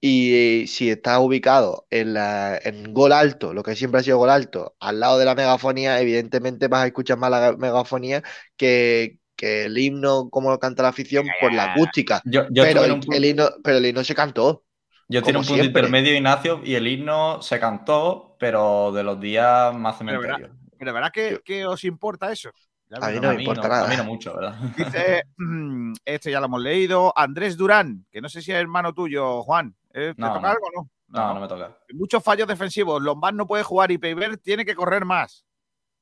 [0.00, 4.28] Y si está ubicado en, la, en gol alto, lo que siempre ha sido gol
[4.30, 8.22] alto, al lado de la megafonía, evidentemente vas a escuchar más la megafonía
[8.56, 12.20] que, que el himno como lo canta la afición por la acústica.
[12.26, 14.64] Yo, yo Pero el himno, pero el himno se cantó.
[15.08, 15.82] Yo tiene un punto siempre.
[15.82, 20.50] intermedio, Ignacio, y el himno se cantó, pero de los días más Pero cementerio.
[20.78, 22.50] Pero ¿verdad que, que os importa eso?
[22.88, 23.86] Ya A mí no me importa no, nada.
[23.86, 24.54] a mí no mucho, ¿verdad?
[24.76, 28.92] Dice, mm, este ya lo hemos leído, Andrés Durán, que no sé si es hermano
[28.92, 29.74] tuyo, Juan.
[29.92, 30.12] ¿Eh?
[30.14, 30.48] ¿Te No, toca no.
[30.48, 30.90] algo o no?
[31.08, 31.78] No, no me toca.
[31.92, 33.00] Muchos fallos defensivos.
[33.00, 35.44] Lombán no puede jugar y Peiber tiene que correr más.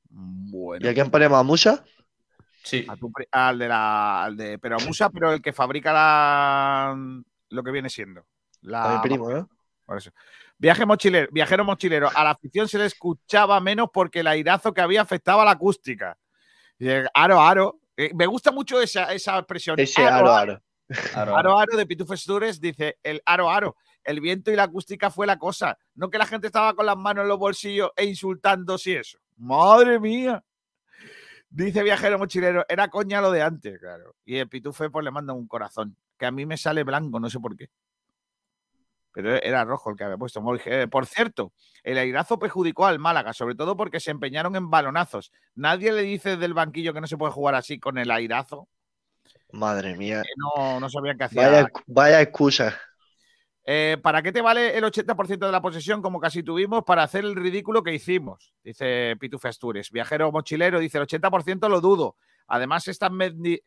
[0.09, 0.85] Bueno.
[0.85, 1.85] ¿Y a quién ponemos a Musa?
[2.65, 2.87] Sí.
[2.89, 4.24] A tu pri- al de la.
[4.24, 6.97] Al de, pero a Musa, pero el que fabrica la,
[7.51, 8.24] lo que viene siendo.
[8.62, 9.48] La, A mi primo, ¿no?
[9.84, 10.10] Por eso.
[10.59, 12.09] Viaje mochilero, viajero mochilero.
[12.14, 16.16] A la afición se le escuchaba menos porque el airazo que había afectaba la acústica.
[16.78, 17.80] Y Aro, aro.
[17.97, 19.78] Eh, me gusta mucho esa, esa expresión.
[19.78, 20.62] Ese aro, aro.
[21.14, 23.76] Aro, Aro, aro de Pitufes Dures dice: el aro, aro.
[24.05, 25.78] El viento y la acústica fue la cosa.
[25.94, 29.18] No que la gente estaba con las manos en los bolsillos e insultando si eso.
[29.36, 30.44] Madre mía.
[31.48, 34.16] Dice viajero mochilero, era coña lo de antes, claro.
[34.24, 37.28] Y el pitufe pues le manda un corazón, que a mí me sale blanco, no
[37.28, 37.68] sé por qué.
[39.12, 40.43] Pero era rojo el que había puesto.
[40.90, 41.52] Por cierto,
[41.82, 45.32] el airazo perjudicó al Málaga, sobre todo porque se empeñaron en balonazos.
[45.55, 48.68] Nadie le dice del banquillo que no se puede jugar así con el airazo.
[49.52, 50.22] Madre mía.
[50.22, 51.48] que no, no sabían qué hacía.
[51.48, 52.78] Vaya, vaya excusa.
[53.64, 57.24] Eh, ¿Para qué te vale el 80% de la posesión, como casi tuvimos, para hacer
[57.24, 58.52] el ridículo que hicimos?
[58.64, 59.90] Dice Pitufe Astures.
[59.90, 62.16] Viajero mochilero dice: el 80% lo dudo.
[62.48, 63.12] Además, estas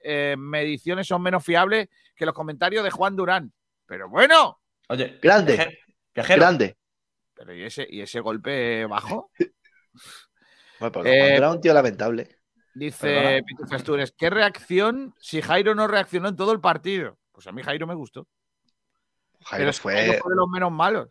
[0.03, 3.53] eh, mediciones son menos fiables que los comentarios de Juan Durán.
[3.85, 4.59] Pero bueno,
[4.89, 5.53] Oye, Grande.
[5.55, 5.79] viaje-
[6.13, 6.41] viajero.
[6.41, 6.77] Grande.
[7.33, 9.29] pero ¿y ese, y ese golpe bajo?
[10.79, 12.37] Bueno, pues Eh, era un tío lamentable.
[12.73, 13.41] Dice
[13.71, 17.17] Astures: ¿qué reacción si Jairo no reaccionó en todo el partido?
[17.31, 18.27] Pues a mí Jairo me gustó.
[19.45, 19.93] Jairo pero fue.
[19.95, 21.07] Jairo fue de los menos malos.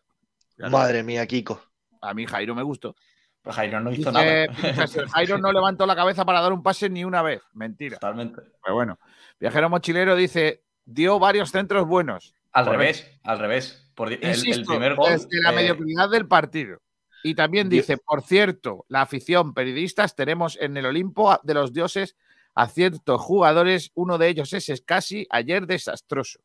[0.59, 1.63] Madre mía, Kiko.
[2.03, 2.95] A mí Jairo me gustó.
[3.41, 5.09] Pues Jairo no hizo Dice, nada.
[5.13, 7.41] Jairo no levantó la cabeza para dar un pase ni una vez.
[7.55, 7.97] Mentira.
[7.99, 8.43] Totalmente.
[8.63, 8.99] Pero bueno,
[9.41, 12.35] Viajero Mochilero dice, dio varios centros buenos.
[12.55, 12.79] Al Correcto.
[12.81, 13.91] revés, al revés.
[13.95, 15.11] Por di- el, el Insisto, primer gol.
[15.11, 16.79] desde la eh, mediocridad del partido.
[17.23, 21.73] Y también Di- dice, por cierto, la afición periodistas tenemos en el Olimpo de los
[21.73, 22.17] dioses
[22.55, 26.41] a ciertos jugadores, uno de ellos es casi ayer desastroso.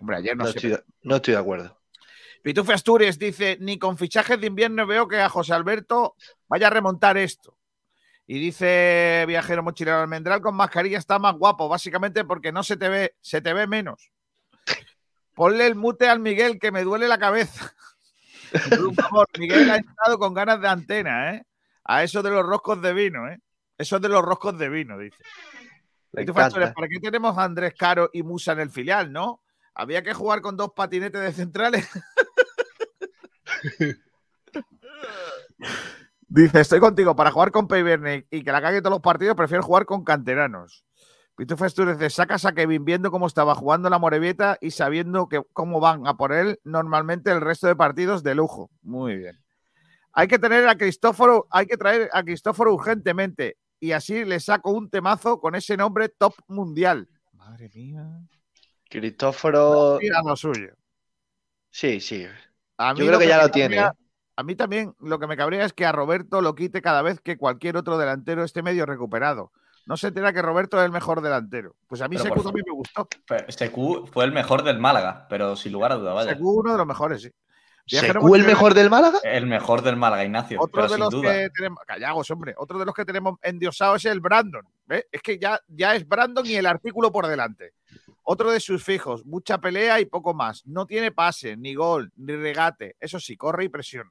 [0.00, 1.80] Hombre, ayer no, No estoy, de- no estoy de acuerdo.
[2.42, 6.14] Pitufe Asturias dice, ni con fichajes de invierno veo que a José Alberto
[6.46, 7.56] vaya a remontar esto.
[8.26, 12.88] Y dice Viajero Mochilero Almendral, con mascarilla está más guapo, básicamente porque no se te
[12.90, 14.10] ve, se te ve menos.
[15.34, 17.74] Ponle el mute al Miguel que me duele la cabeza.
[18.70, 21.44] Por favor, Miguel ha estado con ganas de antena, ¿eh?
[21.84, 23.40] A eso de los roscos de vino, ¿eh?
[23.76, 25.22] Eso de los roscos de vino, dice.
[26.12, 26.72] Encanta.
[26.72, 29.42] ¿para qué tenemos a Andrés Caro y Musa en el filial, no?
[29.74, 31.88] Había que jugar con dos patinetes de centrales.
[36.28, 39.62] Dice, estoy contigo, para jugar con Peyverne y que la cague todos los partidos, prefiero
[39.62, 40.84] jugar con canteranos.
[41.36, 45.42] Pitufo Asturias dice, sacas a Kevin viendo cómo estaba jugando la Morevieta y sabiendo que
[45.52, 48.70] cómo van a por él normalmente el resto de partidos de lujo.
[48.82, 49.42] Muy bien.
[50.12, 54.70] Hay que tener a Cristóforo, hay que traer a Cristóforo urgentemente y así le saco
[54.70, 57.08] un temazo con ese nombre top mundial.
[57.32, 58.06] Madre mía.
[58.88, 59.98] Cristóforo.
[60.00, 60.74] Mira lo suyo.
[61.68, 62.24] Sí, sí.
[62.78, 63.78] A mí Yo creo que ya lo tiene.
[63.78, 63.90] ¿eh?
[64.36, 67.20] A mí también lo que me cabrea es que a Roberto lo quite cada vez
[67.20, 69.52] que cualquier otro delantero esté medio recuperado.
[69.86, 71.76] No se entera que Roberto es el mejor delantero.
[71.86, 73.08] Pues a mí Pero Secu también me gustó.
[73.48, 76.32] Secu fue el mejor del Málaga, pero sin lugar a duda, vaya.
[76.32, 77.30] Secu uno de los mejores, sí.
[77.86, 79.18] ¿Secu el mejor del Málaga?
[79.22, 80.58] El mejor del Málaga, Ignacio.
[80.58, 81.32] Otro pero de sin los duda.
[81.32, 81.80] que tenemos.
[81.86, 82.54] Callagos, hombre.
[82.56, 84.66] Otro de los que tenemos endiosado es el Brandon.
[84.86, 85.06] ¿ves?
[85.12, 87.74] Es que ya, ya es Brandon y el artículo por delante.
[88.22, 89.26] Otro de sus fijos.
[89.26, 90.66] Mucha pelea y poco más.
[90.66, 92.96] No tiene pase, ni gol, ni regate.
[92.98, 94.10] Eso sí, corre y presiona.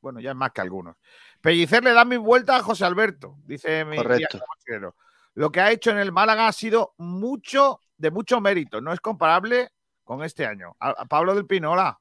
[0.00, 0.96] Bueno, ya es más que algunos.
[1.42, 4.18] Pellicer le da mi vuelta a José Alberto, dice mi Correcto.
[4.38, 4.96] viajero mochilero.
[5.34, 8.80] Lo que ha hecho en el Málaga ha sido mucho, de mucho mérito.
[8.80, 9.70] No es comparable
[10.04, 10.76] con este año.
[10.78, 11.98] A- a Pablo del Pino, hola.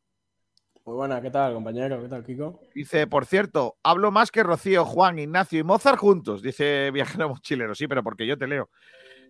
[0.85, 2.01] Muy buena, ¿qué tal, compañero?
[2.01, 2.59] ¿Qué tal, Kiko?
[2.73, 7.73] Dice, por cierto, hablo más que Rocío, Juan, Ignacio y Mozart juntos, dice Viajero Mochilero.
[7.75, 8.69] Sí, pero porque yo te leo.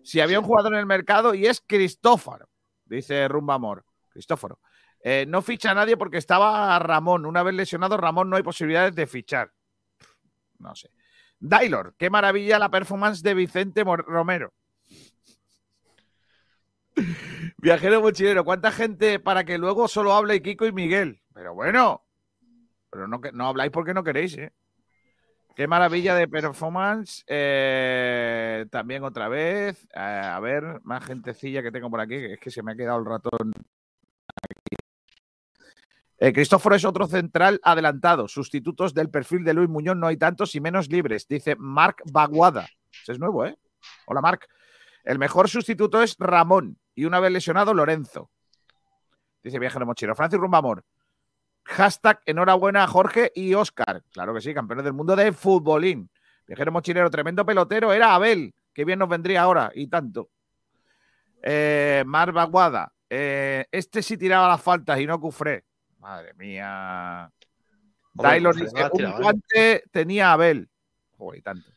[0.02, 2.48] Si había un jugador en el mercado y es Cristóforo,
[2.86, 3.84] dice Rumba Amor.
[4.08, 4.58] Cristóforo.
[5.04, 7.24] Eh, no ficha a nadie porque estaba Ramón.
[7.26, 9.52] Una vez lesionado Ramón no hay posibilidades de fichar.
[10.62, 10.90] No sé.
[11.38, 14.52] Dailor, qué maravilla la performance de Vicente Romero.
[17.58, 21.20] Viajero mochilero, ¿cuánta gente para que luego solo hable Kiko y Miguel?
[21.34, 22.04] Pero bueno,
[22.90, 24.52] pero no, no habláis porque no queréis, ¿eh?
[25.54, 27.24] Qué maravilla de performance.
[27.26, 29.84] eh, también otra vez.
[29.94, 32.14] eh, a ver, más gentecilla que tengo por aquí.
[32.14, 33.52] Es que se me ha quedado el ratón.
[36.24, 38.28] Eh, Cristóforo es otro central adelantado.
[38.28, 42.68] Sustitutos del perfil de Luis Muñoz no hay tantos y menos libres, dice Marc Baguada.
[42.92, 43.58] Ese es nuevo, ¿eh?
[44.06, 44.46] Hola, Marc.
[45.02, 48.30] El mejor sustituto es Ramón y una vez lesionado Lorenzo.
[49.42, 50.14] Dice Viajero Mochilo.
[50.14, 50.84] Francis Rumbamor.
[51.64, 54.04] Hashtag enhorabuena a Jorge y Oscar.
[54.12, 56.08] Claro que sí, campeones del mundo de futbolín.
[56.46, 58.54] Viajero mochilero, tremendo pelotero, era Abel.
[58.72, 60.30] Qué bien nos vendría ahora, y tanto.
[61.42, 62.92] Eh, Baguada.
[63.10, 65.64] eh, este sí tiraba las faltas y no Cufré.
[66.02, 67.30] Madre mía.
[68.20, 68.88] Taylor dice,
[69.20, 70.68] guante tenía Abel.
[71.16, 71.70] Joder, y tanto.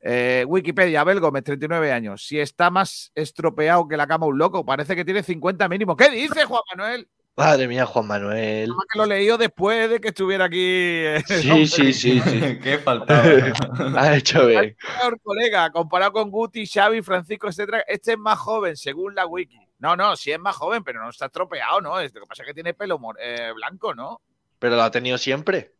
[0.00, 2.24] Eh, Wikipedia, Abel Gómez, 39 años.
[2.24, 5.96] Si está más estropeado que la cama un loco, parece que tiene 50 mínimo.
[5.96, 7.08] ¿Qué dice Juan Manuel?
[7.34, 8.70] Madre mía, Juan Manuel.
[8.92, 11.04] Que lo leí yo después de que estuviera aquí.
[11.26, 12.58] Sí, sí, sí, sí.
[12.62, 13.22] Qué faltaba.
[13.96, 14.76] Ha hecho bien.
[15.00, 19.58] Peor colega, comparado con Guti, Xavi, Francisco, etcétera, este es más joven, según la wiki.
[19.78, 21.98] No, no, sí es más joven, pero no está estropeado, ¿no?
[21.98, 24.20] Es- Lo que pasa es que tiene pelo eh, blanco, ¿no?
[24.58, 25.72] Pero lo ha tenido siempre.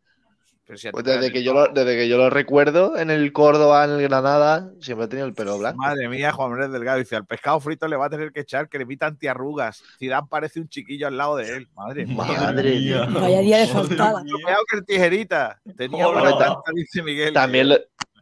[0.64, 3.32] Pero si a Pues desde que, yo lo, desde que yo lo recuerdo, en el
[3.32, 5.78] Córdoba, en el Granada, siempre ha tenido el pelo blanco.
[5.78, 8.68] Madre mía, Juan Manuel Delgado dice, al pescado frito le va a tener que echar
[8.68, 9.82] cremita antiarrugas.
[9.98, 11.68] Zidane parece un chiquillo al lado de él.
[11.74, 12.16] Madre mía.
[12.16, 13.06] Madre mía.
[13.10, 14.22] Vaya día de faltada.
[14.22, 15.60] Que el tijerita.
[15.76, 17.34] Tenía buena tanta, dice Miguel.
[17.34, 17.78] También lo,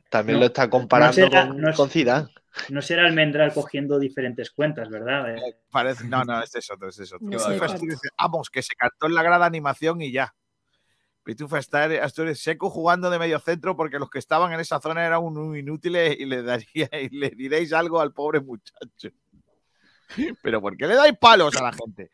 [0.08, 2.28] también No, lo está comparando no será- con, no es- con Zidane.
[2.68, 5.36] No será Almendral cogiendo diferentes cuentas, ¿verdad?
[5.36, 7.28] Eh, Parece, no, no, este es otro, este es otro.
[8.18, 10.34] Vamos, que se cantó en la grada animación y ya.
[11.22, 15.04] Pitufo Astar- Asturias seco jugando de medio centro porque los que estaban en esa zona
[15.04, 19.10] eran un inútiles y le daría y le diréis algo al pobre muchacho.
[20.42, 22.10] Pero ¿por qué le dais palos a la gente?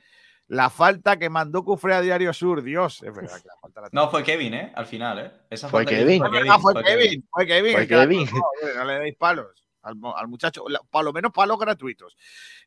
[0.48, 3.88] La falta que mandó Cufré a Diario Sur, Dios, es verdad que la falta la
[3.90, 4.72] No, fue Kevin, ¿eh?
[4.76, 5.32] Al final, ¿eh?
[5.50, 6.20] Esa Fue Kevin.
[6.20, 7.72] fue Kevin, fue Kevin.
[7.72, 8.28] Fue Kevin.
[8.76, 12.16] no le dais palos al, muchacho, por lo menos palos gratuitos.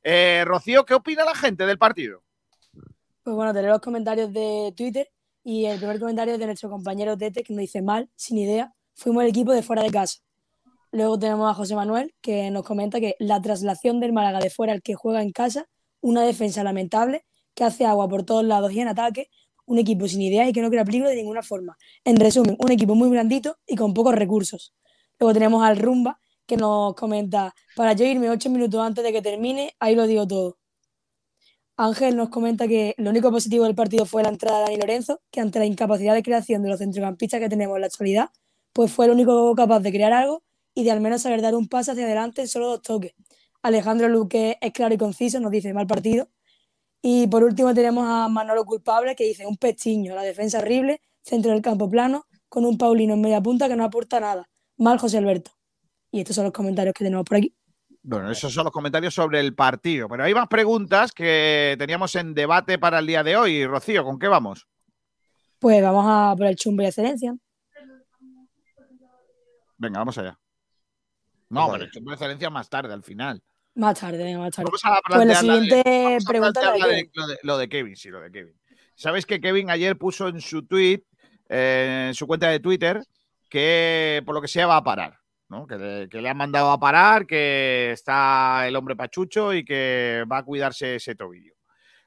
[0.04, 2.24] Eh, Rocío, ¿qué opina la gente del partido?
[3.24, 5.10] Pues bueno, te leo los comentarios de Twitter
[5.44, 9.24] y el primer comentario de nuestro compañero Tete que nos dice mal, sin idea, fuimos
[9.24, 10.20] el equipo de fuera de casa.
[10.92, 14.74] Luego tenemos a José Manuel que nos comenta que la traslación del Málaga de fuera
[14.74, 15.68] al que juega en casa,
[16.02, 19.30] una defensa lamentable que hace agua por todos lados y en ataque,
[19.66, 21.78] un equipo sin idea y que no crea peligro de ninguna forma.
[22.04, 24.74] En resumen, un equipo muy blandito y con pocos recursos.
[25.20, 29.22] Luego tenemos al Rumba que nos comenta, para yo irme ocho minutos antes de que
[29.22, 30.59] termine, ahí lo digo todo.
[31.82, 35.22] Ángel nos comenta que lo único positivo del partido fue la entrada de Dani Lorenzo,
[35.32, 38.32] que ante la incapacidad de creación de los centrocampistas que tenemos en la actualidad,
[38.74, 40.44] pues fue el único capaz de crear algo
[40.76, 43.14] y de al menos saber dar un paso hacia adelante en solo dos toques.
[43.62, 46.28] Alejandro Luque es claro y conciso, nos dice mal partido.
[47.02, 51.54] Y por último tenemos a Manolo Culpable que dice un pestiño, la defensa horrible, centro
[51.54, 54.50] del campo plano, con un Paulino en media punta que no aporta nada.
[54.76, 55.52] Mal José Alberto.
[56.12, 57.56] Y estos son los comentarios que tenemos por aquí.
[58.02, 60.08] Bueno, esos son los comentarios sobre el partido.
[60.08, 63.66] Pero hay más preguntas que teníamos en debate para el día de hoy.
[63.66, 64.68] Rocío, ¿con qué vamos?
[65.60, 67.36] Pues vamos a por el chumbo y excelencia.
[69.78, 70.38] Venga, vamos allá.
[71.50, 73.42] No, pero el chumbo de excelencia más tarde, al final.
[73.76, 74.66] Más tarde, más tarde.
[74.66, 77.96] Vamos a Pues la de- siguiente a pregunta de de- lo, de, lo de Kevin,
[77.96, 78.54] sí, lo de Kevin.
[78.96, 81.04] Sabéis que Kevin ayer puso en su tweet,
[81.48, 83.02] eh, en su cuenta de Twitter,
[83.50, 85.19] que por lo que sea va a parar.
[85.50, 85.68] ¿No?
[85.68, 90.24] Que, le, que le han mandado a parar, que está el hombre pachucho y que
[90.32, 91.54] va a cuidarse ese tobillo.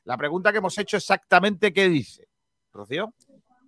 [0.05, 2.29] La pregunta que hemos hecho exactamente qué dice.
[2.73, 3.15] Rocío.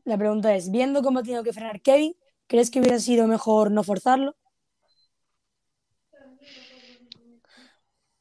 [0.05, 2.15] La pregunta es, viendo cómo ha tenido que frenar Kevin,
[2.47, 4.37] ¿crees que hubiera sido mejor no forzarlo?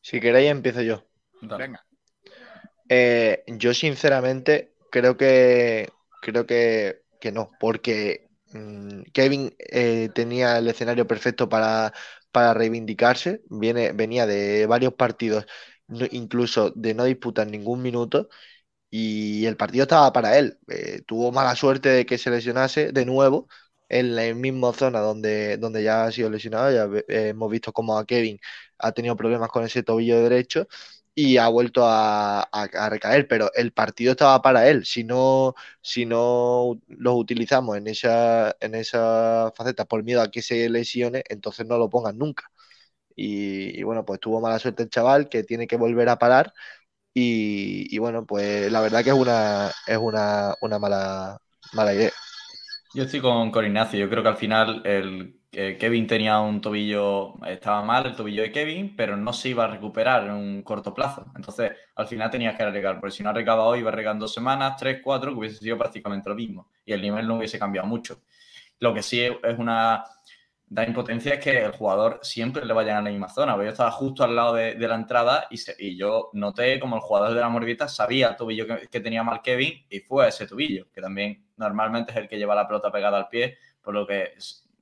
[0.01, 1.03] Si queréis, empiezo yo.
[1.41, 1.85] Venga.
[2.89, 5.89] Eh, yo sinceramente creo que
[6.21, 8.22] creo que, que no, porque
[9.13, 11.93] Kevin eh, tenía el escenario perfecto para,
[12.31, 13.41] para reivindicarse.
[13.49, 15.45] Viene, venía de varios partidos,
[16.11, 18.29] incluso de no disputar ningún minuto,
[18.89, 20.59] y el partido estaba para él.
[20.69, 23.47] Eh, tuvo mala suerte de que se lesionase de nuevo
[23.89, 26.71] en la misma zona donde, donde ya ha sido lesionado.
[26.71, 28.39] Ya hemos visto cómo a Kevin
[28.79, 30.67] ha tenido problemas con ese tobillo derecho
[31.15, 32.47] y ha vuelto a,
[32.89, 34.85] recaer, pero el partido estaba para él.
[34.85, 40.41] Si no, si no los utilizamos en esa, en esa faceta por miedo a que
[40.41, 42.49] se lesione, entonces no lo pongan nunca.
[43.15, 46.53] Y, bueno, pues tuvo mala suerte el chaval que tiene que volver a parar.
[47.13, 51.37] Y, bueno, pues la verdad que es una, es una, una mala,
[51.73, 52.11] mala idea.
[52.95, 53.99] Yo estoy con, con Ignacio.
[53.99, 58.51] Yo creo que al final el, Kevin tenía un tobillo, estaba mal el tobillo de
[58.51, 61.25] Kevin, pero no se iba a recuperar en un corto plazo.
[61.35, 64.75] Entonces, al final tenías que arriesgar, porque si no arriesgaba hoy, iba en dos semanas,
[64.77, 66.69] tres, cuatro, que hubiese sido prácticamente lo mismo.
[66.85, 68.23] Y el nivel no hubiese cambiado mucho.
[68.79, 70.03] Lo que sí es una
[70.73, 73.55] da impotencia es que el jugador siempre le vaya a la misma zona.
[73.55, 77.41] Yo estaba justo al lado de, la entrada y, yo noté como el jugador de
[77.41, 80.99] la Morvieta sabía el tobillo que, tenía mal Kevin y fue a ese tobillo, que
[80.99, 84.33] también normalmente es el que lleva la pelota pegada al pie, por lo que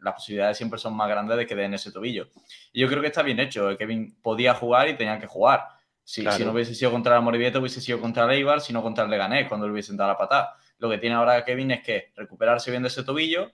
[0.01, 2.27] las posibilidades siempre son más grandes de que den ese tobillo.
[2.73, 3.77] Y yo creo que está bien hecho.
[3.77, 5.65] Kevin podía jugar y tenía que jugar.
[6.03, 6.37] Si, Claro.
[6.37, 9.03] si no hubiese sido contra la Morvieta, hubiese sido contra el Eibar, si no contra
[9.03, 10.55] el Leganés, cuando le hubiesen dado la patada.
[10.79, 13.51] Lo que tiene ahora Kevin es que recuperarse bien de ese tobillo,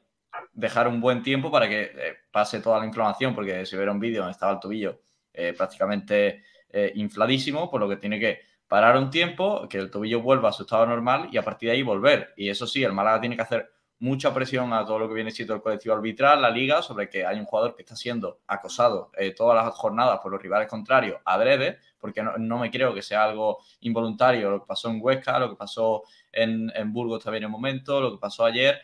[0.53, 3.99] dejar un buen tiempo para que eh, pase toda la inflamación, porque si hubiera un
[3.99, 5.01] vídeo donde estaba el tobillo
[5.33, 10.21] eh, prácticamente eh, infladísimo, por lo que tiene que parar un tiempo, que el tobillo
[10.21, 12.33] vuelva a su estado normal y a partir de ahí volver.
[12.37, 15.31] Y eso sí, el Málaga tiene que hacer mucha presión a todo lo que viene
[15.31, 19.11] siendo el colectivo arbitral, la liga, sobre que hay un jugador que está siendo acosado
[19.17, 23.23] eh, todas las jornadas por los rivales contrarios adrede, porque no, me creo que sea
[23.23, 27.53] algo involuntario lo que pasó en Huesca, lo que pasó en, Burgos también en un
[27.53, 28.79] momento, lo que pasó ayer,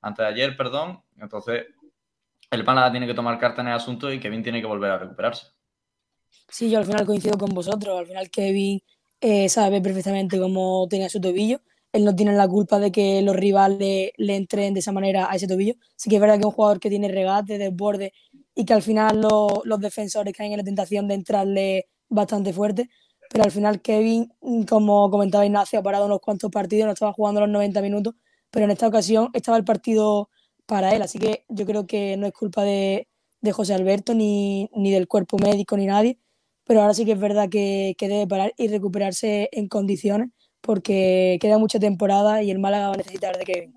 [0.00, 1.02] antes de ayer, perdón.
[1.18, 1.66] Entonces,
[2.50, 4.98] el Málaga tiene que tomar carta en el asunto y Kevin tiene que volver a
[4.98, 5.48] recuperarse.
[6.48, 7.98] Sí, yo al final coincido con vosotros.
[7.98, 8.80] Al final Kevin
[9.20, 11.60] eh, sabe perfectamente cómo tenía su tobillo.
[11.94, 15.36] Él no tiene la culpa de que los rivales le entren de esa manera a
[15.36, 15.74] ese tobillo.
[15.96, 18.12] Sí que es verdad que es un jugador que tiene regate, desborde
[18.54, 22.90] y que al final lo- los defensores caen en la tentación de entrarle bastante fuerte.
[23.30, 27.12] Pero al final Kevin, mm, como comentaba Ignacio, ha parado unos cuantos partidos, no estaba
[27.12, 28.14] jugando los 90 minutos,
[28.50, 30.30] pero en esta ocasión estaba el partido
[30.66, 31.02] para él.
[31.02, 33.08] Así que yo creo que no es culpa de,
[33.40, 36.18] de José Alberto ni, ni del cuerpo médico ni nadie
[36.66, 40.30] pero ahora sí que es verdad que, que debe parar y recuperarse en condiciones
[40.64, 43.74] porque queda mucha temporada y el Málaga va a necesitar de Kevin.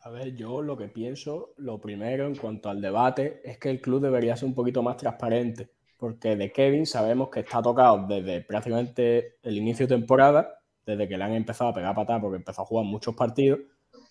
[0.00, 3.80] A ver, yo lo que pienso, lo primero en cuanto al debate, es que el
[3.80, 8.40] club debería ser un poquito más transparente, porque de Kevin sabemos que está tocado desde
[8.42, 12.62] prácticamente el inicio de temporada, desde que le han empezado a pegar patada porque empezó
[12.62, 13.60] a jugar muchos partidos,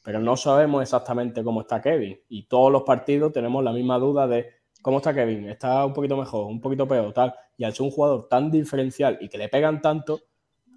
[0.04, 2.20] pero no sabemos exactamente cómo está Kevin.
[2.30, 4.46] Y todos los partidos tenemos la misma duda de
[4.82, 7.34] cómo está Kevin, está un poquito mejor, un poquito peor, tal.
[7.58, 10.22] Y al ser un jugador tan diferencial y que le pegan tanto,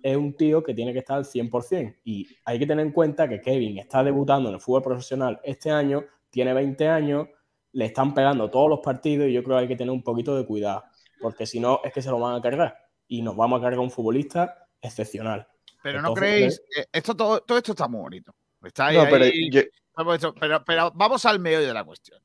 [0.03, 1.97] es un tío que tiene que estar al 100%.
[2.05, 5.71] Y hay que tener en cuenta que Kevin está debutando en el fútbol profesional este
[5.71, 7.29] año, tiene 20 años,
[7.73, 10.37] le están pegando todos los partidos y yo creo que hay que tener un poquito
[10.37, 10.85] de cuidado,
[11.21, 13.81] porque si no es que se lo van a cargar y nos vamos a cargar
[13.81, 15.47] un futbolista excepcional.
[15.83, 18.35] Pero no creéis, eh, esto todo, todo esto está muy bonito.
[18.63, 19.63] Está ahí, No, pero ahí, yo-
[20.39, 22.21] pero, pero vamos al meollo de la cuestión.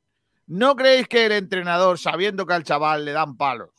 [0.48, 3.72] ¿No creéis que el entrenador, sabiendo que al chaval le dan palos,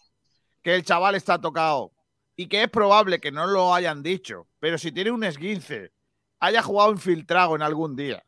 [0.62, 1.93] que el chaval está tocado,
[2.37, 5.93] y que es probable que no lo hayan dicho, pero si tiene un esguince,
[6.41, 8.23] haya jugado infiltrado en algún día,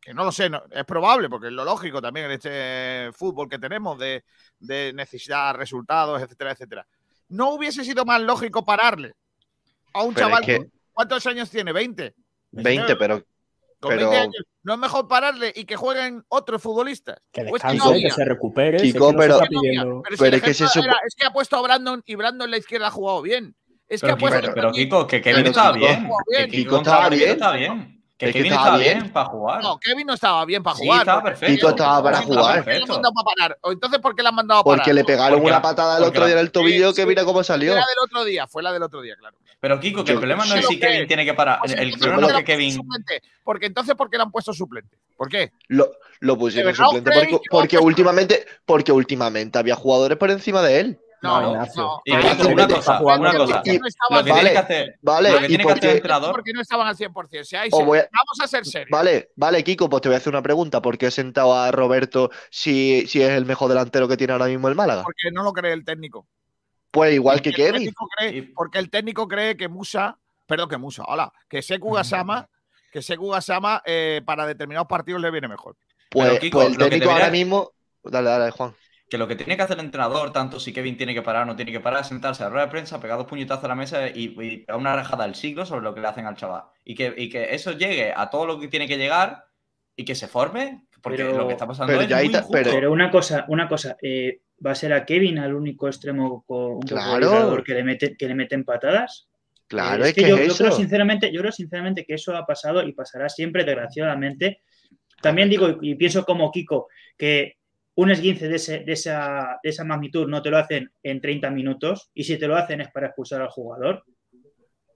[0.00, 3.48] que no lo sé, no- es probable, porque es lo lógico también en este fútbol
[3.48, 4.24] que tenemos de,
[4.58, 6.86] de necesidad, resultados, etcétera, etcétera.
[7.28, 9.14] ¿No hubiese sido más lógico pararle
[9.94, 10.44] a un Pero es chaval?
[10.44, 11.72] que- ¿Cuántos años tiene?
[11.72, 12.12] ¿20?
[12.50, 13.22] 20, pero.
[13.82, 14.42] Con pero 20 años.
[14.62, 17.16] ¿No es mejor pararle y que jueguen otros futbolistas?
[17.32, 18.78] Que ¿O es que descanse, no que se recupere.
[18.78, 21.26] si es que Kiko, no pero- Pero si es que se supo- era- es que
[21.26, 23.54] ha puesto a Brandon y Brandon en la izquierda ha jugado bien.
[23.88, 26.08] Es que Pero, ha puesto pero, pero, Kiko, que Kevin estaba bien.
[26.30, 26.50] Que bien.
[26.50, 28.01] Kiko estaba bien.
[28.22, 28.28] Está bien.
[28.28, 28.98] Que Es que Kevin estaba estaba bien.
[29.00, 29.62] bien para jugar.
[29.62, 31.00] No, Kevin no estaba bien para Sí, jugar.
[31.00, 31.54] estaba porque- perfecto.
[31.54, 32.66] Kiko estaba para ¿Por qué jugar.
[32.66, 33.58] le han mandado para parar?
[33.62, 34.78] ¿O entonces por qué le han mandado a parar?
[34.78, 37.02] Porque le pegaron Porque una la- patada el otro día en el tobillo Sí, que
[37.02, 37.08] sí.
[37.08, 37.72] mira cómo salió.
[37.72, 39.36] Fue la del otro día, fue la del otro día, claro.
[39.60, 41.08] Pero Kiko, que el Yo- problema no es si lo que Kevin es.
[41.08, 41.58] tiene que parar.
[41.60, 43.04] Pues El entonces, problema ¿por no qué es le que han puesto Kevin.
[43.04, 43.22] suplente?
[43.44, 44.96] Porque entonces, ¿por qué le han puesto suplente?
[45.16, 45.52] ¿Por qué?
[45.68, 45.90] Lo,
[46.20, 50.80] lo pusieron suplente ¿creéis porque, que porque últimamente, porque últimamente había jugadores por encima de
[50.80, 50.98] él.
[51.22, 51.82] No, No, no, Ignacio.
[51.82, 52.02] no.
[52.04, 53.54] Y Kiko, una cosa, una cosa.
[53.62, 54.58] porque no estaban Lo que al tiene que 100%.
[54.64, 56.32] hacer, Vale, lo que y tiene que porque- hacer el entrenador.
[56.32, 57.44] Porque no estaban al 100%.
[57.44, 57.86] Seáis Os serios.
[57.86, 58.90] voy a- Vamos a ser serios.
[58.90, 60.82] Vale, vale, Kiko, pues te voy a hacer una pregunta.
[60.82, 64.46] ¿Por qué he sentado a Roberto si, si es el mejor delantero que tiene ahora
[64.46, 65.04] mismo el Málaga?
[65.04, 66.26] Porque no lo cree el técnico.
[66.90, 68.52] Pues igual que Porque Kevin.
[68.54, 72.48] porque el técnico cree que Musa, perdón, que Musa, hola, que Seku Gasama,
[72.92, 75.76] que Seku Gasama eh, para determinados partidos le viene mejor.
[76.10, 77.70] Pues, Kiko, pues el técnico debería- ahora mismo.
[78.04, 78.74] Dale, dale, Juan.
[79.12, 81.44] Que lo que tiene que hacer el entrenador, tanto si Kevin tiene que parar o
[81.44, 83.68] no tiene que parar, es sentarse a la rueda de prensa, pegar dos puñetazos a
[83.68, 86.34] la mesa y, y pegar una rajada del siglo sobre lo que le hacen al
[86.34, 86.62] chaval.
[86.82, 89.44] Y que, y que eso llegue a todo lo que tiene que llegar
[89.94, 92.48] y que se forme, porque Pero- lo que está pasando pero es muy injusto.
[92.50, 96.42] pero- Pero una cosa, una cosa, eh, ¿va a ser a Kevin al único extremo
[96.46, 97.62] con un Claro.
[97.62, 99.28] que le mete, que le meten patadas?
[99.66, 102.46] Claro, Eh, es que, yo, es yo creo sinceramente, yo creo sinceramente que eso ha
[102.46, 104.62] pasado y pasará siempre, desgraciadamente.
[105.20, 107.58] También digo y, y pienso como Kiko que
[107.94, 112.24] un esguince de, esa, de esa magnitud no te lo hacen en 30 minutos y
[112.24, 114.04] si te lo hacen es para expulsar al jugador.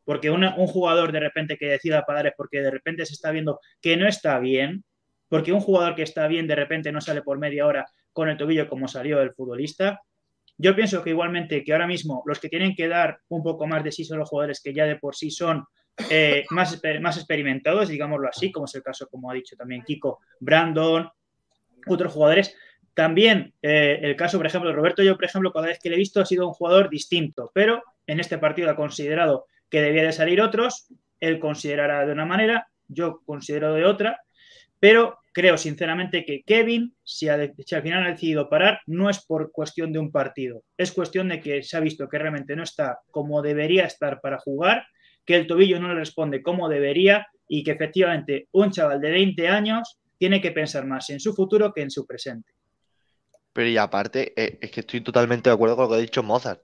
[0.05, 3.60] Porque un jugador de repente que decida pagar es porque de repente se está viendo
[3.82, 4.85] que no está bien,
[5.28, 8.36] porque un jugador que está bien de repente no sale por media hora con el
[8.36, 10.01] tobillo como salió el futbolista.
[10.56, 13.82] Yo pienso que igualmente que ahora mismo los que tienen que dar un poco más
[13.85, 15.64] de sí son los jugadores que ya de por sí son
[16.09, 20.20] eh, más, más experimentados, digámoslo así, como es el caso, como ha dicho también Kiko,
[20.40, 21.10] Brandon,
[21.86, 22.56] otros jugadores.
[22.97, 25.97] También eh, el caso, por ejemplo, de Roberto, yo, por ejemplo, cada vez que le
[25.97, 30.02] he visto ha sido un jugador distinto, pero en este partido ha considerado que debía
[30.02, 30.89] de salir otros,
[31.20, 34.23] él considerará de una manera, yo considero de otra,
[34.81, 37.27] pero creo sinceramente que Kevin, si,
[37.66, 41.28] si al final ha decidido parar, no es por cuestión de un partido, es cuestión
[41.28, 44.86] de que se ha visto que realmente no está como debería estar para jugar,
[45.27, 49.48] que el tobillo no le responde como debería y que efectivamente un chaval de 20
[49.48, 52.56] años tiene que pensar más en su futuro que en su presente.
[53.57, 56.23] Pero y aparte, eh, es que estoy totalmente de acuerdo con lo que ha dicho
[56.23, 56.61] Mozart.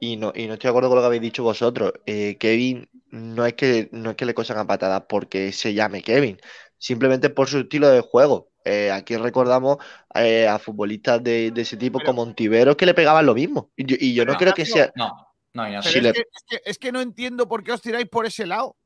[0.00, 1.92] Y no, y no estoy de acuerdo con lo que habéis dicho vosotros.
[2.06, 6.02] Eh, Kevin no es que, no es que le cosan a patadas porque se llame
[6.02, 6.38] Kevin,
[6.78, 8.50] simplemente por su estilo de juego.
[8.64, 9.78] Eh, aquí recordamos
[10.14, 13.72] eh, a futbolistas de, de ese tipo como Ontiveros que le pegaban lo mismo.
[13.76, 14.92] Y yo, y yo no Pero, creo que sea.
[14.94, 15.90] No, no, Ignacio.
[15.90, 18.08] Pero Si es, le- que, es, que, es que no entiendo por qué os tiráis
[18.08, 18.76] por ese lado.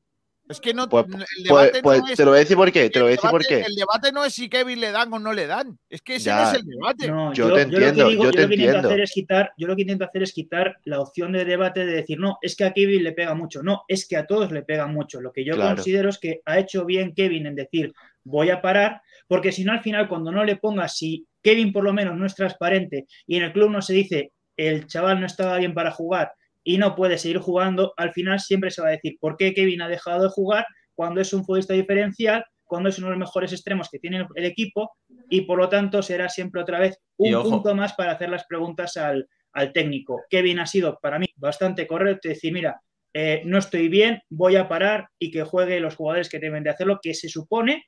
[0.49, 2.17] Es que no, Pues, el pues, debate pues no es.
[2.17, 3.61] te lo voy a decir por qué, te lo voy a el decir por debate-
[3.63, 3.67] qué.
[3.69, 5.79] El debate no es si Kevin le dan o no le dan.
[5.89, 6.41] Es que ese Ya.
[6.43, 7.07] no es el debate.
[7.07, 9.51] No, Yo te lo que entiendo, digo- yo te lo que intento hacer es quitar,
[9.57, 12.55] yo lo que intento hacer es quitar la opción de debate de decir, no, es
[12.57, 13.63] que a Kevin le pega mucho.
[13.63, 15.21] No, es que a todos le pega mucho.
[15.21, 15.75] Lo que yo Claro.
[15.75, 17.93] considero es que ha hecho bien Kevin en decir,
[18.25, 21.85] voy a parar, porque si no, al final, cuando no le pongas, si Kevin por
[21.85, 25.25] lo menos no es transparente y en el club no se dice, el chaval no
[25.25, 26.33] estaba bien para jugar
[26.63, 29.81] y no puede seguir jugando, al final siempre se va a decir, ¿por qué Kevin
[29.81, 30.65] ha dejado de jugar
[30.95, 32.45] cuando es un futbolista diferencial?
[32.65, 34.93] cuando es uno de los mejores extremos que tiene el equipo
[35.29, 38.97] y por lo tanto será siempre otra vez un punto más para hacer las preguntas
[38.97, 40.21] al, al técnico.
[40.27, 42.81] Kevin ha sido para mí bastante correcto, decir, mira,
[43.13, 46.71] eh, no estoy bien, voy a parar y que juegue los jugadores que deben de
[46.71, 47.85] hacerlo, que se supone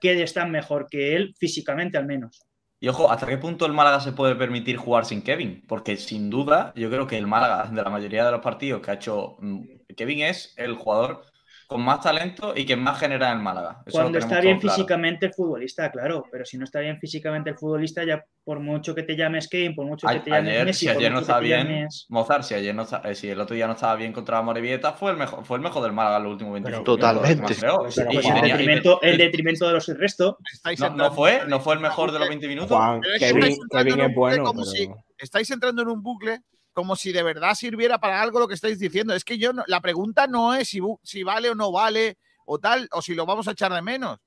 [0.00, 2.42] que están mejor que él físicamente al menos.
[2.80, 5.64] Y ojo, ¿hasta qué punto el Málaga se puede permitir jugar sin Kevin?
[5.66, 8.90] Porque sin duda, yo creo que el Málaga, de la mayoría de los partidos que
[8.92, 9.64] ha hecho mm,
[9.96, 11.24] Kevin, es el jugador
[11.68, 13.82] con más talento y que más genera en el Málaga.
[13.84, 14.74] Eso Cuando está bien claro.
[14.74, 18.94] físicamente el futbolista, claro, pero si no está bien físicamente el futbolista, ya por mucho
[18.94, 21.16] que te llames Kevin, por mucho que te llames Ayer, Messi, si por ayer no
[21.16, 23.54] mucho que estaba te bien, llames- Mozart, si ayer no está- eh, si el otro
[23.54, 26.22] día no estaba bien contra Morevieta, fue el mejor, fue el mejor del Málaga en
[26.22, 27.54] los últimos 25 minutos, Totalmente.
[27.54, 27.78] creo.
[27.80, 30.38] Pues, Y- y en, detrimento, en detrimento de los del resto.
[30.78, 32.74] No, no fue, no fue el mejor de los 20 minutos.
[32.74, 34.88] Juan, Kevin, Kevin es bueno, como pero si-
[35.18, 36.40] estáis entrando en un bucle
[36.78, 39.12] como si de verdad sirviera para algo lo que estáis diciendo.
[39.12, 42.60] Es que yo no- la pregunta no es si, si vale o no vale o
[42.60, 44.20] tal, o si lo vamos a echar de menos.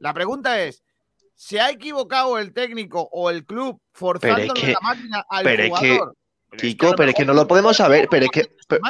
[0.00, 0.82] La pregunta es,
[1.34, 5.80] ¿se ha equivocado el técnico o el club forzándole que- la máquina al pero es
[5.80, 6.16] que- jugador?
[6.58, 8.82] Kiko, pero es que no lo podemos saber, pero es que, pero.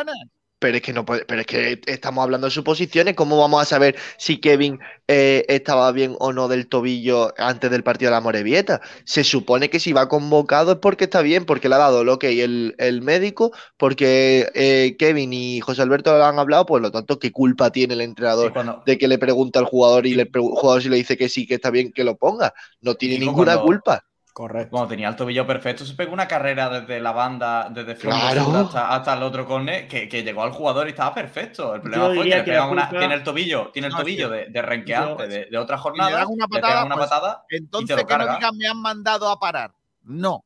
[0.60, 3.14] Pero es que no puede- pero es que estamos hablando de suposiciones.
[3.14, 4.78] ¿Cómo vamos a saber si Kevin
[5.08, 8.80] eh, estaba bien o no del tobillo antes del partido de la Morevieta?
[9.04, 12.18] Se supone que si va convocado es porque está bien, porque le ha dado lo
[12.18, 16.90] que el, el médico, porque eh, Kevin y José Alberto lo han hablado, por lo
[16.90, 18.52] tanto, ¿qué culpa tiene el entrenador
[18.86, 21.54] de que le pregunta al jugador y el jugador si le dice que sí, que
[21.56, 22.54] está bien, que lo ponga?
[22.80, 24.04] No tiene ninguna cuando- culpa.
[24.34, 24.70] Correcto.
[24.72, 28.52] Cuando tenía el tobillo perfecto, se pegó una carrera desde la banda, desde Claro.
[28.56, 31.72] hasta, hasta el otro córner, que, que llegó al jugador y estaba perfecto.
[31.76, 34.00] El problema Yo fue que le pegan una- culpa- tiene el tobillo, tiene el No,
[34.00, 37.44] tobillo de, de renqueante de, de otra Y le jornada, le patada, una pues, patada
[37.48, 39.70] y entonces te lo que no digan me han mandado a parar.
[40.02, 40.44] No.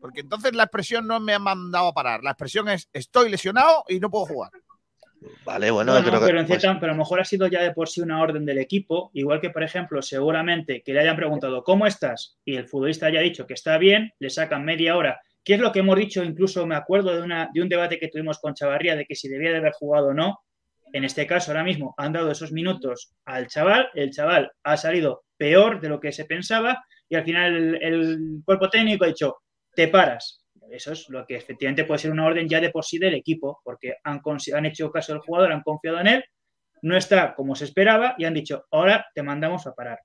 [0.00, 2.22] Porque entonces la expresión no me han mandado a parar.
[2.22, 4.50] La expresión es estoy lesionado y no puedo jugar.
[5.44, 7.62] Vale, bueno, creo que- pero, en pues- cierta- pero a lo mejor ha sido ya
[7.62, 11.16] de por sí una orden del equipo, igual que, por ejemplo, seguramente que le hayan
[11.16, 12.38] preguntado ¿cómo estás?
[12.44, 15.20] y el futbolista haya dicho que está bien, le sacan media hora.
[15.42, 16.22] ¿Qué es lo que hemos dicho?
[16.24, 19.28] Incluso me acuerdo de, una, de un debate que tuvimos con Chavarría de que si
[19.28, 20.40] debía de haber jugado o no.
[20.92, 25.24] En este caso, ahora mismo han dado esos minutos al chaval, el chaval ha salido
[25.36, 29.36] peor de lo que se pensaba y al final el, el cuerpo técnico ha dicho,
[29.74, 30.44] te paras.
[30.70, 33.60] Eso es lo que efectivamente puede ser una orden ya de por sí del equipo,
[33.64, 34.20] porque han,
[34.54, 36.24] han hecho caso del jugador, han confiado en él,
[36.82, 40.00] no está como se esperaba y han dicho, ahora te mandamos a parar.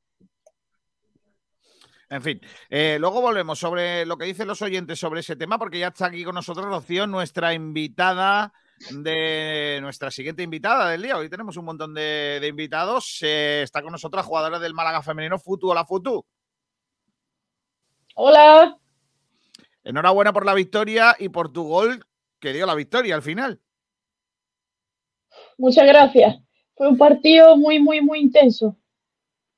[2.09, 5.79] En fin, eh, luego volvemos sobre lo que dicen los oyentes sobre ese tema, porque
[5.79, 8.51] ya está aquí con nosotros Rocío, nuestra invitada
[8.89, 11.17] de nuestra siguiente invitada del día.
[11.17, 13.19] Hoy tenemos un montón de, de invitados.
[13.21, 15.69] Eh, está con nosotros la jugadora del Málaga femenino, Futu.
[15.69, 16.25] Hola, Futu.
[18.15, 18.77] Hola,
[19.83, 22.05] Enhorabuena por la victoria y por tu gol
[22.39, 23.61] que dio la victoria al final.
[25.57, 26.37] muchas gracias.
[26.75, 28.77] Fue un partido muy, muy, muy intenso.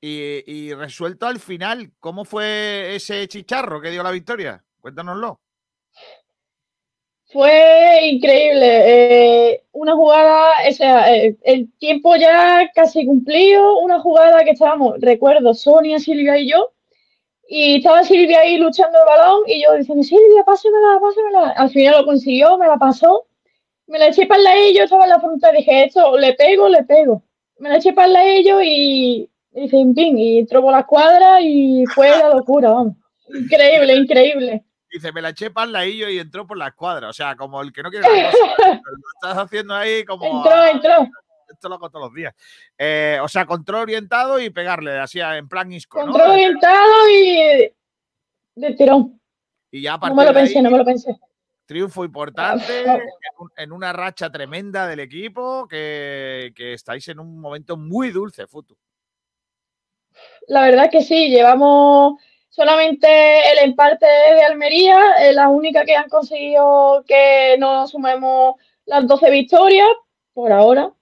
[0.00, 4.62] Y, y resuelto al final, ¿cómo fue ese chicharro que dio la victoria?
[4.80, 5.40] Cuéntanoslo.
[7.26, 9.52] Fue increíble.
[9.52, 15.00] eh, una jugada, o sea, eh, el tiempo ya casi cumplido, una jugada que estábamos,
[15.00, 16.73] recuerdo, Sonia, Silvia y yo,
[17.48, 21.50] y estaba Silvia ahí luchando el balón y yo diciendo, Silvia, pásamela, pásamela.
[21.56, 23.26] Al final lo consiguió, me la pasó,
[23.86, 26.16] me la eché para el lado y yo estaba en la frontal y dije, esto,
[26.18, 27.22] le pego, le pego.
[27.58, 30.72] Me la eché para el lado ellos y, y dice, en fin, y entró por
[30.72, 32.94] la escuadra y fue la locura, vamos.
[33.28, 34.64] Increíble, increíble.
[34.90, 37.08] Dice, me la eché para el ladillo y entró por la escuadra.
[37.08, 38.38] O sea, como el que no quiere la cosa.
[38.84, 40.24] Lo estás haciendo ahí como.
[40.24, 41.10] Entró, entró.
[41.52, 42.34] Esto lo hago todos los días.
[42.78, 46.06] Eh, o sea, control orientado y pegarle, así en plan isco, ¿no?
[46.12, 47.72] Control orientado y
[48.56, 49.20] de tirón.
[49.70, 51.16] Y ya No me lo ahí, pensé, no me lo pensé.
[51.66, 53.00] triunfo importante, en,
[53.38, 58.46] un- en una racha tremenda del equipo, que, que estáis en un momento muy dulce,
[58.46, 58.76] Futu.
[60.46, 63.08] La verdad que sí, llevamos solamente
[63.52, 68.54] el empate de Almería, eh, la única que han conseguido que no sumemos
[68.86, 69.88] las 12 victorias
[70.32, 70.92] por ahora,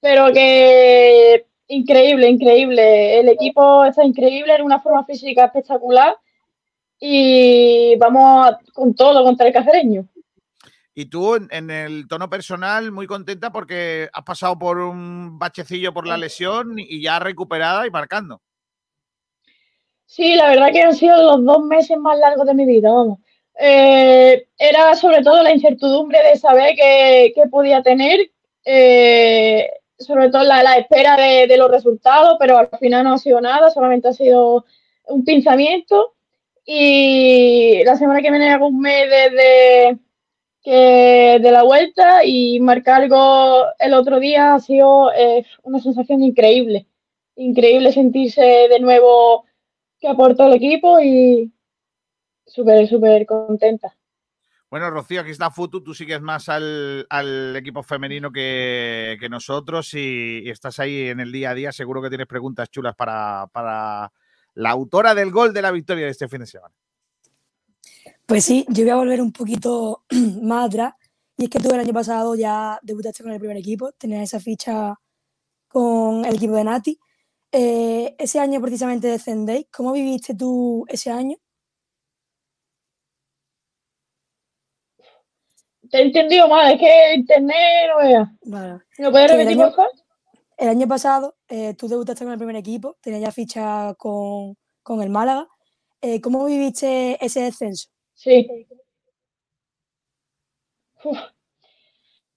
[0.00, 3.20] pero que increíble, increíble.
[3.20, 6.16] El equipo está increíble, en una forma física espectacular
[7.00, 10.08] y vamos con todo contra el cacereño.
[10.94, 16.08] Y tú, en, el tono personal, muy contenta porque has pasado por un bachecillo por
[16.08, 18.42] la lesión y ya recuperada y marcando.
[20.06, 23.20] Sí, la verdad que han sido los dos meses más largos de mi vida, vamos.
[23.60, 28.18] Eh, era sobre todo la incertidumbre de saber qué, qué podía tener,
[28.64, 29.68] eh,
[29.98, 33.40] sobre todo la, la espera de, de los resultados, pero al final no ha sido
[33.40, 34.64] nada, solamente ha sido
[35.06, 36.14] un pinzamiento.
[36.64, 39.98] Y la semana que viene hago un mes desde
[40.62, 46.22] que de la vuelta y marcar algo el otro día ha sido eh, una sensación
[46.22, 46.86] increíble.
[47.36, 49.46] Increíble sentirse de nuevo
[49.98, 51.52] que aportó el equipo y
[52.46, 53.96] súper, súper contenta.
[54.70, 57.06] Bueno, Rocío, aquí está Futu, tú sigues más al,
[57.56, 61.72] equipo femenino que, nosotros y, y estás ahí en el día a día.
[61.72, 64.12] Seguro que tienes preguntas chulas para, para
[64.54, 66.74] la autora del gol de la victoria de este fin de semana.
[68.26, 70.04] Pues sí, yo voy a volver un poquito
[70.42, 70.94] más atrás.
[71.38, 74.40] Y es que tú el año pasado ya debutaste con el primer equipo, tenías esa
[74.40, 74.94] ficha
[75.68, 76.98] con el equipo de Nati.
[77.52, 79.66] Eh, ese año precisamente descendéis.
[79.72, 81.36] ¿Cómo viviste tú ese año?
[85.90, 88.32] Te he entendido mal, es que internet no vea.
[88.44, 88.78] Vale.
[88.98, 89.90] ¿Me lo puedes repetir, año- por favor?
[90.56, 95.00] El año pasado eh, tú debutaste con el primer equipo, tenías ya ficha con, con
[95.02, 95.46] el Málaga.
[96.00, 97.88] Eh, ¿Cómo viviste ese descenso?
[98.14, 98.66] Sí.
[101.04, 101.18] Uf.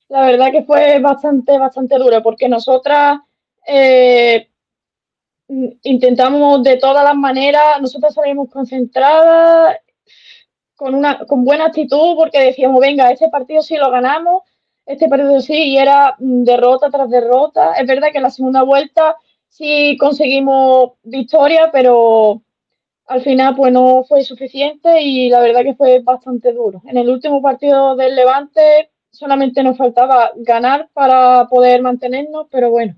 [0.10, 3.20] La verdad que fue bastante, bastante duro porque nosotras
[3.66, 4.50] eh,
[5.48, 9.78] mm, intentamos de todas las maneras, nosotros salimos concentradas,
[10.82, 14.42] con una, con buena actitud, porque decíamos, venga, este partido sí lo ganamos,
[14.84, 17.74] este partido sí y era mm, derrota tras derrota.
[17.74, 19.16] Es verdad que en la segunda vuelta
[19.48, 22.42] sí conseguimos victoria, pero
[23.06, 26.82] al final pues no fue suficiente y la verdad que fue bastante duro.
[26.88, 32.96] En el último partido del Levante solamente nos faltaba ganar para poder mantenernos, pero bueno,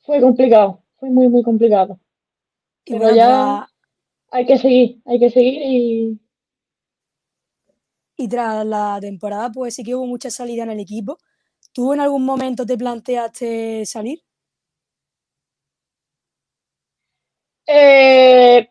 [0.00, 1.98] fue complicado, fue muy, muy complicado.
[2.86, 3.68] Y Pero bueno, ya
[4.30, 6.23] hay que seguir, hay que seguir y
[8.16, 11.18] Y tras la temporada, pues sí que hubo mucha salida en el equipo.
[11.72, 14.20] ¿Tú en algún momento te planteaste salir?
[17.66, 18.68] Eh,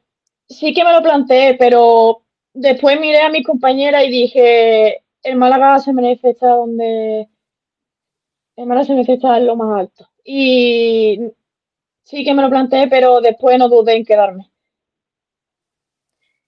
[0.48, 5.80] sí que me lo planteé, pero después miré a mi compañera y dije, el Málaga
[5.80, 7.30] se merece estar donde...
[8.56, 10.10] El Málaga se merece estar en lo más alto.
[10.24, 11.20] Y
[12.04, 14.53] sí que me lo planteé, pero después no dudé en quedarme.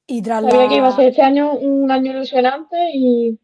[0.08, 0.96] Y tras Sabía que iba a la...
[0.96, 3.40] ser este año un año ilusionante y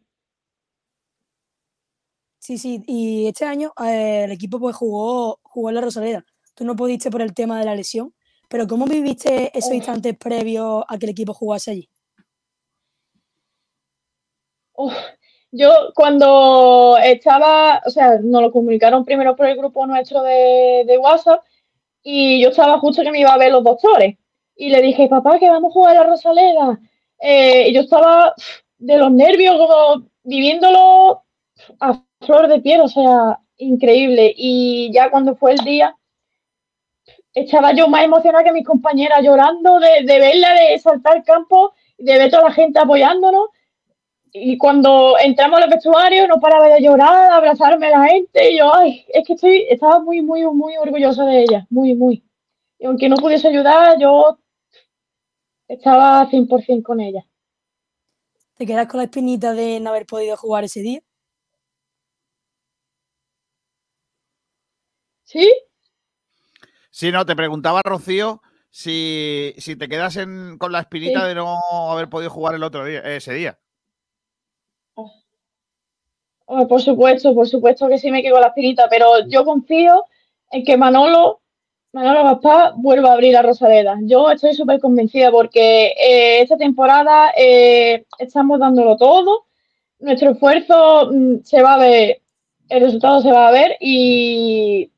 [2.42, 6.24] Sí, sí, y este año eh, el equipo pues jugó, jugó en la Rosaleda.
[6.56, 8.12] Tú no pudiste por el tema de la lesión,
[8.48, 11.88] pero ¿cómo viviste esos instantes previos a que el equipo jugase allí?
[14.74, 14.92] Uf,
[15.52, 20.98] yo cuando estaba, o sea, nos lo comunicaron primero por el grupo nuestro de, de
[20.98, 21.44] WhatsApp
[22.02, 24.16] y yo estaba justo que me iba a ver los doctores
[24.62, 26.78] y le dije, papá, que vamos a jugar a la Rosaleda.
[27.18, 28.32] Eh, y yo estaba
[28.78, 31.24] de los nervios, como viviéndolo
[31.80, 34.32] a flor de piel, o sea, increíble.
[34.36, 35.96] Y ya cuando fue el día,
[37.34, 41.72] estaba yo más emocionada que mis compañeras llorando de, de verla, de saltar al campo,
[41.98, 43.48] de ver toda la gente apoyándonos.
[44.32, 48.52] Y cuando entramos al vestuario no paraba de llorar, de abrazarme a la gente.
[48.52, 52.22] Y yo, ay, es que estoy, estaba muy, muy, muy orgullosa de ella, muy, muy.
[52.78, 54.38] Y aunque no pudiese ayudar, yo
[55.72, 57.24] estaba 100% con ella.
[58.56, 61.00] ¿Te quedas con la espinita de no haber podido jugar ese día?
[65.24, 65.50] ¿Sí?
[66.90, 71.28] Sí, no, te preguntaba Rocío si, si te quedas en- con la espinita Sí.
[71.28, 71.58] de no
[71.90, 73.58] haber podido jugar el otro día, ese día.
[76.46, 80.04] Hombre, por supuesto, por supuesto que sí me quedo con la espinita, pero yo confío
[80.50, 81.40] en que Manolo,
[81.92, 83.98] Manolo Gaspar vuelva a abrir la Rosaleda.
[84.02, 89.46] Yo estoy súper convencida porque eh, esta temporada eh, estamos dándolo todo,
[89.98, 92.22] nuestro esfuerzo mm, se va a ver,
[92.70, 94.90] el resultado se va a ver y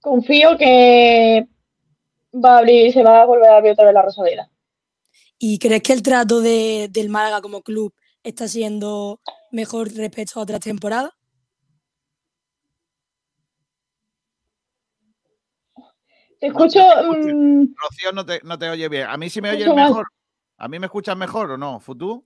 [0.00, 1.46] confío que
[2.34, 4.50] va a abrir, se va a volver a abrir otra vez la Rosaleda.
[5.38, 7.92] ¿Y crees que el trato de- del Málaga como club
[8.22, 9.20] está siendo
[9.52, 11.12] mejor respecto a otras temporadas?
[16.40, 19.06] Te escucho, mm, Rocío no te, no te oye bien.
[19.08, 19.88] A mí sí me oyes mal.
[19.88, 20.06] mejor.
[20.58, 21.80] ¿A mí me escuchas mejor o no?
[21.80, 22.24] ¿Futú?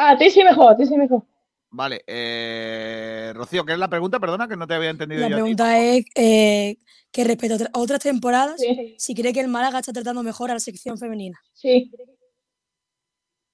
[0.00, 1.22] a ti sí mejor, a ti sí mejor.
[1.70, 2.02] Vale.
[2.06, 4.20] eh, Rocío, ¿qué es la pregunta?
[4.20, 5.34] Perdona que no te había entendido La yo.
[5.34, 5.42] a ti.
[5.42, 6.76] pregunta es eh,
[7.10, 8.94] que respecto a otra- a otras temporadas, Sí.
[8.96, 11.38] si cree que el Málaga está tratando mejor a la sección femenina.
[11.52, 11.90] Sí.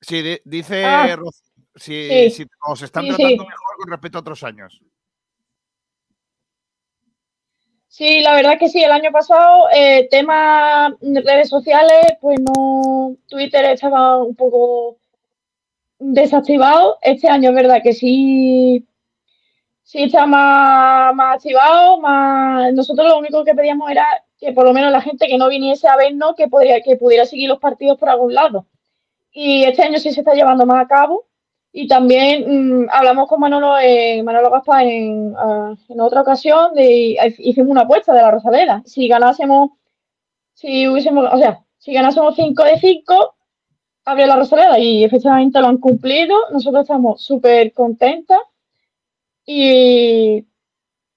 [0.02, 1.30] Sí, di- dice Ah, Ro-
[1.76, 2.30] si, sí.
[2.30, 3.16] si os están Sí, sí.
[3.16, 4.80] tratando mejor con respecto a otros años.
[7.96, 13.16] Sí, la verdad que sí, el año pasado, eh, tema de redes sociales, pues no,
[13.28, 14.96] Twitter estaba un poco
[16.00, 16.98] desactivado.
[17.02, 18.84] Este año es verdad que sí,
[19.84, 22.72] sí está más, más activado, más...
[22.74, 24.06] Nosotros lo único que pedíamos era
[24.38, 27.26] que por lo menos la gente que no viniese a vernos, que podría, que pudiera
[27.26, 28.66] seguir los partidos por algún lado.
[29.32, 31.26] Y este año sí se está llevando más a cabo.
[31.76, 37.18] Y también mm, hablamos con Manolo, eh, Manolo Gaspar en, ah, en otra ocasión, de,
[37.38, 38.80] hicimos una apuesta de la Rosaleda.
[38.86, 39.72] Si ganásemos,
[40.52, 43.34] si hubiésemos, o sea, si ganásemos 5 de 5,
[44.04, 46.36] abre la Rosaleda y efectivamente lo han cumplido.
[46.52, 48.38] Nosotros estamos súper contentas
[49.44, 50.46] y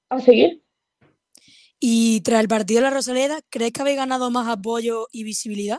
[0.09, 0.63] a seguir.
[1.79, 5.77] Y tras el partido de la Rosaleda, ¿crees que habéis ganado más apoyo y visibilidad?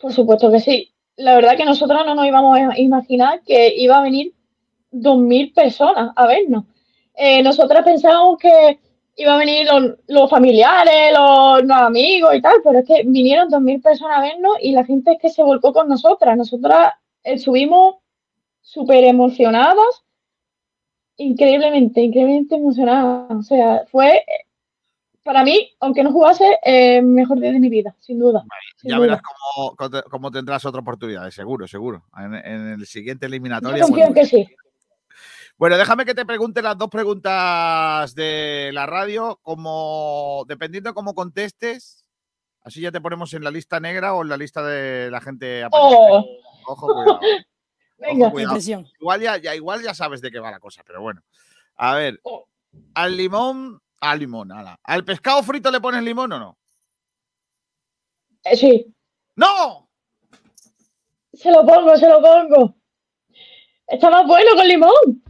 [0.00, 0.93] Por supuesto que sí.
[1.16, 4.32] La verdad que nosotros no nos íbamos a imaginar que iba a venir
[4.92, 6.64] 2.000 personas a vernos.
[7.14, 8.80] Eh, nosotras pensábamos que
[9.16, 9.68] iba a venir
[10.08, 14.72] los, familiares, los, amigos y tal, pero es que vinieron 2.000 personas a vernos y
[14.72, 16.36] la gente es que se volcó con nosotras.
[16.36, 17.96] Nosotras estuvimos
[18.60, 20.04] súper emocionadas,
[21.16, 23.30] increíblemente, increíblemente emocionadas.
[23.30, 24.24] O sea, fue, eh,
[25.24, 28.44] para mí, aunque no jugase, eh, mejor día de mi vida, sin duda.
[28.76, 29.06] sin Ya duda.
[29.06, 32.04] verás cómo, cómo te- cómo tendrás otra oportunidad, seguro, seguro.
[32.16, 33.82] En, en el siguiente Yo eliminatoria.
[33.82, 34.46] confío en que sí.
[35.56, 41.14] Bueno, déjame que te pregunte las dos preguntas de la radio, como dependiendo de cómo
[41.14, 42.04] contestes,
[42.62, 45.64] así ya te ponemos en la lista negra o en la lista de la gente
[45.70, 46.24] Oh.
[46.66, 47.20] Ojo, cuidado.
[47.98, 48.30] Venga.
[48.30, 48.58] cuidado.
[49.00, 51.22] Igual ya, ya, igual ya sabes de qué va la cosa, pero bueno.
[51.76, 52.20] A ver,
[52.94, 54.78] al limón, al limón, ala.
[54.82, 56.58] ¿Al pescado frito le pones limón o no?
[58.44, 58.94] Eh, sí,
[59.36, 59.88] ¡No!
[61.32, 62.76] se lo pongo, se lo pongo.
[63.86, 65.22] Está más bueno con limón.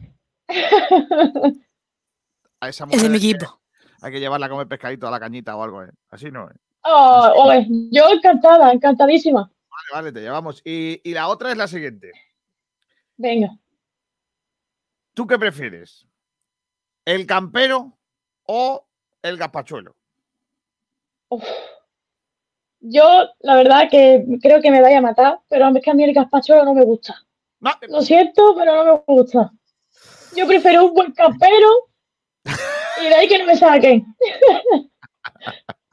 [2.61, 3.61] A esa Es mujer de mi hay que- equipo.
[4.03, 5.91] Hay que llevarla a comer pescadito a la cañita o algo, ¿eh?
[6.11, 6.55] Así no, ¿eh?
[6.83, 7.51] Oh,
[7.91, 9.41] yo encantada, encantadísima.
[9.41, 10.61] Vale, vale, te llevamos.
[10.65, 12.13] Y, y la otra es la siguiente.
[13.17, 13.49] Venga.
[15.15, 16.07] ¿Tú qué prefieres?
[17.07, 17.97] ¿El campero
[18.47, 18.85] o
[19.23, 19.95] el gazpachuelo?
[21.29, 21.45] Uf.
[22.81, 26.05] Yo, la verdad, que creo que me vaya a matar, pero es que a mí
[26.05, 27.25] el gazpacho no me gusta.
[27.89, 29.51] Lo siento, pero no me gusta.
[30.37, 31.89] Yo prefiero un buen campero
[33.01, 34.05] y de ahí que no me saquen.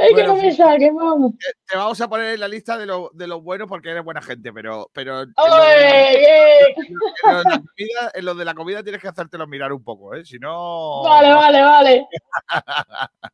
[0.00, 1.32] Ahí que saquen, vamos.
[1.66, 4.20] Te vamos a poner en la lista de lo, de lo bueno porque eres buena
[4.20, 6.98] gente, pero, pero en, lo ¡Ole, de, bien!
[7.24, 9.84] en lo de la comida, en lo de la comida tienes que hacértelo mirar un
[9.84, 10.24] poco, ¿eh?
[10.24, 11.02] Si no.
[11.04, 12.06] Vale, vale, vale.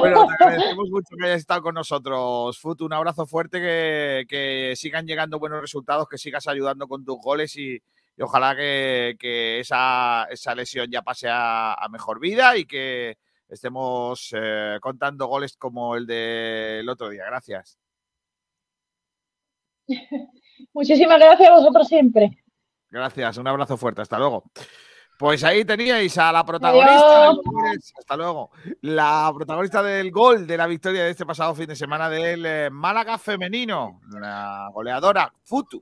[0.00, 2.80] Bueno, te agradecemos mucho que hayas estado con nosotros, Fut.
[2.82, 7.56] Un abrazo fuerte, que, que sigan llegando buenos resultados, que sigas ayudando con tus goles
[7.56, 7.80] y,
[8.16, 13.16] y ojalá que, que esa, esa lesión ya pase a, a mejor vida y que
[13.52, 17.24] estemos eh, contando goles como el del otro día.
[17.26, 17.78] Gracias.
[20.72, 22.38] Muchísimas gracias a vosotros siempre.
[22.90, 24.44] Gracias, un abrazo fuerte, hasta luego.
[25.22, 27.28] Pues ahí teníais a la protagonista.
[27.28, 27.92] Adiós.
[27.96, 28.50] hasta luego.
[28.80, 32.70] La protagonista del gol de la victoria de este pasado fin de semana del eh,
[32.72, 35.80] Málaga femenino, la goleadora Futu.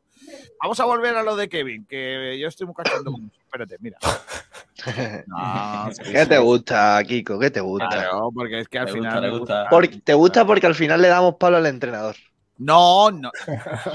[0.60, 3.14] Vamos a volver a lo de Kevin, que yo estoy muy eso.
[3.46, 3.96] Espérate, mira.
[5.26, 7.38] No, ¿Qué te gusta, Kiko?
[7.38, 7.88] ¿Qué te gusta?
[7.88, 9.30] Claro, porque es que al final.
[9.30, 9.66] gusta, gusta.
[9.70, 12.16] Porque, te gusta porque al final le damos palo al entrenador.
[12.62, 13.30] No, no.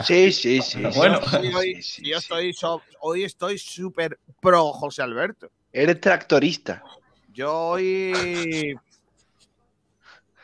[0.03, 0.81] Sí, sí, sí.
[0.81, 1.01] Yo sí.
[1.23, 5.51] estoy hoy, yo estoy so- hoy estoy súper pro José Alberto.
[5.71, 6.83] Eres tractorista.
[7.31, 8.75] Yo hoy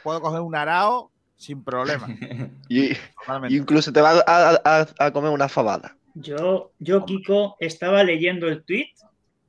[0.03, 2.07] puedo coger un arao sin problema.
[2.69, 2.91] Y,
[3.49, 5.97] incluso te va a, a- a- a comer una fabada.
[6.13, 8.91] Yo, yo, Kiko, estaba leyendo el tweet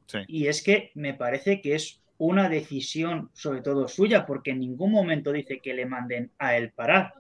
[0.07, 0.19] Sí.
[0.29, 4.93] y es que me parece que es una decisión, sobre todo suya, porque en ningún
[4.93, 7.15] momento dice que le manden a él parar.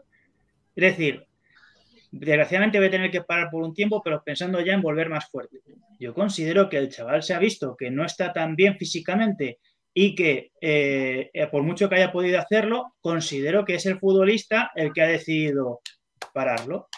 [0.76, 1.26] Es decir,
[2.12, 5.28] desgraciadamente voy a tener que parar por un tiempo, pero pensando ya en volver más
[5.28, 5.58] fuerte.
[5.98, 9.58] Yo considero que el chaval se ha visto que no está tan bien físicamente
[9.94, 14.70] y que eh, eh, por mucho que haya podido hacerlo, considero que es el futbolista
[14.74, 15.80] el que ha decidido
[16.32, 16.88] pararlo.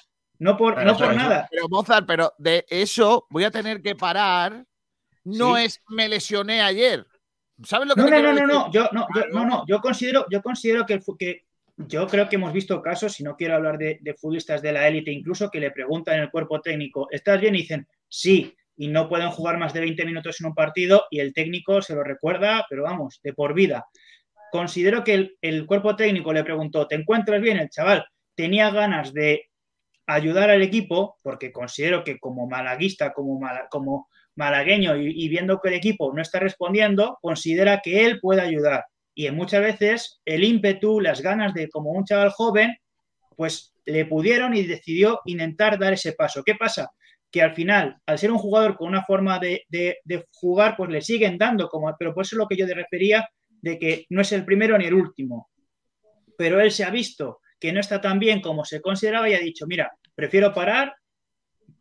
[0.41, 1.49] No por, Pero, no por pero- nada.
[1.51, 4.65] Pero Mozart, pero de eso voy a tener que parar.
[5.23, 5.65] No Sí.
[5.65, 7.07] es me lesioné ayer.
[7.63, 10.27] ¿Sabes lo que No, no, no, no, no, yo no, yo, no, no, yo considero,
[10.29, 11.45] yo considero que, el que
[11.77, 15.11] yo creo que hemos visto casos, si no quiero hablar de, futbolistas de la élite,
[15.11, 17.55] incluso que le preguntan en el cuerpo técnico, ¿estás bien?
[17.55, 21.21] Y dicen, sí, y no pueden jugar más de 20 minutos en un partido y
[21.21, 23.87] el técnico se lo recuerda, pero vamos, de por vida.
[24.53, 27.59] Considero que el, cuerpo técnico le preguntó, ¿te encuentras bien?
[27.59, 28.05] El chaval
[28.37, 29.51] tenía ganas de
[30.07, 35.61] ayudar al equipo, porque considero que como malaguista, como, mala- como malagueño y, y viendo
[35.61, 38.85] que el equipo no está respondiendo, considera que él puede ayudar.
[39.15, 42.77] Y muchas veces el ímpetu, las ganas de como un chaval joven,
[43.37, 46.43] pues le pudieron y decidió intentar dar ese paso.
[46.45, 46.91] ¿Qué pasa?
[47.31, 50.91] Que al final, al ser un jugador con una forma de, de- de jugar, pues
[50.91, 53.29] le siguen dando, como, pero por eso es lo que yo te refería
[53.61, 55.51] de que no es el primero ni el último.
[56.37, 59.39] Pero él se ha visto que no está tan bien como se consideraba y ha
[59.39, 60.95] dicho, mira, prefiero parar,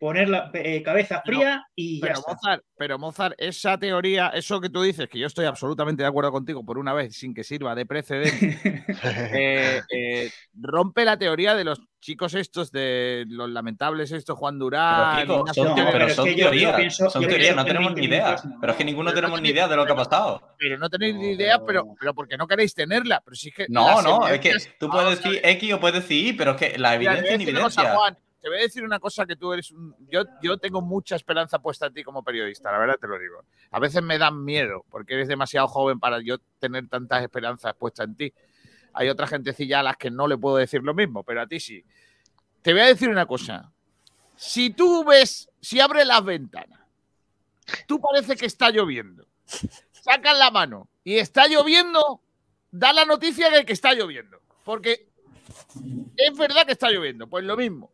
[0.04, 2.32] poner la eh, cabeza fría y ya Pero está.
[2.34, 6.30] Mozart, pero Mozart, esa teoría, eso que tú dices, que yo estoy absolutamente de acuerdo
[6.34, 8.60] contigo por una vez, sin que sirva de precedente,
[9.34, 15.22] eh, eh, rompe la teoría de los chicos estos, de los lamentables estos, Juan Durán.
[15.22, 15.92] Pero, Kiko, son, Pérez.
[15.94, 18.36] pero son yo- teorías, pienso- son teorías, no tenemos 20 ni idea.
[18.44, 18.58] no.
[18.60, 20.42] Pero es que ninguno Pero no tenemos ni idea de lo que ha pasado.
[20.60, 23.22] Pero no tenéis ni idea, pero, pero porque no queréis tenerla.
[23.24, 25.40] Pero sí que No, no, es que tú puedes decir.
[25.42, 27.96] X o puedes decir Y, pero es que la evidencia cosa, evidencia.
[27.96, 29.96] Juan, te voy a decir una cosa que tú eres un.
[30.10, 33.46] Yo, yo tengo mucha esperanza puesta en ti como periodista, la verdad te lo digo.
[33.72, 38.06] A veces me dan miedo porque eres demasiado joven para yo tener tantas esperanzas puestas
[38.06, 38.34] en ti.
[38.92, 41.62] Hay otra gentecilla a las que no le puedo decir lo mismo, pero a ti
[41.62, 41.86] sí.
[42.62, 43.72] Te voy a decir una cosa.
[44.36, 46.82] Si tú ves, si abres las ventanas,
[47.88, 49.26] tú parece que está lloviendo.
[49.46, 52.20] Sacas la mano y está lloviendo,
[52.72, 54.42] da la noticia de que está lloviendo.
[54.66, 55.08] Porque
[56.18, 57.28] es verdad que está lloviendo.
[57.28, 57.94] Pues lo mismo.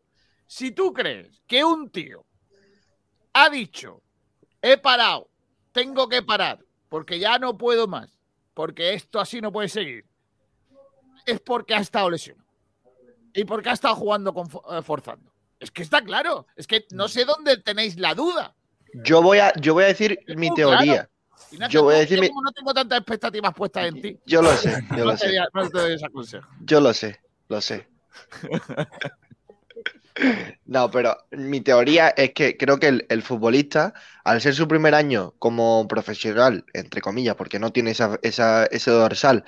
[0.52, 2.26] Si tú crees que un tío
[3.34, 4.02] ha dicho,
[4.64, 5.30] he parado,
[5.72, 6.58] tengo que parar,
[6.90, 8.10] porque ya no puedo más,
[8.56, 10.06] porque esto así no puede seguir,
[11.28, 12.50] es porque ha estado lesionado.
[13.36, 15.32] Y porque ha estado jugando con, eh, forzando.
[15.60, 16.48] Es que está claro.
[16.56, 18.56] Es que no sé dónde tenéis la duda.
[19.06, 21.06] Yo voy a, yo voy a decir mi teoría.
[21.06, 21.10] claro.
[21.52, 24.20] Ignacio, Yo voy a decir mi- no tengo tantas expectativas puestas en ti.
[24.26, 25.28] Yo lo sé, yo no lo sé.
[25.28, 26.50] doy- no te doy ese consejo.
[26.62, 27.20] Yo lo sé,
[27.50, 27.88] lo sé.
[30.66, 33.94] No, pero mi teoría es que creo que el, el futbolista,
[34.24, 39.46] al ser su primer año como profesional, entre comillas, porque no tiene esa, ese dorsal,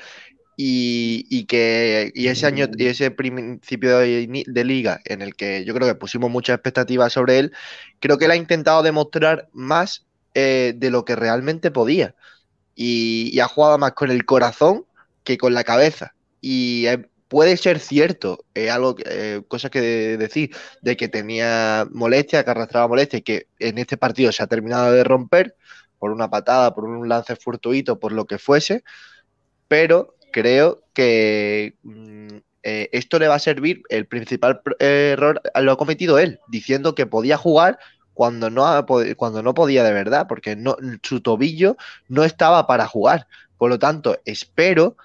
[0.58, 5.74] y, y que y ese año y ese principio de, liga en el que yo
[5.74, 7.54] creo que pusimos muchas expectativas sobre él,
[8.00, 12.16] creo que él ha intentado demostrar más eh, de lo que realmente podía.
[12.76, 14.86] Y, y ha jugado más con el corazón
[15.24, 16.16] que con la cabeza.
[16.42, 16.86] Y
[17.32, 20.52] puede ser cierto, algo, eh, cosa que de- decir,
[20.82, 24.92] de que tenía molestia, que arrastraba molestia y que en este partido se ha terminado
[24.92, 25.56] de romper
[25.98, 28.84] por una patada, por un lance fortuito, por lo que fuese,
[29.68, 35.72] pero creo que mm, eh, esto le va a servir, el principal pr- error lo
[35.74, 37.80] ha cometido él, diciendo que podía jugar
[38.14, 38.86] cuando no,
[39.18, 40.58] cuando no podía de verdad, porque
[41.04, 41.78] su tobillo
[42.10, 43.28] no estaba para jugar.
[43.58, 44.98] Por lo tanto, espero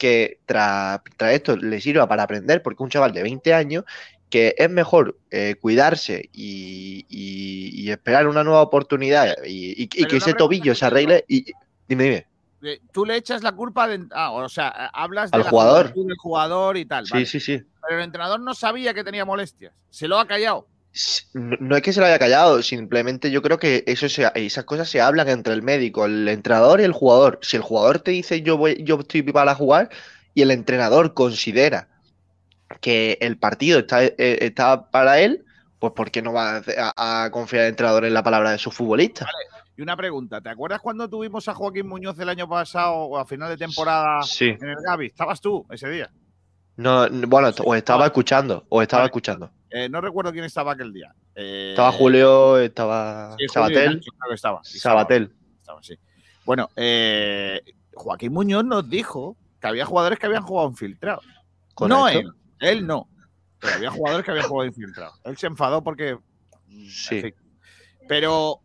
[0.00, 3.84] que tras tras esto le sirva para aprender, porque un chaval de 20 años,
[4.30, 10.32] que es mejor eh, cuidarse y, y- y esperar una nueva oportunidad y, que ese
[10.34, 11.24] tobillo se arregle.
[11.28, 11.44] Y,
[11.86, 12.26] dime, dime.
[12.62, 15.92] Eh, Tú le echas la culpa de, ah, o sea, hablas de jugador.
[15.94, 17.06] del jugador y tal.
[17.06, 17.26] Sí, vale.
[17.26, 17.62] sí, sí.
[17.82, 19.72] Pero el entrenador no sabía que tenía molestias.
[19.90, 20.66] Se lo ha callado.
[21.34, 24.88] No, es que se lo haya callado, simplemente yo creo que eso se- esas cosas
[24.88, 27.38] se hablan entre el médico, el entrenador y el jugador.
[27.42, 29.88] Si el jugador te dice yo voy, yo estoy para jugar
[30.34, 31.88] y el entrenador considera
[32.80, 35.44] que el partido está, eh, está para él,
[35.78, 36.62] pues ¿por qué no va a,
[36.96, 39.26] a- a confiar el entrenador en la palabra de su futbolista?
[39.76, 43.24] Y una pregunta, ¿te acuerdas cuando tuvimos a Joaquín Muñoz el año pasado o a
[43.24, 44.48] final de temporada Sí.
[44.48, 45.06] en el Gavi?
[45.06, 46.10] ¿Estabas tú ese día?
[46.76, 49.50] No, no, bueno, o estaba escuchando, o estaba escuchando.
[49.70, 51.14] Eh, no recuerdo quién estaba aquel día.
[51.34, 53.94] Eh, Estaba Julio, estaba sí, Julio y Sabatel.
[53.94, 54.60] Nacho creo que estaba.
[54.64, 55.34] Sabatel.
[55.60, 55.98] estaba, sí.
[56.44, 57.60] Bueno, eh,
[57.94, 61.24] Joaquín Muñoz nos dijo que había jugadores que habían jugado infiltrados.
[61.86, 63.08] No él, él no.
[63.60, 65.20] Pero había jugadores que habían jugado infiltrados.
[65.24, 66.18] Él se enfadó porque.
[66.88, 67.34] Sí.
[68.08, 68.60] Pero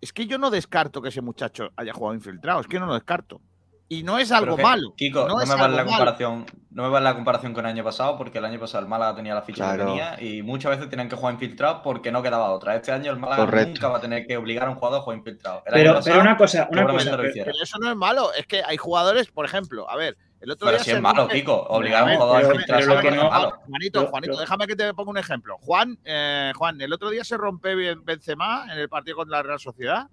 [0.00, 2.60] es que yo no descarto que ese muchacho haya jugado infiltrado.
[2.60, 3.40] Es que no lo descarto.
[3.90, 4.92] Y no es algo que, malo.
[4.96, 5.86] Kiko, no me vale la malo.
[5.86, 8.88] comparación, no me vale la comparación con el año pasado, porque el año pasado el
[8.88, 9.78] Málaga tenía la ficha Claro.
[9.78, 12.76] que tenía y muchas veces tenían que jugar infiltrado porque no quedaba otra.
[12.76, 13.70] Este año el Málaga Correcto.
[13.70, 15.62] nunca va a tener que obligar a un jugador a jugar infiltrado.
[15.64, 18.30] El Pero- pero una cosa- una cosa, pero- eso no es malo.
[18.34, 21.02] Es que hay jugadores, por ejemplo, a ver, el otro Pero día si se es
[21.02, 23.22] malo, rompe- Kiko, obligar a un jugador a pero- infiltrarse pero no lo es que
[23.24, 23.50] no- malo.
[23.66, 25.56] Juanito, Juanito, pero- déjame que te ponga un ejemplo.
[25.62, 29.42] Juan, eh, Juan, el otro día se rompe bien Benzema en el partido contra la
[29.44, 30.08] Real Sociedad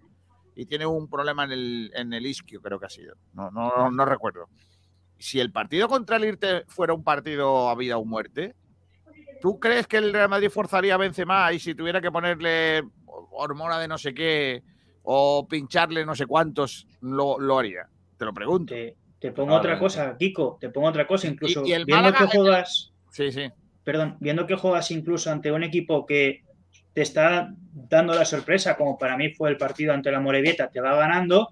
[0.56, 3.16] y tiene un problema en el, en el isquio, creo que ha sido.
[3.34, 4.48] No, no, no recuerdo.
[5.18, 8.56] Si el partido contra el Irte fuera un partido a vida o muerte,
[9.42, 13.80] ¿tú crees que el Real Madrid forzaría a Benzema y si tuviera que ponerle hormona
[13.80, 14.64] de no sé qué
[15.04, 17.88] o pincharle no sé cuántos, lo, lo haría?
[18.18, 18.74] Te lo pregunto.
[18.74, 22.30] Te, te pongo otra cosa, Kiko, te pongo otra cosa, incluso y el viendo Málaga-
[22.30, 23.50] que juegas, Sí, sí.
[23.84, 26.44] perdón, viendo que juegas incluso ante un equipo que
[26.96, 30.80] te está dando la sorpresa, como para mí fue el partido ante la Morevieta, te
[30.80, 31.50] va ganando,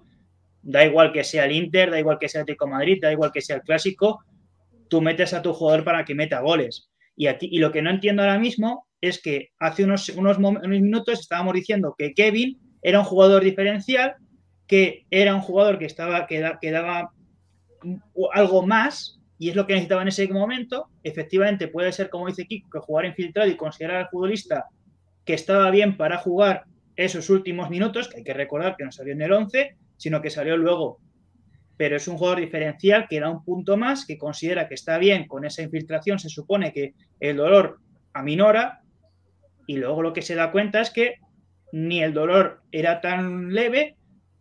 [0.62, 3.30] da igual que sea el Inter, da igual que sea el de Madrid, da igual
[3.30, 4.24] que sea el Clásico,
[4.88, 6.90] tú metes a tu jugador para que meta goles.
[7.14, 10.66] Y, aquí, y lo que no entiendo ahora mismo es que hace unos, unos, unos
[10.66, 14.14] minutos estábamos diciendo que Kevin era un jugador diferencial,
[14.66, 17.12] que era un jugador que, estaba, que, da- que daba
[18.32, 20.88] algo más y es lo que necesitaba en ese momento.
[21.02, 24.64] Efectivamente, puede ser, como dice Kiko, que jugar infiltrado y considerar al futbolista
[25.24, 26.64] que estaba bien para jugar
[26.96, 30.30] esos últimos minutos, que hay que recordar que no salió en el 11, sino que
[30.30, 30.98] salió luego.
[31.76, 35.26] Pero es un jugador diferencial que da un punto más, que considera que está bien
[35.26, 37.78] con esa infiltración, se supone que el dolor
[38.12, 38.80] aminora
[39.66, 41.14] y luego lo que se da cuenta es que
[41.72, 43.96] ni el dolor era tan leve,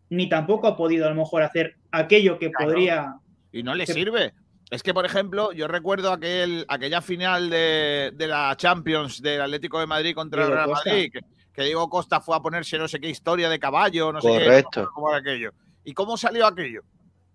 [0.09, 2.71] ni tampoco ha podido a lo mejor hacer aquello que Claro.
[2.71, 3.13] podría
[3.51, 4.33] Y no le que- sirve.
[4.73, 9.79] Es que, por ejemplo, yo recuerdo aquel, aquella final de, de la Champions del Atlético
[9.79, 10.89] de Madrid contra el Real Costa.
[10.89, 11.19] Madrid, que,
[11.53, 14.63] que Diego Costa fue a ponerse no sé qué historia de caballo, no sé qué.
[14.91, 15.51] cómo era aquello.
[15.83, 16.81] ¿Y cómo salió aquello?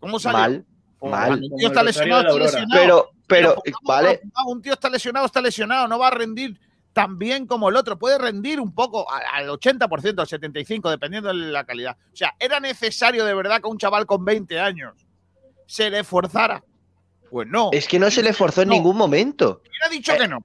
[0.00, 0.38] ¿Cómo salió?
[0.40, 0.66] Mal,
[0.98, 1.32] Pues mal.
[1.40, 2.76] un tío está lesionado, está lesionado.
[2.80, 6.58] Pero, pero, pongamos vale, un tío está lesionado, está lesionado, no va a rendir
[6.92, 7.96] tan bien como el otro.
[8.00, 11.96] Puede rendir un poco al 80%, al 75%, dependiendo de la calidad.
[12.12, 15.06] O sea, ¿era necesario de verdad que un chaval con 20 años
[15.66, 16.64] se le esforzara?
[17.30, 17.70] Pues no.
[17.72, 18.74] es que no se le forzó en No.
[18.74, 19.60] ningún momento.
[19.62, 20.38] ¿Quién ha dicho Eh, que no?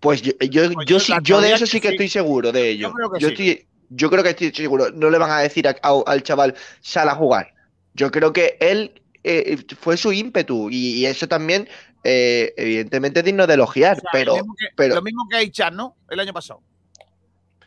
[0.00, 1.94] Pues yo, yo, Pues yo yo sí, yo de eso sí que sí.
[1.94, 2.88] estoy seguro de ello.
[2.88, 3.32] Yo creo que Yo sí.
[3.34, 4.90] estoy, yo creo que estoy seguro.
[4.92, 7.52] No le van a decir a- a- al chaval, sal a jugar.
[7.94, 11.68] Yo creo que él eh, fue su ímpetu y, y eso también,
[12.04, 13.96] eh, evidentemente, es digno de elogiar.
[13.96, 15.96] O sea, pero, lo, mismo que, pero lo mismo que Ichan, ¿no?
[16.08, 16.60] El año pasado.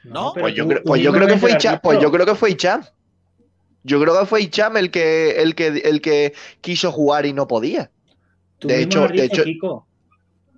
[0.04, 0.34] ¿No?
[0.34, 2.84] pues, yo, creo- pues yo creo que fue Icham, pues yo creo que fue Icham.
[3.84, 7.48] Yo creo que fue Icham el que, el que, el que quiso jugar y no
[7.48, 7.92] podía.
[8.60, 9.88] Tú De mismo hecho, lo has de dicho, hecho, Kiko.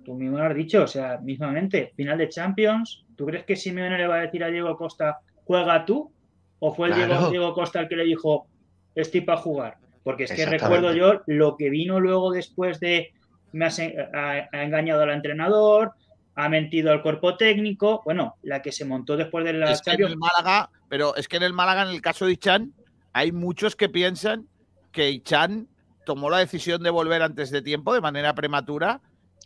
[0.04, 3.96] Tú mismo lo has dicho, o sea, mismamente, final de Champions, ¿tú crees que Simeone
[3.96, 6.12] le va a decir a Diego Costa, juega tú?
[6.58, 7.30] ¿O fue el Diego, Claro.
[7.30, 8.46] Diego Costa el que le dijo,
[8.94, 9.76] estoy para jugar?
[10.02, 13.12] Porque es que recuerdo yo lo que vino luego después de,
[13.52, 15.92] me has ha, ha engañado al entrenador,
[16.34, 19.92] ha mentido al cuerpo técnico, bueno, la que se montó después de la es que
[19.92, 22.72] en el Málaga, pero es que en el Málaga, en el caso de Ichan,
[23.12, 24.48] hay muchos que piensan
[24.90, 25.68] que Ichan
[26.04, 29.00] tomó la decisión de volver antes de tiempo, de manera prematura,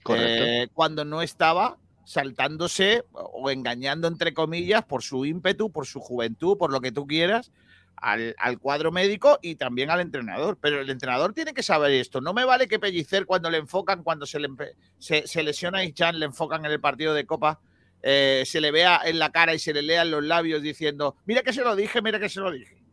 [0.09, 6.57] eh, cuando no estaba saltándose o engañando, entre comillas, por su ímpetu, por su juventud,
[6.57, 7.51] por lo que tú quieras,
[7.97, 10.59] al, al cuadro médico y también al entrenador.
[10.61, 12.21] Pero el entrenador tiene que saber esto.
[12.21, 14.49] No me vale que Pellicer, cuando le enfocan, cuando se, le
[14.99, 17.61] se, se lesiona a Ichan, le enfocan en el partido de Copa,
[18.03, 21.43] eh, se le vea en la cara y se le lean los labios diciendo, mira
[21.43, 22.85] que se lo dije, mira que se lo dije.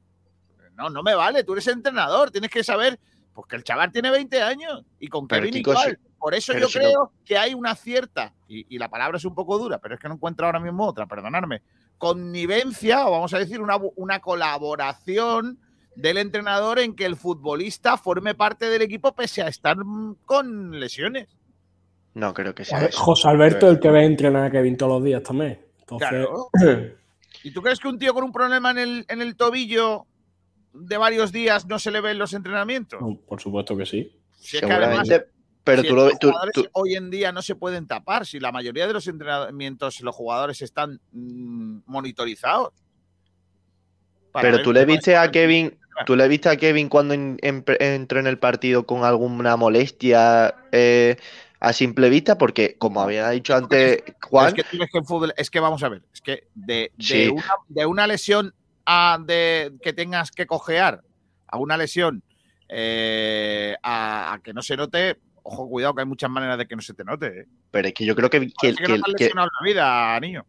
[0.76, 2.99] No, no me vale, tú eres entrenador, tienes que saber,
[3.34, 5.99] pues que el chaval tiene 20 años y con Pero, Kevin Kiko, igual.
[6.19, 9.26] Por eso yo si no- creo que hay una cierta, y, y la palabra es
[9.26, 11.61] un poco dura, pero es que no encuentro ahora mismo otra, perdonadme,
[11.97, 15.60] connivencia, o vamos a decir, una, una colaboración
[15.95, 20.80] del entrenador en que el futbolista forme parte del equipo pese a estar mm, con
[20.80, 21.27] lesiones.
[22.14, 22.99] No creo que sea eso.
[22.99, 25.60] José Alberto es el que ve entrenar a Kevin todos los días también.
[25.80, 26.49] Entonces, Claro.
[27.43, 30.05] ¿Y tú crees que un tío con un problema en el, en el tobillo
[30.73, 32.99] de varios días no se le ve en los entrenamientos?
[33.27, 34.19] por supuesto que sí.
[34.39, 35.31] Si es que además, Seguramente,
[35.63, 35.87] pero si
[36.53, 40.13] tú hoy en día no se pueden tapar, si la mayoría de los entrenamientos los
[40.15, 42.73] jugadores están mm, monitorizados.
[44.41, 48.19] Pero tú le viste a Kevin, tú le viste a Kevin cuando en- en- entró
[48.19, 51.17] en el partido con alguna molestia eh,
[51.59, 55.05] a simple vista, porque como había dicho antes Juan, Es que, tú ves que en
[55.05, 57.27] fútbol- es que vamos a ver, es que de, de Sí.
[57.29, 58.53] una, de una lesión
[58.85, 61.01] a de, que tengas que cojear
[61.47, 62.23] a una lesión
[62.69, 66.76] eh, a, a que no se note, ojo, cuidado que hay muchas maneras de que
[66.76, 67.27] no se te note.
[67.27, 67.45] ¿eh?
[67.72, 69.65] pero es que yo creo que, que, Parece que que- no te has lesionado la
[69.65, 70.45] vida, niño.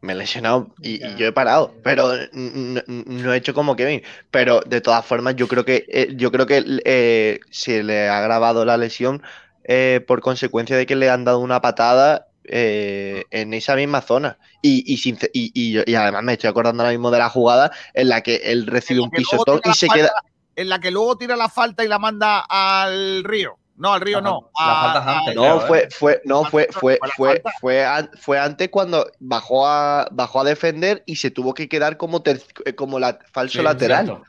[0.00, 4.02] me he lesionado y, y yo he parado, pero no he hecho como Kevin.
[4.30, 8.18] Pero de todas formas, yo creo que eh, yo creo que eh, se le ha
[8.18, 9.22] agravado la lesión
[9.64, 14.38] eh, por consecuencia de que le han dado una patada eh, en esa misma zona.
[14.62, 17.70] Y, y, sincer- y- y- y además me estoy acordando ahora mismo de la jugada
[17.94, 20.12] en la que él recibe un que luego pisotón y se falta- queda.
[20.56, 23.56] En la que luego tira la falta y la manda al río.
[23.76, 24.50] No, al río no.
[24.56, 27.84] la a- falta es antes, a- No, fue, fue, no, fue, fue, fue fue, fue,
[27.84, 32.22] an- fue antes cuando bajó a, bajó a defender y se tuvo que quedar como,
[32.22, 32.40] ter-
[32.76, 34.22] como la, falso Sí, lateral.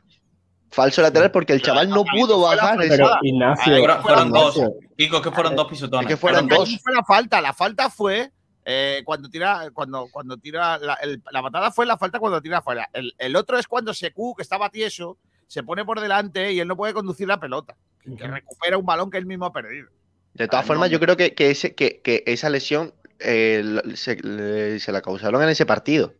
[0.71, 2.77] Falso lateral porque el chaval no pudo bajar.
[2.79, 4.59] Pero Ignacio, Fueron, fueron dos.
[4.97, 6.09] Kiko, que fueron dos pisotones.
[6.09, 6.79] Es que fueron dos.
[6.81, 7.41] Fue la falta.
[7.41, 8.31] La falta fue
[8.63, 12.59] eh, cuando tira, cuando, cuando tira la, el- la patada fue la falta cuando tira
[12.59, 12.89] afuera.
[12.93, 15.17] El, el otro es cuando Secu, que estaba tieso,
[15.47, 17.75] se pone por delante y él no puede conducir la pelota.
[18.17, 19.87] Que recupera un balón que él mismo ha perdido.
[20.33, 23.63] De todas Ah, formas, no, yo creo que, que, ese, que, que esa lesión eh,
[23.95, 26.13] se, le- se la causaron en ese partido.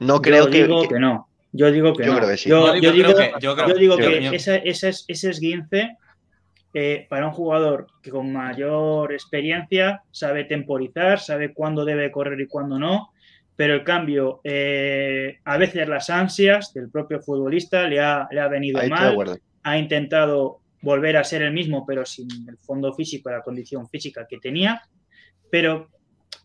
[0.00, 1.28] No creo yo que, digo que- que no.
[1.52, 2.18] Yo digo que Yo no.
[2.18, 2.48] creo que sí.
[2.48, 5.04] Yo, Yo yo digo- creo que- yo creo- yo digo yo que ese, ese, es-
[5.06, 5.96] ese esguince
[6.74, 12.46] eh, para un jugador que con mayor experiencia sabe temporizar, sabe cuándo debe correr y
[12.46, 13.10] cuándo no,
[13.56, 18.48] pero el cambio, eh, a veces las ansias del propio futbolista le ha, le ha
[18.48, 23.30] venido Ahí mal, ha intentado volver a ser el mismo, pero sin el fondo físico,
[23.30, 24.82] la condición física que tenía,
[25.50, 25.88] pero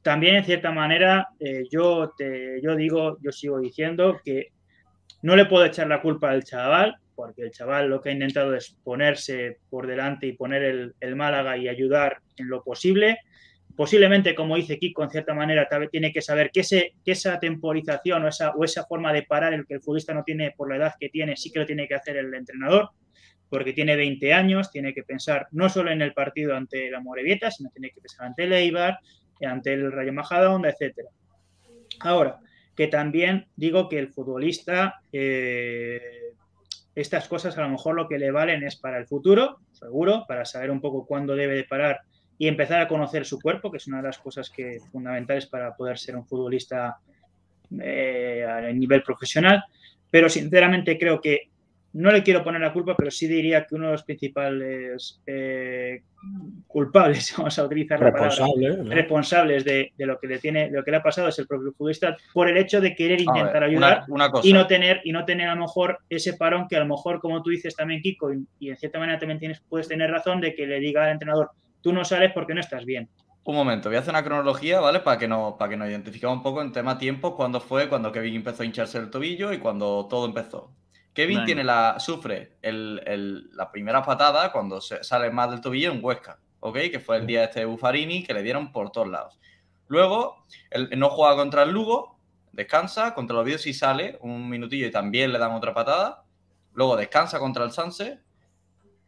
[0.01, 4.51] también en cierta manera eh, yo, te, yo digo, yo sigo diciendo que
[5.21, 8.55] no le puedo echar la culpa al chaval, porque el chaval lo que ha intentado
[8.55, 13.17] es ponerse por delante y poner el, el Málaga y ayudar en lo posible.
[13.75, 17.13] Posiblemente, como dice Kiko, en cierta manera tal vez tiene que saber que, ese, que
[17.13, 20.53] esa temporización o esa, o esa forma de parar el que el futbolista no tiene
[20.55, 22.91] por la edad que tiene, sí que lo tiene que hacer el entrenador,
[23.49, 27.49] porque tiene 20 años, tiene que pensar no solo en el partido ante la Morevieta,
[27.49, 28.99] sino tiene que pensar ante el Eibar,
[29.41, 31.09] ante el Rayo Majadahonda, etcétera.
[32.01, 32.39] Ahora,
[32.77, 36.26] que también digo que el futbolista, eh,
[36.97, 40.45] estas cosas a lo mejor lo que le valen es para el futuro, seguro, para
[40.45, 42.01] saber un poco cuándo debe de parar
[42.39, 45.75] y empezar a conocer su cuerpo, que es una de las cosas que fundamentales para
[45.75, 46.97] poder ser un futbolista
[47.79, 49.63] eh, a nivel profesional.
[50.09, 51.51] Pero sinceramente creo que
[51.93, 56.01] no le quiero poner la culpa, pero sí diría que uno de los principales eh,
[56.67, 58.91] culpables, vamos a utilizar la palabra, Responsable, ¿no?
[58.93, 61.47] responsables de, de lo que le tiene, de lo que le ha pasado es el
[61.47, 64.47] propio futbolista por el hecho de querer intentar ver, ayudar una- una cosa.
[64.47, 67.19] y no tener y no tener a lo mejor ese parón que a lo mejor
[67.19, 70.41] como tú dices también Kiko y, y en cierta manera también tienes puedes tener razón
[70.41, 71.51] de que le diga al entrenador
[71.81, 73.07] tú no sales porque no estás bien.
[73.45, 74.99] Un momento, voy a hacer una cronología, ¿vale?
[74.99, 78.11] Para que, nos, para que nos identifiquemos un poco en tema tiempo, cuándo fue, cuando
[78.11, 80.73] Kevin empezó a hincharse el tobillo y cuando todo empezó.
[81.17, 85.91] Kevin tiene la, sufre el, el- la primera patada cuando se sale más del tobillo
[85.91, 86.77] en Huesca, ¿ok?
[86.91, 89.39] Que fue el día este de Bufarini, que le dieron por todos lados.
[89.87, 92.19] Luego, él no juega contra el Lugo,
[92.51, 96.23] descansa, contra el Oviedo sí sale un minutillo y también le dan otra patada.
[96.73, 98.19] Luego descansa contra el Sanse,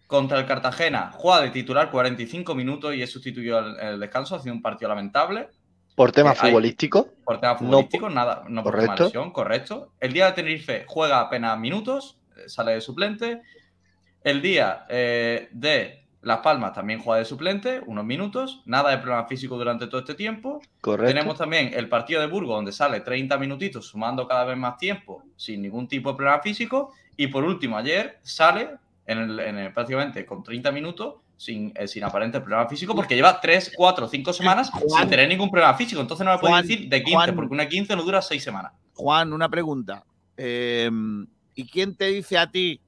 [0.08, 4.40] contra el Cartagena juega de titular 45 minutos y es sustituido en el descanso, ha
[4.40, 5.50] sido un partido lamentable.
[6.00, 7.10] Por tema hay- futbolístico.
[7.26, 9.04] Por tema No futbolístico, nada, no por tema correcto.
[9.04, 9.92] lesión, correcto.
[10.00, 13.42] El día de Tenerife juega apenas minutos, eh, sale de suplente.
[14.24, 18.62] El día eh, de Las Palmas también juega de suplente, unos minutos.
[18.66, 20.62] Nada de problema físico durante todo este tiempo.
[20.80, 21.14] Correcto.
[21.14, 25.24] Tenemos también el partido de Burgos, donde sale 30 minutitos, sumando cada vez más tiempo,
[25.36, 26.94] sin ningún tipo de problema físico.
[27.18, 28.70] Y por último, ayer sale
[29.06, 33.16] en el, en el- prácticamente con 30 minutos, sin, eh, sin aparente problema físico, porque
[33.16, 35.04] lleva 3, 4, 5 semanas Juan.
[35.04, 36.02] sin tener ningún problema físico.
[36.02, 37.36] Entonces no me puedes Juan, decir de 15, Juan.
[37.36, 38.74] porque una 15 no dura 6 semanas.
[38.94, 40.04] Juan, una pregunta.
[40.36, 40.92] Eh,
[41.56, 42.82] ¿Y quién te dice a ti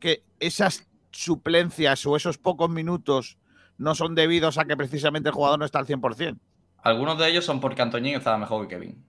[0.00, 3.38] que esas suplencias o esos pocos minutos
[3.78, 6.38] no son debidos a que precisamente el jugador no está al 100%?
[6.82, 9.04] Algunos de ellos son porque Antoñín estaba mejor que Kevin.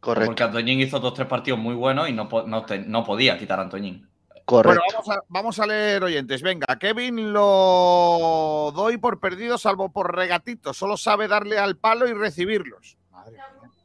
[0.00, 0.26] Correcto.
[0.30, 3.60] Porque Antoñín hizo dos tres partidos muy buenos y no, no, te- no podía quitar
[3.60, 4.08] a Antoñín.
[4.50, 4.80] Bueno,
[5.28, 6.42] vamos a, leer oyentes.
[6.42, 10.76] Venga, Kevin lo doy por perdido, salvo por regatitos.
[10.76, 12.98] Solo sabe darle al palo y recibirlos.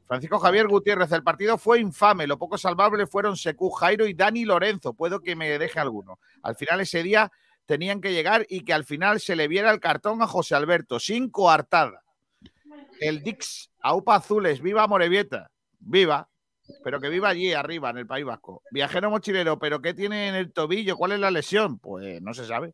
[0.07, 2.27] Francisco Javier Gutiérrez, el partido fue infame.
[2.27, 4.93] Lo poco salvable fueron Secu, Jairo y Dani Lorenzo.
[4.93, 6.19] Puedo que me deje alguno.
[6.41, 7.31] Al final ese día
[7.65, 10.99] tenían que llegar y que al final se le viera el cartón a José Alberto,
[10.99, 12.03] sin coartada.
[12.99, 16.29] El Dix, Aupa Azules, viva Morevieta, viva,
[16.83, 18.61] pero que viva allí arriba, en el País Vasco.
[18.71, 20.97] Viajero mochilero, pero ¿qué tiene en el tobillo?
[20.97, 21.79] ¿Cuál es la lesión?
[21.79, 22.73] Pues no se sabe.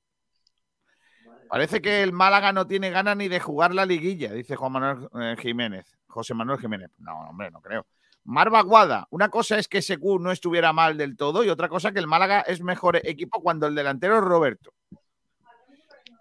[1.49, 5.09] Parece que el Málaga no tiene ganas ni de jugar la liguilla, dice Juan Manuel
[5.21, 5.85] eh, Jiménez.
[6.07, 6.91] José Manuel Jiménez.
[6.97, 7.85] No, hombre, no creo.
[8.23, 11.91] Marva Guada, una cosa es que SQ no estuviera mal del todo y otra cosa
[11.91, 14.71] que el Málaga es mejor equipo cuando el delantero es Roberto.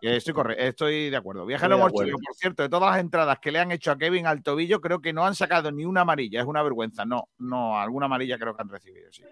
[0.00, 1.44] Estoy, de acuerdo.
[1.46, 4.42] Viajero Mochilero, por cierto, de todas las entradas que le han hecho a Kevin al
[4.42, 6.40] tobillo, creo que no han sacado ni una amarilla.
[6.40, 7.04] Es una vergüenza.
[7.04, 9.22] No, no, alguna amarilla creo que han recibido, sí.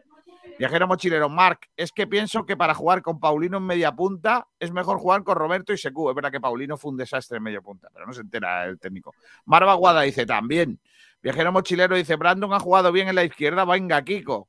[0.59, 4.73] Viajero Mochilero, Marc, es que pienso que para jugar con Paulino en media punta es
[4.73, 6.09] mejor jugar con Roberto y Secu.
[6.09, 8.79] Es verdad que Paulino fue un desastre en media punta, pero no se entera el
[8.81, 9.15] técnico.
[9.45, 10.81] Marva Guada dice también.
[11.23, 14.49] Viajero Mochilero dice, Brandon ha jugado bien en la izquierda, venga, Kiko.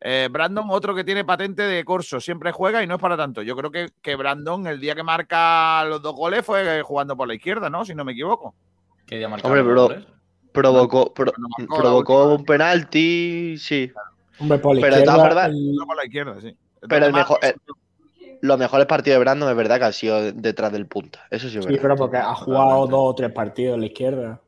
[0.00, 3.42] Eh, Brandon, otro que tiene patente de corso, siempre juega y no es para tanto.
[3.42, 7.16] Yo creo que, que Brandon, el día que marca los dos goles, fue eh, jugando
[7.16, 7.84] por la izquierda, ¿no?
[7.84, 8.54] Si no me equivoco.
[9.06, 9.88] ¿Qué día Hombre, bro,
[10.52, 13.90] provocó, pro- marcó provocó un penalti, sí.
[14.38, 16.56] Hombre, por la Pero izquierda, formas, el- No por la izquierda, sí.
[16.88, 17.54] pero el mejor, eh,
[18.42, 21.20] los mejores partidos de Brandon es verdad que han sido detrás del punta.
[21.30, 21.82] Eso sí es Sí, verdad.
[21.82, 24.40] pero porque ha jugado dos o tres partidos en la izquierda.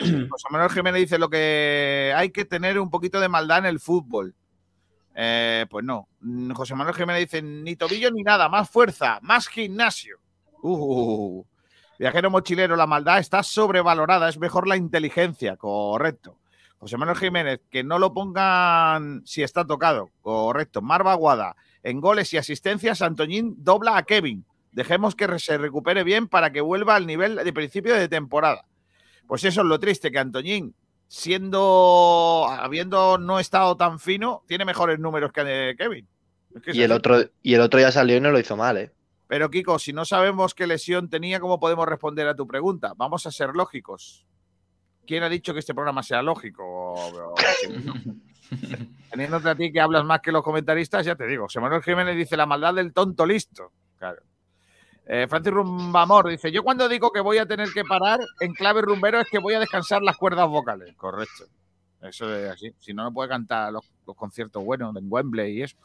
[0.00, 3.78] José Manuel Jiménez dice lo que hay que tener un poquito de maldad en el
[3.80, 4.34] fútbol.
[5.20, 6.08] Eh, pues no.
[6.54, 10.18] José Manuel Jiménez dice ni tobillo ni nada, más fuerza, más gimnasio.
[10.62, 11.44] Uh,
[11.98, 16.38] viajero mochilero, la maldad está sobrevalorada, es mejor la inteligencia, correcto.
[16.78, 20.82] José Manuel Jiménez, que no lo pongan si está tocado, correcto.
[20.82, 24.44] Marva Guada, en goles y asistencias, Antoñín dobla a Kevin.
[24.70, 28.66] Dejemos que se recupere bien para que vuelva al nivel de principio de temporada.
[29.26, 30.76] Pues eso es lo triste, que Antoñín,
[31.08, 36.06] siendo, habiendo no estado tan fino, tiene mejores números que eh, Kevin.
[36.54, 36.98] Es que es Y el así.
[36.98, 38.92] otro, y el otro ya salió y no lo hizo mal, ¿eh?
[39.26, 42.94] Pero Kiko, si no sabemos qué lesión tenía, ¿cómo podemos responder a tu pregunta?
[42.96, 44.24] Vamos a ser lógicos.
[45.06, 46.94] ¿Quién ha dicho que este programa sea lógico?
[49.10, 51.44] Teniéndote a ti que hablas más que los comentaristas, ya te digo.
[51.44, 53.72] José Manuel Jiménez dice la maldad del tonto listo.
[53.98, 54.22] Claro.
[55.10, 58.82] Eh, Francis Rumbamor dice: Yo cuando digo que voy a tener que parar en clave
[58.82, 60.94] rumbero es que voy a descansar las cuerdas vocales.
[60.96, 61.44] Correcto.
[62.02, 62.72] Eso es así.
[62.78, 65.76] Si no, no puede cantar los, conciertos buenos en Wembley y eso.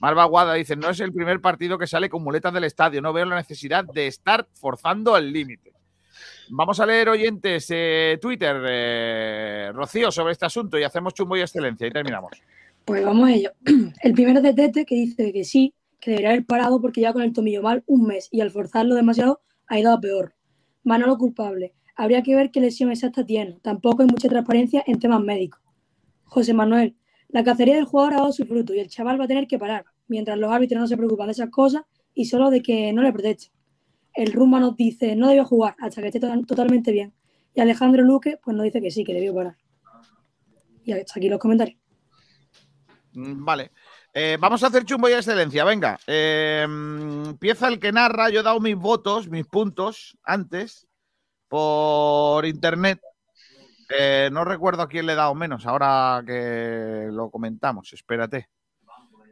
[0.00, 3.00] Marva Guada dice: No es el primer partido que sale con muletas del estadio.
[3.00, 5.72] No veo la necesidad de estar forzando el límite.
[6.50, 11.40] Vamos a leer oyentes eh, Twitter, eh, Rocío, sobre este asunto y hacemos chumbo y
[11.40, 12.32] excelencia y terminamos.
[12.84, 13.52] Pues vamos a ello.
[14.02, 15.72] El primero de Tete, que dice que sí,
[16.02, 18.96] que debería haber parado porque ya con el tomillo mal un mes y al forzarlo
[18.96, 20.34] demasiado ha ido a peor.
[20.82, 21.74] Manolo culpable.
[21.94, 23.60] Habría que ver qué lesión exacta tiene.
[23.62, 25.60] Tampoco hay mucha transparencia en temas médicos.
[26.24, 26.96] José Manuel.
[27.28, 29.58] La cacería del jugador ha dado su fruto y el chaval va a tener que
[29.60, 31.82] parar, mientras los árbitros no se preocupan de esas cosas
[32.14, 33.52] y solo de que no le protesten.
[34.14, 37.14] el Rumba nos dice no debió jugar hasta que esté to- totalmente bien.
[37.54, 39.56] Y Alejandro Luque pues nos dice que sí, que debió parar.
[40.84, 41.78] Y hasta aquí los comentarios.
[43.14, 43.70] Mm, Vale.
[44.14, 45.64] Eh, vamos a hacer chumbo y excelencia.
[45.64, 45.98] Venga.
[46.06, 48.28] Eh, empieza el que narra.
[48.30, 50.86] Yo he dado mis votos, mis puntos antes
[51.48, 53.00] por internet.
[53.88, 57.92] Eh, no recuerdo a quién le he dado menos ahora que lo comentamos.
[57.92, 58.48] Espérate.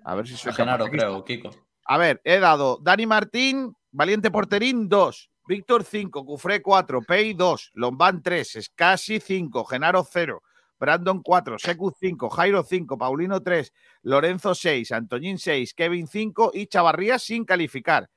[0.04, 1.50] A ver si soy A Genaro, creo, Kiko.
[1.84, 7.72] A ver, he dado Dani Martín, Valiente Porterín 2, Víctor 5, Cufré 4, Pei 2,
[7.74, 10.42] Lombán 3, Scassi 5, Genaro 0,
[10.80, 16.66] Brandon 4, Secu 5, Jairo 5, Paulino 3, Lorenzo 6, Antoñín 6, Kevin 5 y
[16.68, 18.10] Chavarría sin calificar.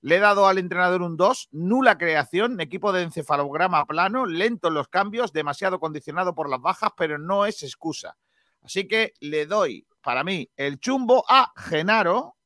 [0.00, 4.74] Le he dado al entrenador un 2, nula creación, equipo de encefalograma plano, lento en
[4.74, 8.16] los cambios, demasiado condicionado por las bajas, pero no es excusa.
[8.62, 12.36] Así que le doy, para mí, el chumbo a Genaro,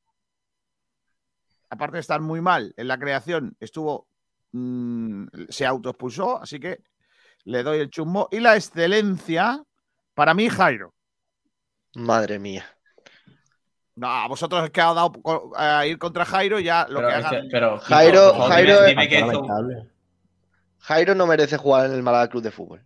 [1.69, 4.07] aparte de estar muy mal en la creación, estuvo.
[4.51, 6.83] mm, se autoexpulsó, así que
[7.45, 8.27] le doy el chumbo.
[8.31, 9.61] Y la excelencia,
[10.13, 10.93] para mí, Jairo.
[11.95, 12.65] Madre mía.
[13.95, 15.11] No, a vosotros es que ha dado
[15.55, 17.47] a ir contra Jairo, ya lo Pero que hagan.
[17.51, 19.45] pero, Jairo, Jairo, dime- dime que hizo-
[20.79, 22.81] Jairo no merece jugar en el Málaga Club de Fútbol.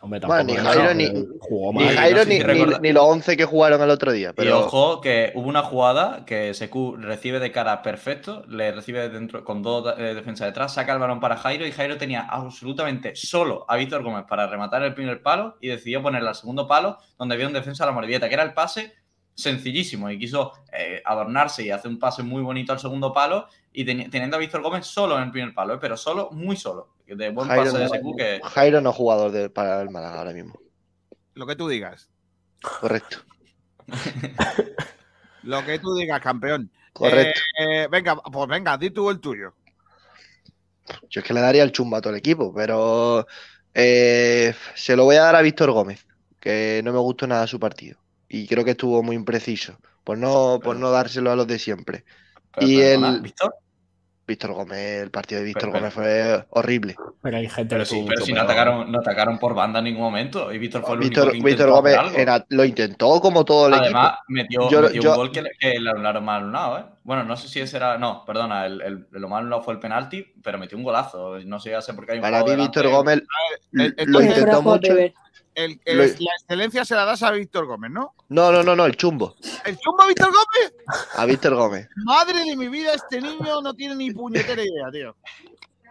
[0.00, 1.96] Hombre, Bueno, ni tampoco Jairo, ni, jugó ni mal.
[1.96, 4.30] Jairo no sé ni, si ni- recuerda- ni los 11 que jugaron el otro día.
[4.30, 9.08] Y Pero ojo que hubo una jugada que Secu recibe de cara perfecto, le recibe
[9.08, 13.16] dentro con dos eh, defensas detrás, saca el balón para Jairo y Jairo tenía absolutamente
[13.16, 16.98] solo a Víctor Gómez para rematar el primer palo y decidió ponerle al segundo palo
[17.18, 18.92] donde había un defensa a la Morevieta, que era el pase
[19.38, 23.84] sencillísimo y quiso eh, adornarse y hacer un pase muy bonito al segundo palo y
[23.84, 26.94] teni- teniendo a Víctor Gómez solo en el primer palo, eh, pero solo, muy solo.
[27.06, 28.40] De buen Jairo pase de no, Secu que...
[28.42, 30.58] Jairo no es jugador de- para el Málaga ahora mismo.
[31.34, 32.10] Lo que tú digas.
[32.80, 33.18] Correcto.
[35.44, 36.70] Lo que tú digas, campeón.
[36.92, 37.40] Correcto.
[37.60, 39.54] Eh, venga, pues venga, di tú el tuyo.
[41.08, 43.26] Yo es que le daría el chumbo a todo el equipo, pero
[43.72, 46.06] eh, se lo voy a dar a Víctor Gómez,
[46.40, 47.98] que no me gustó nada su partido.
[48.28, 52.04] Y creo que estuvo muy impreciso, por no, por no dárselo a los de siempre.
[52.54, 53.54] Pero, y el ¿Víctor?
[54.26, 56.94] Víctor Gómez, el partido de Víctor Pero- Gómez fue horrible.
[57.22, 59.86] Pero hay gente Pero que sí, pero si no atacaron, no atacaron por banda en
[59.86, 63.46] ningún momento y Víctor fue el único Víctor, que Víctor Gómez era- lo intentó como
[63.46, 64.24] todo el Además, equipo.
[64.28, 66.84] metió, Yo- metió yo- un gol que, le- que le anularon mal anulado, ¿eh?
[67.04, 67.96] Bueno, no sé si ese era.
[67.96, 71.38] No, perdona, el, el, lo mal anulado fue el penalti, pero metió un golazo.
[71.46, 72.54] No sé, ya sé por qué hay un Para mí.
[72.54, 73.22] Víctor Gómez
[73.72, 74.92] el- lo intentó mucho.
[75.58, 78.14] El- el- Lo- la excelencia se la das a Víctor Gómez, ¿no?
[78.28, 79.34] No, no, no, no, el chumbo.
[79.64, 80.74] ¿El chumbo a Víctor Gómez?
[81.16, 81.88] A Víctor Gómez.
[82.04, 85.16] Madre de mi vida, este niño no tiene ni puñetera idea, tío.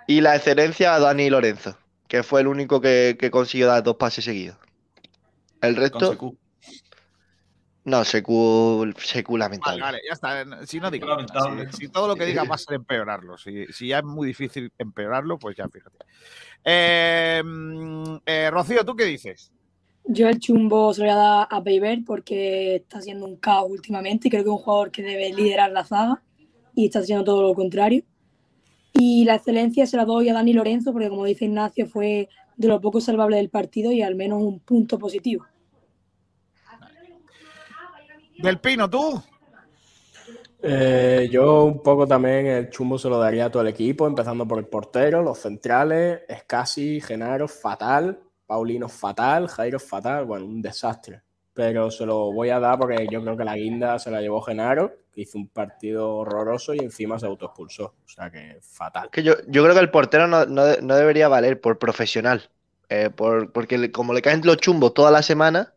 [0.07, 1.77] Y la excelencia a Dani Lorenzo,
[2.07, 4.57] que fue el único que, que consiguió dar dos pases seguidos.
[5.61, 6.17] El resto.
[7.83, 9.81] No, Secu, Secu lamentable.
[9.81, 10.65] vale, ya está.
[10.65, 13.37] Si no digo nada, si, si todo lo que diga va a ser empeorarlo.
[13.37, 15.97] Si, si ya es muy difícil empeorarlo, pues ya fíjate.
[16.65, 19.53] Eh, mm, eh, Rocío, ¿tú qué dices?
[20.09, 23.69] Yo el chumbo se lo voy a dar a Peiber porque está siendo un caos
[23.69, 26.23] últimamente y creo que es un jugador que debe liderar la zaga
[26.73, 28.03] y está haciendo todo lo contrario.
[28.93, 32.67] Y la excelencia se la doy a Dani Lorenzo porque como dice Ignacio fue de
[32.67, 35.45] lo poco salvable del partido y al menos un punto positivo.
[38.37, 39.21] Del Pino, ¿tú?
[40.61, 44.47] Eh, yo un poco también el chumbo se lo daría a todo el equipo, empezando
[44.47, 51.21] por el portero, los centrales, Escasi, Genaro, fatal, Paulino fatal, Jairo fatal, bueno, un desastre.
[51.53, 54.41] Pero se lo voy a dar porque yo creo que la guinda se la llevó
[54.41, 57.85] Genaro, que hizo un partido horroroso y encima se autoexpulsó.
[58.05, 59.09] O sea que fatal.
[59.11, 62.49] Que yo, yo creo que el portero no, no no debería valer por profesional.
[62.89, 65.73] Eh, por, porque le- como le caen los chumbos toda la semana,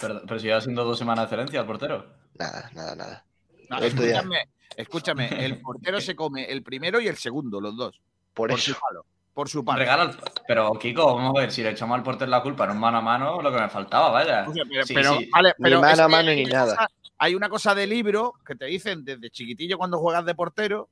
[0.00, 1.96] Pero, pero si lleva siendo dos semanas de excelencia al portero.
[2.34, 3.26] nada, nada, nada.
[3.68, 4.36] No, El escúchame,
[4.76, 8.00] escúchame, el portero se come el primero y el segundo, los dos.
[8.34, 8.74] Por eso.
[8.80, 9.06] palo.
[9.36, 9.62] Por su.
[9.62, 10.16] Regala al-
[10.48, 12.96] Pero, Kiko, vamos a ver, si le echamos al portero la culpa en un mano
[12.96, 14.46] a mano, lo que me faltaba, vaya.
[14.48, 15.28] O sea, pero, Sí, pero, sí.
[15.30, 16.74] vale, pero mano a mano hay ni una nada.
[16.76, 16.88] cosa-
[17.18, 20.88] hay una cosa de libro que te dicen desde chiquitillo cuando juegas de portero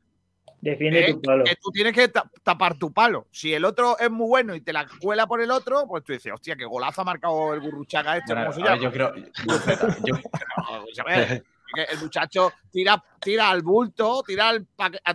[0.60, 1.14] Defiende ¿eh?
[1.14, 1.44] tu palo.
[1.44, 3.28] que tú tienes que ta- tapar tu palo.
[3.30, 6.12] Si el otro es muy bueno y te la cuela por el otro, pues tú
[6.12, 8.82] dices, hostia, qué golazo ha marcado el Gurruchaga este, Bueno, ¿cómo se llama?
[8.82, 9.14] yo creo.
[9.14, 11.42] yo- No, pues,
[11.74, 14.66] ver, que el muchacho tira, tira al bulto, tira al,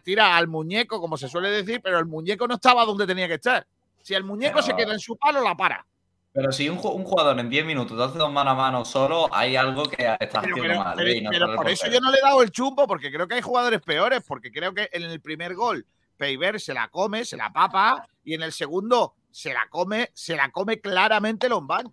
[0.03, 3.35] tira al muñeco, como se suele decir, pero el muñeco no estaba donde tenía que
[3.35, 3.65] estar.
[4.01, 5.85] Si el muñeco Pero- se queda en su palo, la para.
[6.31, 8.85] Pero si un, ju- un jugador en 10 minutos te hace dos mano a mano
[8.85, 10.95] solo, hay algo que Pero, haciendo pero- mal.
[10.95, 13.41] pero- pero por eso yo no le he dado el chumbo, porque creo que hay
[13.41, 15.85] jugadores peores, porque creo que en el primer gol
[16.17, 20.35] Peiber se la come, se la papa, y en el segundo se la come, se
[20.35, 21.91] la come claramente Lombán.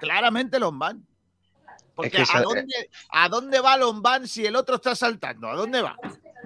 [0.00, 1.06] Claramente Lombán.
[1.96, 5.48] Porque que esa- ¿a, dónde, ¿a dónde va Lombán si el otro está saltando?
[5.48, 5.96] ¿A dónde va?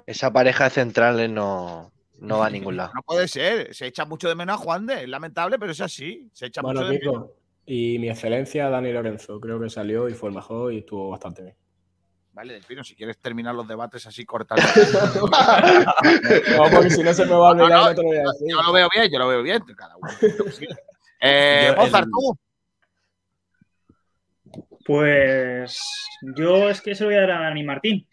[0.06, 2.92] Esa pareja de centrales no, no va a ningún lado.
[2.94, 3.74] No puede ser.
[3.74, 5.02] Se echa mucho de menos a Juan de.
[5.02, 6.30] Es lamentable, pero es así.
[6.32, 7.26] Se echa Bueno, mucho de menos.
[7.66, 11.42] Y mi excelencia, Dani Lorenzo, creo que salió y fue el mejor y estuvo bastante
[11.42, 11.56] bien.
[12.32, 14.62] Vale, Delfino, si quieres terminar los debates así cortando.
[16.56, 18.16] No, porque si no se me va a olvidar, No, no, no te lo voy
[18.16, 18.48] a decir.
[18.50, 19.62] Yo lo veo bien, yo lo veo bien.
[19.76, 20.10] Cada uno.
[21.22, 22.38] Eh, Yo, Mozart, el- tú.
[24.90, 25.80] Pues
[26.36, 28.08] yo es que se lo voy a dar a Dani Martín.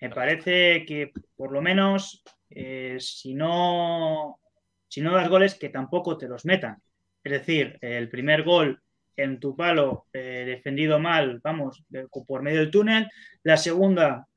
[0.00, 4.38] Me parece que por lo menos eh, si no
[4.86, 6.80] si no das goles que tampoco te los metan.
[7.24, 8.80] Es decir, el primer gol
[9.16, 11.84] en tu palo eh, defendido mal, vamos,
[12.24, 13.08] por medio del túnel.
[13.42, 14.28] La segunda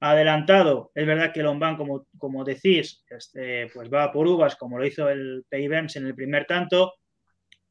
[0.00, 0.92] adelantado.
[0.94, 5.10] Es verdad que Lombán, como, como decís, este, pues va por uvas, como lo hizo
[5.10, 6.94] el Payberns en el primer tanto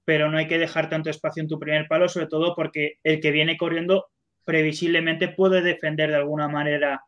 [0.07, 3.19] pero no hay que dejar tanto espacio en tu primer palo, sobre todo porque el
[3.19, 4.05] que viene corriendo
[4.45, 7.01] previsiblemente puede defender de alguna manera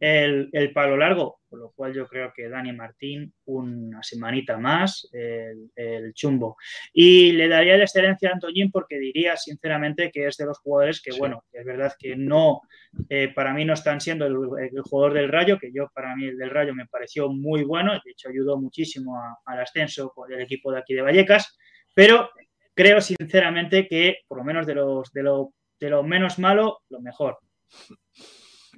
[0.00, 5.06] el, el palo largo, por lo cual yo creo que Dani Martín una semanita más,
[5.12, 6.56] el, el chumbo.
[6.94, 11.02] Y le daría la excelencia a Antoñín porque diría sinceramente que es de los jugadores
[11.02, 12.62] que, bueno, es verdad que no,
[13.10, 14.36] eh, para mí no están siendo el,
[14.74, 17.92] el jugador del Rayo, que yo para mí el del Rayo me pareció muy bueno,
[17.92, 21.54] de hecho ayudó muchísimo a- al ascenso del equipo de aquí de Vallecas,
[21.94, 22.28] pero
[22.76, 27.00] creo sinceramente que por lo menos de los de lo, de lo menos malo, lo
[27.00, 27.38] mejor.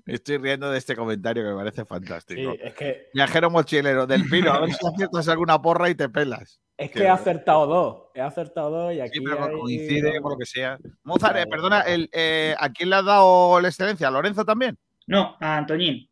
[0.06, 2.52] Estoy riendo de este comentario que me parece fantástico.
[2.52, 6.60] Sí, es que, Viajero mochilero, Delfino, a ver si aciertas alguna porra y te pelas.
[6.78, 8.02] es Que- que he acertado dos.
[8.14, 9.18] He acertado dos y aquí.
[9.18, 10.78] Sí, pero hay- coincide, por lo que sea.
[11.02, 14.08] Mozart, eh, perdona, el, eh, ¿a quién le has dado la excelencia?
[14.08, 14.78] ¿A Lorenzo también?
[15.06, 16.08] No, a Antoñín.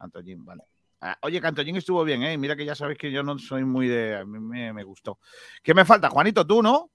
[0.00, 0.62] Antoñín, vale.
[1.00, 2.36] Ah, oye, que Antoñín estuvo bien, ¿eh?
[2.36, 4.16] Mira que ya sabéis que yo no soy muy de...
[4.16, 5.18] A mí me, me gustó.
[5.62, 6.10] ¿Qué me falta?
[6.10, 6.90] Juanito, tú, ¿no?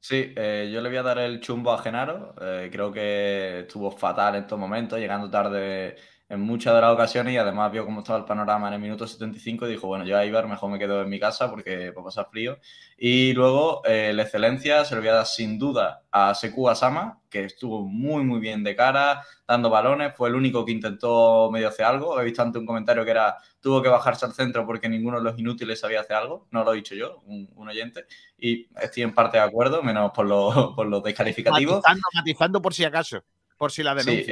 [0.00, 2.34] Sí, eh, yo le voy a dar el chumbo a Genaro.
[2.40, 5.96] eh, creo que estuvo fatal en todo momento, llegando tarde
[6.30, 9.06] en muchas de las ocasiones y además vio cómo estaba el panorama en el minuto
[9.06, 12.02] 75 y dijo, bueno, yo a Ibar mejor me quedo en mi casa porque va
[12.02, 12.58] a pasar frío.
[12.98, 17.22] Y luego eh, la excelencia se lo voy a dar sin duda a Seku Asama,
[17.30, 21.68] que estuvo muy, muy bien de cara, dando balones, fue el único que intentó medio
[21.68, 22.20] hacer algo.
[22.20, 25.24] He visto antes un comentario que era, tuvo que bajarse al centro porque ninguno de
[25.24, 28.04] los inútiles sabía hacer algo, no lo he dicho yo, un, un oyente,
[28.36, 31.76] y estoy en parte de acuerdo, menos por los, por los descalificativos.
[31.76, 33.24] Matizando, matizando por si acaso,
[33.56, 34.26] por si la Sí.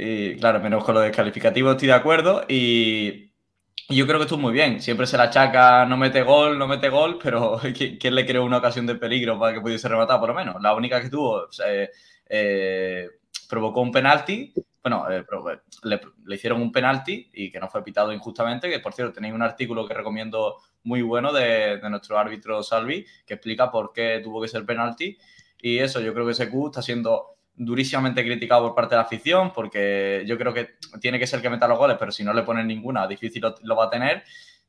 [0.00, 3.32] Y claro, menos con lo descalificativo estoy de acuerdo y,
[3.88, 4.80] y yo creo que estuvo muy bien.
[4.80, 8.44] Siempre se la achaca, no mete gol, no mete gol, pero ¿qui- ¿quién le creó
[8.44, 10.62] una ocasión de peligro para que pudiese rematar por lo menos?
[10.62, 11.90] La única que tuvo eh,
[12.28, 13.08] eh,
[13.48, 14.52] provocó un penalti,
[14.82, 18.78] bueno, eh, provo- le, le hicieron un penalti y que no fue pitado injustamente, que
[18.80, 23.34] por cierto tenéis un artículo que recomiendo muy bueno de, de nuestro árbitro Salvi, que
[23.34, 25.18] explica por qué tuvo que ser penalti.
[25.60, 29.02] Y eso, yo creo que ese Q está siendo durísimamente criticado por parte de la
[29.02, 32.32] afición, porque yo creo que tiene que ser que meta los goles, pero si no
[32.32, 34.22] le ponen ninguna, difícil lo, lo va a tener.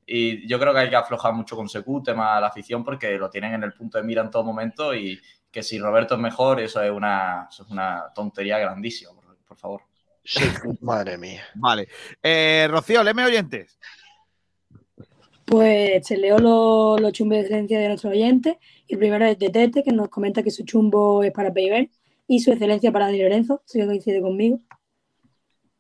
[0.06, 3.18] Y yo creo que hay que aflojar mucho con Secu, tema de la afición, porque
[3.18, 5.20] lo tienen en el punto de mira en todo momento y
[5.52, 9.57] que si Roberto es mejor, eso es una, eso es una tontería grandísima, por, por
[9.57, 9.82] favor.
[10.82, 11.44] Madre mía.
[11.56, 11.88] Vale.
[12.24, 13.80] Eh, Rocío, léeme oyentes.
[15.45, 18.57] Pues te leo los, los chumbos de excelencia de nuestros oyentes.
[18.88, 21.90] Y el primero es de Tete, que nos comenta que su chumbo es para Peiber
[22.30, 24.60] y su excelencia para Dani Lorenzo, si coincide conmigo.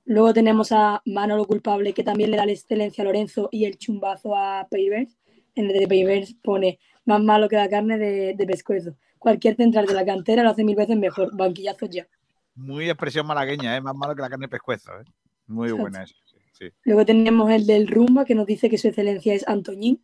[0.03, 3.77] Luego tenemos a Manolo Culpable, que también le da la excelencia a Lorenzo y el
[3.77, 5.07] chumbazo a Peiber.
[5.53, 8.97] En el de Peiber pone más malo que la carne de, de pescuezo.
[9.19, 11.29] Cualquier central de la cantera lo hace mil veces mejor.
[11.37, 12.07] Banquillazos ya.
[12.55, 13.81] Muy expresión malagueña, ¿eh?
[13.81, 14.91] más malo que la carne de pescuezo.
[14.99, 15.03] ¿eh?
[15.45, 16.15] Muy buena esa.
[16.25, 16.69] sí, sí.
[16.83, 20.01] Luego tenemos el del Rumba, que nos dice que su excelencia es Antoñín.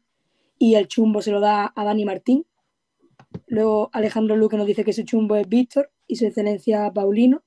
[0.60, 2.46] Y el chumbo se lo da a Dani Martín.
[3.48, 7.44] Luego Alejandro Luque nos dice que su chumbo es Víctor y su excelencia Paulino.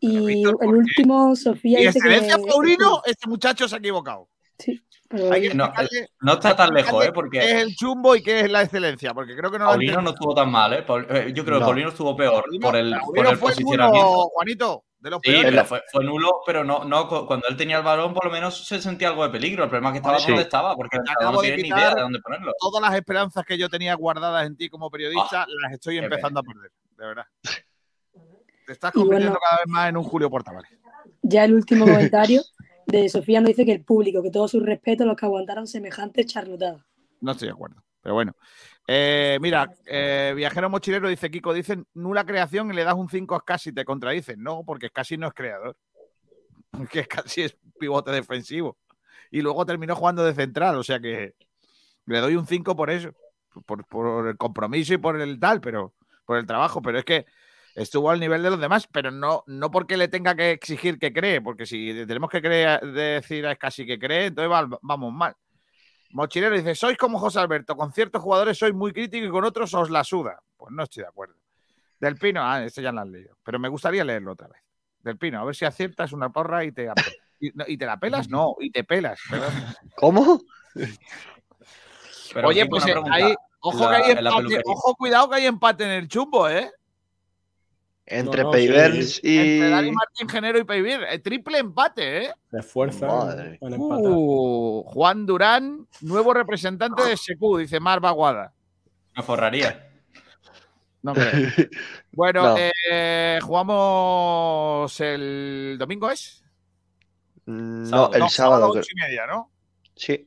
[0.00, 2.42] Y el último, Sofía Y dice excelencia que.
[2.50, 4.28] Paulino, este muchacho se ha equivocado.
[5.08, 7.12] pero- Hay que No, explicarle- no está tan lejos, ¿eh?
[7.12, 9.12] Porque- ¿Qué es el chumbo y qué es la excelencia?
[9.12, 10.84] Porque creo que no Paulino no estuvo tan mal, ¿eh?
[10.88, 11.66] Eh, Yo creo que No.
[11.66, 14.08] Paulino estuvo peor Paulino- por el, por el fue posicionamiento.
[14.08, 15.50] nulo, Juanito, de los Sí, peores.
[15.50, 18.30] pero fue, fue nulo, pero no, no, cu- cuando él tenía el balón por lo
[18.32, 19.64] menos se sentía algo de peligro.
[19.64, 20.28] El problema es que estaba Sí.
[20.28, 22.52] donde estaba, porque no tiene ni idea de dónde ponerlo.
[22.58, 26.42] Todas las esperanzas que yo tenía guardadas en ti como periodista, las estoy empezando a
[26.42, 27.26] perder, de verdad.
[28.66, 30.70] Te estás bueno- convirtiendo cada vez más en un Julio Portavales.
[31.22, 32.42] Ya el último comentario
[32.86, 36.24] de Sofía nos dice que el público, que todos sus respetos los que aguantaron semejante
[36.24, 36.86] charlotada.
[37.20, 38.34] No estoy de acuerdo, pero bueno.
[38.86, 43.34] Eh, mira, eh, Viajero Mochilero dice, Kiko, dicen nula creación y le das un 5
[43.36, 44.42] a Scassi, te contradicen.
[44.42, 45.76] No, porque Scassi no es creador.
[46.72, 48.78] Porque Scassi es pivote defensivo.
[49.30, 51.34] Y luego terminó jugando de central, o sea que
[52.06, 53.12] le doy un 5 por eso.
[53.66, 55.92] Por, por el compromiso y por el tal, pero
[56.32, 56.80] por el trabajo.
[56.80, 57.26] Pero es que
[57.74, 61.12] estuvo al nivel de los demás, pero no, no porque le tenga que exigir que
[61.12, 65.34] cree, porque si tenemos que creer, decir es casi que cree, entonces va- vamos mal.
[66.10, 69.72] Mochilero dice, sois como José Alberto, con ciertos jugadores sois muy crítico y con otros
[69.74, 70.40] os la suda.
[70.56, 71.34] Pues no estoy de acuerdo.
[72.00, 74.60] Del Pino, ah, este ya lo has leído, pero me gustaría leerlo otra vez.
[75.00, 76.88] Del Pino, a ver si aciertas una porra y te,
[77.40, 79.20] y, no, ¿y te la pelas, no, y te pelas.
[79.30, 79.52] perdón.
[79.96, 80.40] ¿Cómo?
[82.34, 83.14] Pero, Oye, pues eh, pregunta.
[83.14, 86.70] ahí, ojo que hay empate, ojo, cuidado que hay empate en el chumbo, ¿eh?
[88.04, 88.52] Entre No, no,
[89.04, 89.20] sí.
[89.22, 89.38] y.
[89.38, 91.00] Entre Dani Martín Genero y Peivir.
[91.08, 92.32] Eh, Triple empate, ¿eh?
[92.50, 93.58] Se empatar.
[93.60, 98.52] Uh, Juan Durán, nuevo representante de SQ, dice Mar Baguada.
[99.16, 99.88] Me forraría.
[101.02, 101.30] No creo.
[102.14, 102.56] Bueno, No.
[102.90, 106.44] eh, jugamos el domingo, ¿es?
[107.46, 108.10] No, Sábado.
[108.14, 108.68] el No, sábado.
[108.70, 109.50] ocho y media, ¿no?
[109.96, 110.26] Sí.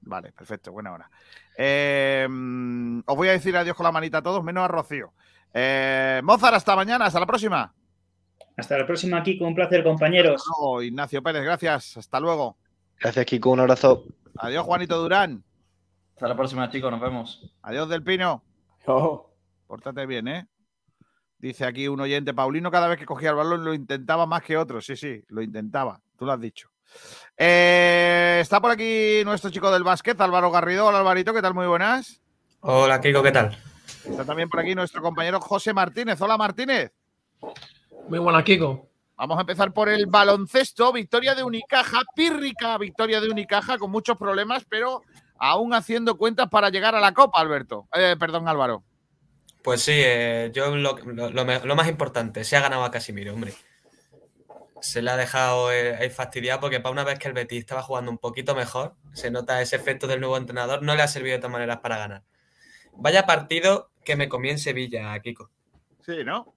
[0.00, 1.10] Vale, perfecto, buena hora.
[1.56, 5.12] Eh, mm, os voy a decir adiós con la manita a todos, menos a Rocío.
[5.54, 7.72] Eh, Mozart, hasta mañana, hasta la próxima.
[8.56, 9.46] Hasta la próxima, Kiko.
[9.46, 10.36] Un placer, compañeros.
[10.36, 11.96] Hasta luego, Ignacio Pérez, gracias.
[11.96, 12.56] Hasta luego.
[13.00, 13.50] Gracias, Kiko.
[13.50, 14.04] Un abrazo.
[14.38, 15.44] Adiós, Juanito Durán.
[16.14, 16.90] Hasta la próxima, chicos.
[16.90, 17.54] Nos vemos.
[17.62, 18.42] Adiós, Del Pino.
[18.86, 19.30] Oh,
[19.66, 20.46] Pórtate bien, ¿eh?
[21.38, 24.56] Dice aquí un oyente, Paulino cada vez que cogía el balón lo intentaba más que
[24.56, 24.86] otros.
[24.86, 26.00] Sí, sí, lo intentaba.
[26.16, 26.70] Tú lo has dicho.
[27.36, 30.86] Eh, está por aquí nuestro chico del básquet, Álvaro Garrido.
[30.86, 31.54] Hola, Alvarito, ¿qué tal?
[31.54, 32.20] Muy buenas.
[32.60, 33.56] Hola, Kiko, ¿qué tal?
[34.08, 36.20] Está también por aquí nuestro compañero José Martínez.
[36.20, 36.92] Hola, Martínez.
[38.08, 38.88] Muy buena, Kiko.
[39.16, 40.92] Vamos a empezar por el baloncesto.
[40.92, 45.02] Victoria de Unicaja, pírrica victoria de Unicaja con muchos problemas, pero
[45.38, 47.88] aún haciendo cuentas para llegar a la Copa, Alberto.
[47.94, 48.82] Eh, perdón, Álvaro.
[49.62, 52.90] Pues sí, eh, yo lo, lo- lo me- lo más importante, se ha ganado a
[52.90, 53.52] Casimiro, hombre.
[54.80, 58.10] Se le ha dejado eh, fastidiado porque para una vez que el Betis estaba jugando
[58.10, 61.38] un poquito mejor, se nota ese efecto del nuevo entrenador, no le ha servido de
[61.38, 62.22] todas maneras para ganar.
[62.92, 65.50] Vaya partido que me comí en Sevilla, Kiko.
[66.04, 66.54] Sí, ¿no?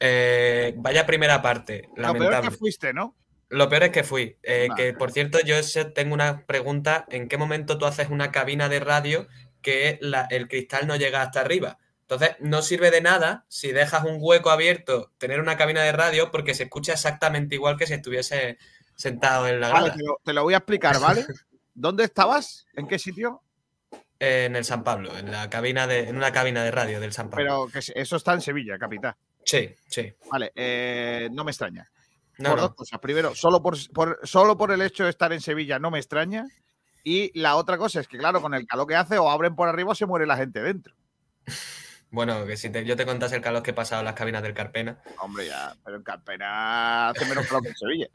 [0.00, 2.48] Eh, vaya primera parte, Lo peor es lamentable.
[2.50, 3.14] que fuiste, ¿no?
[3.50, 4.36] Lo peor es que fui.
[4.42, 4.82] Eh, Vale.
[4.82, 5.56] Que por cierto, yo
[5.92, 9.26] tengo una pregunta: ¿en qué momento tú haces una cabina de radio
[9.62, 11.78] que la- el cristal no llega hasta arriba?
[12.08, 16.30] Entonces, no sirve de nada si dejas un hueco abierto, tener una cabina de radio,
[16.30, 18.58] porque se escucha exactamente igual que si estuviese
[18.94, 19.96] sentado en la Vale, grada.
[19.98, 21.24] te lo, te lo voy a explicar, ¿vale?
[21.74, 22.66] ¿Dónde estabas?
[22.74, 23.42] ¿En qué sitio?
[24.18, 27.30] En el San Pablo, en la cabina de, en una cabina de radio del San
[27.30, 27.68] Pablo.
[27.72, 29.14] Pero que eso está en Sevilla, capitán.
[29.44, 30.12] Sí, sí.
[30.30, 31.90] Vale, eh, no me extraña.
[32.38, 32.62] No, por no.
[32.68, 33.00] dos cosas.
[33.00, 36.46] Primero, solo por, por- solo por el hecho de estar en Sevilla no me extraña.
[37.02, 39.68] Y la otra cosa es que, claro, con el calor que hace, o abren por
[39.68, 40.94] arriba o se muere la gente dentro.
[42.14, 44.40] Bueno, que si te- yo te contase el calor que he pasado en las cabinas
[44.42, 45.02] del Carpena.
[45.18, 48.06] Hombre, ya, pero en Carpena hace menos calor que en Sevilla.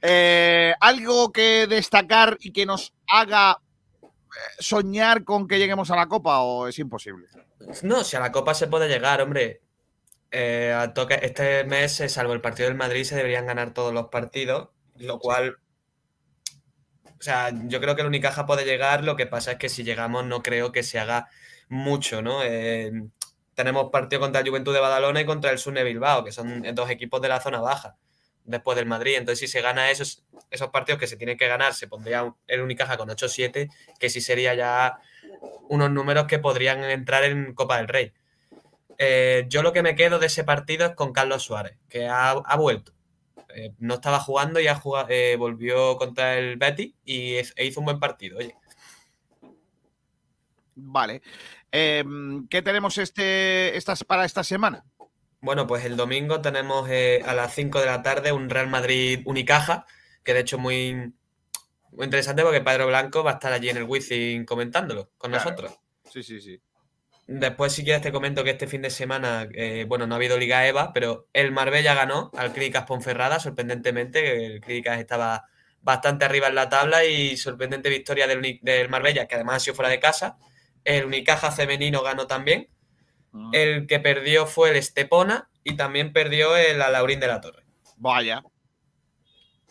[0.00, 3.58] Eh, algo que destacar y que nos haga
[4.00, 7.26] eh, soñar con que lleguemos a la Copa o es imposible.
[7.82, 9.62] No, si a la Copa se puede llegar, hombre.
[10.30, 13.92] Eh, a toque, este mes, eh, salvo el partido del Madrid, se deberían ganar todos
[13.92, 15.56] los partidos, lo cual.
[17.18, 19.82] O sea, yo creo que el Unicaja puede llegar, lo que pasa es que si
[19.82, 21.28] llegamos no creo que se haga
[21.68, 22.42] mucho, ¿no?
[22.42, 22.92] Eh,
[23.54, 26.90] tenemos partido contra el Juventud de Badalona y contra el Sune Bilbao, que son dos
[26.90, 27.96] equipos de la zona baja,
[28.44, 29.14] después del Madrid.
[29.16, 32.60] Entonces, si se gana esos, esos partidos que se tienen que ganar, se pondría el
[32.60, 34.98] Unicaja con 8-7, que sí sería ya
[35.68, 38.12] unos números que podrían entrar en Copa del Rey.
[38.98, 42.34] Eh, yo lo que me quedo de ese partido es con Carlos Suárez, que ha,
[42.56, 42.92] vuelto.
[43.54, 47.64] Eh, no estaba jugando y ha jugado- eh, volvió contra el Betis y es- e
[47.66, 48.38] hizo un buen partido.
[48.38, 48.54] Oye,
[50.76, 51.22] Vale.
[51.76, 52.04] Eh,
[52.48, 54.84] ¿Qué tenemos este, estas, para esta semana?
[55.40, 59.20] Bueno, pues el domingo tenemos eh, a las 5 de la tarde un Real Madrid
[59.24, 59.84] Unicaja,
[60.22, 60.94] que de hecho muy,
[61.90, 65.50] muy interesante porque Pedro Blanco va a estar allí en el Wizzing comentándolo con Claro.
[65.50, 65.78] nosotros.
[66.12, 66.60] Sí, sí, sí.
[67.26, 70.38] Después, si quieres, te comento que este fin de semana, eh, bueno, no ha habido
[70.38, 74.46] Liga EVA, pero el Marbella ganó al Clínicas Ponferrada, sorprendentemente.
[74.46, 75.44] El Clínicas estaba
[75.82, 79.88] bastante arriba en la tabla y sorprendente victoria del Marbella, que además ha sido fuera
[79.90, 80.36] de casa.
[80.84, 82.68] El Unicaja femenino ganó también.
[83.52, 87.64] El que perdió fue el Estepona y también perdió el Alaurín de la Torre.
[87.96, 88.44] Vaya.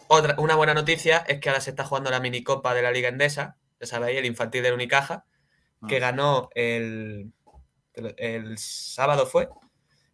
[0.08, 3.10] Otra, una buena noticia es que ahora se está jugando la minicopa de la Liga
[3.10, 5.26] Endesa, ya sabéis, el infantil del Unicaja,
[5.88, 7.32] que ganó el,
[7.94, 9.50] el, sábado fue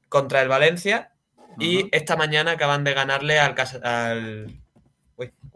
[0.10, 1.14] contra el Valencia
[1.60, 4.62] y esta mañana acaban de ganarle al, al,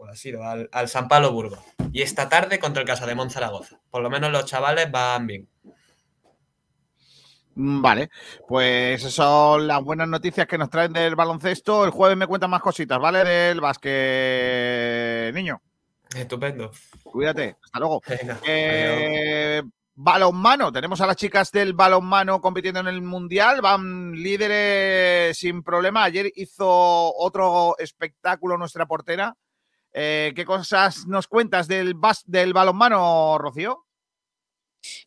[0.04, 0.42] uy, ¿cuál ha sido?
[0.44, 1.58] al, al San Pablo Burgos.
[1.92, 3.80] Y esta tarde contra el Casa de Zaragoza.
[3.90, 5.48] Por lo menos los chavales van bien.
[7.54, 8.10] Mm, Vale,
[8.48, 11.84] pues esas son las buenas noticias que nos traen del baloncesto.
[11.84, 13.24] El jueves me cuentan más cositas, ¿vale?
[13.24, 15.60] Del básquet, niño.
[16.16, 16.70] Estupendo.
[17.02, 18.02] Cuídate, hasta luego.
[18.06, 19.62] Venga, Eh,
[19.94, 20.72] balonmano.
[20.72, 23.60] Tenemos a las chicas del balonmano compitiendo en el Mundial.
[23.60, 26.04] Van líderes sin problema.
[26.04, 26.66] Ayer hizo
[27.16, 29.36] otro espectáculo nuestra portera.
[29.96, 33.86] Eh, ¿Qué cosas nos cuentas del, bas- del balonmano, Rocío?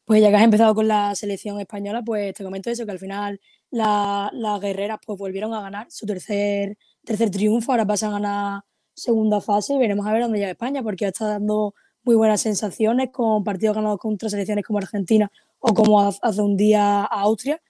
[0.05, 2.99] Pues ya que has empezado con la selección española, pues te comento eso, que al
[2.99, 3.39] final
[3.69, 8.61] la- las guerreras pues volvieron a ganar su tercer, tercer triunfo, ahora pasan a ganar
[8.93, 12.41] segunda fase y veremos a ver dónde llega España, porque ya está dando muy buenas
[12.41, 17.61] sensaciones con partidos ganados contra selecciones como Argentina o como hace un día Austria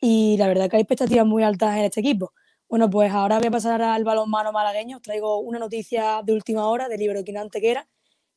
[0.00, 2.32] y la verdad que hay expectativas muy altas en este equipo.
[2.70, 6.68] Bueno, pues ahora voy a pasar al balonmano malagueño, os traigo una noticia de última
[6.68, 7.88] hora del Iberoquina Antequera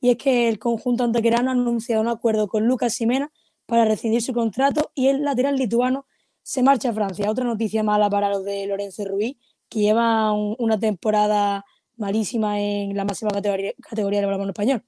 [0.01, 3.31] y es que el conjunto antequerano ha anunciado un acuerdo con Lucas Simena
[3.67, 6.07] para rescindir su contrato y el lateral lituano
[6.41, 7.29] se marcha a Francia.
[7.29, 9.37] Otra noticia mala para los de Lorenzo Ruiz,
[9.69, 11.63] que llevan una temporada
[11.95, 14.83] malísima en la máxima categoría, categoría del balonmano español.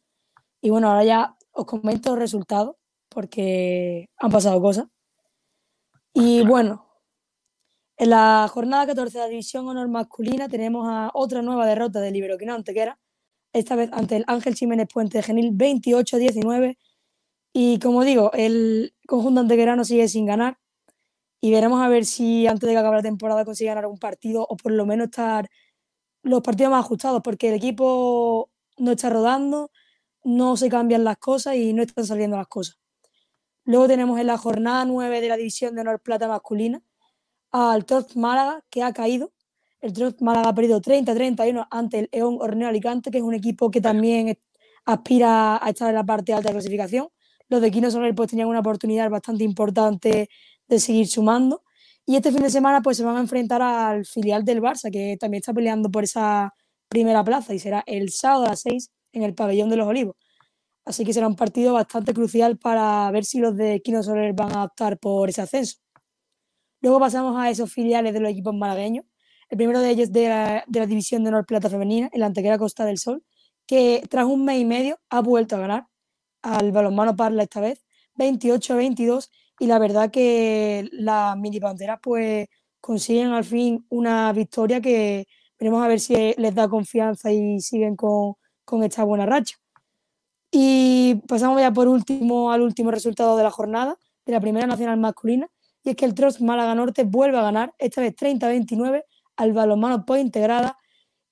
[0.59, 2.77] Y bueno, ahora ya os comento los resultados,
[3.09, 4.87] porque han pasado cosas.
[6.15, 6.84] Y bueno,
[7.97, 12.15] en la jornada 14 de la División Honor Masculina tenemos a otra nueva derrota del
[12.15, 12.99] Iberoquina Antequera,
[13.53, 16.77] esta vez ante el Ángel Jiménez Puente de Genil 28-19.
[17.53, 20.57] Y como digo, el conjunto antequerano sigue sin ganar
[21.39, 24.45] y veremos a ver si antes de que acabe la temporada consigue ganar un partido
[24.49, 25.49] o por lo menos estar
[26.23, 29.71] los partidos más ajustados, porque el equipo no está rodando,
[30.23, 32.77] no se cambian las cosas y no están saliendo las cosas.
[33.63, 36.81] Luego tenemos en la jornada 9 de la División de Honor Plata masculina
[37.55, 39.31] al Trost Málaga, que ha caído.
[39.79, 43.71] El Trost Málaga ha perdido 30-31 ante el Eón Horneo Alicante, que es un equipo
[43.71, 44.37] que también
[44.85, 47.07] aspira a estar en la parte alta de la clasificación.
[47.47, 50.29] Los de Quino Soler pues tenían una oportunidad bastante importante
[50.67, 51.63] de seguir sumando.
[52.05, 55.15] Y este fin de semana pues se van a enfrentar al filial del Barça, que
[55.17, 56.53] también está peleando por esa
[56.89, 60.15] primera plaza y será el sábado a las 6 en el pabellón de los Olivos.
[60.85, 64.55] Así que será un partido bastante crucial para ver si los de Quino Soler van
[64.55, 65.84] a optar por ese ascenso.
[66.85, 69.05] Luego pasamos a esos filiales de los equipos malagueños.
[69.49, 72.59] El primero de ellos de la, de la División de Honor Plata Femenina, el Antequera
[72.59, 73.23] Costa del Sol,
[73.65, 75.87] que tras un mes y medio ha vuelto a ganar
[76.43, 77.83] al balonmano Parla esta vez,
[78.19, 82.49] 28-22, y la verdad que las mini panteras pues
[82.79, 85.25] consiguen al fin una victoria que
[85.59, 89.55] veremos a ver si les da confianza y siguen con, con esta buena racha.
[90.51, 94.99] Y pasamos ya por último al último resultado de la jornada, de la primera nacional
[94.99, 95.49] masculina,
[95.85, 99.03] y es que el Trost Málaga Norte vuelve a ganar, esta vez 30-29,
[99.37, 100.77] al balonmano Point Integrada.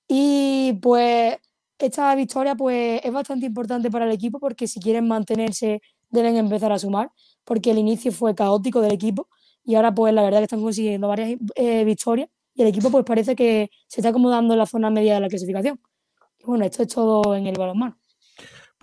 [0.06, 1.36] Y pues
[1.78, 6.70] esta victoria pues es bastante importante para el equipo porque si quieren mantenerse deben empezar
[6.70, 7.10] a sumar,
[7.44, 9.28] porque el inicio fue caótico del equipo
[9.64, 13.04] y ahora pues la verdad que están consiguiendo varias eh, victorias y el equipo pues
[13.04, 15.80] parece que se está acomodando en la zona media de la clasificación.
[16.38, 17.98] Y bueno, esto es todo en el balonmano.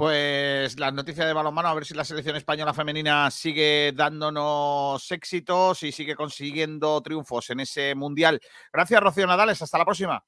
[0.02, 5.84] Pues las noticias de balonmano, a ver si la selección española femenina sigue dándonos éxitos
[5.84, 8.40] y sigue consiguiendo triunfos en ese mundial.
[8.74, 9.62] Gracias, Rocío Nadales.
[9.62, 10.26] Hasta la próxima.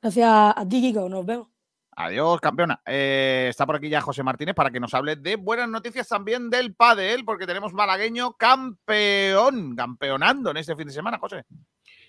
[0.00, 1.08] Gracias a ti, Kiko.
[1.08, 1.48] Nos vemos.
[1.96, 2.80] Adiós, campeona.
[2.86, 6.48] Eh, está por aquí ya José Martínez para que nos hable de buenas noticias también
[6.48, 11.42] del pádel, porque tenemos malagueño campeón, campeonando en este fin de semana, José.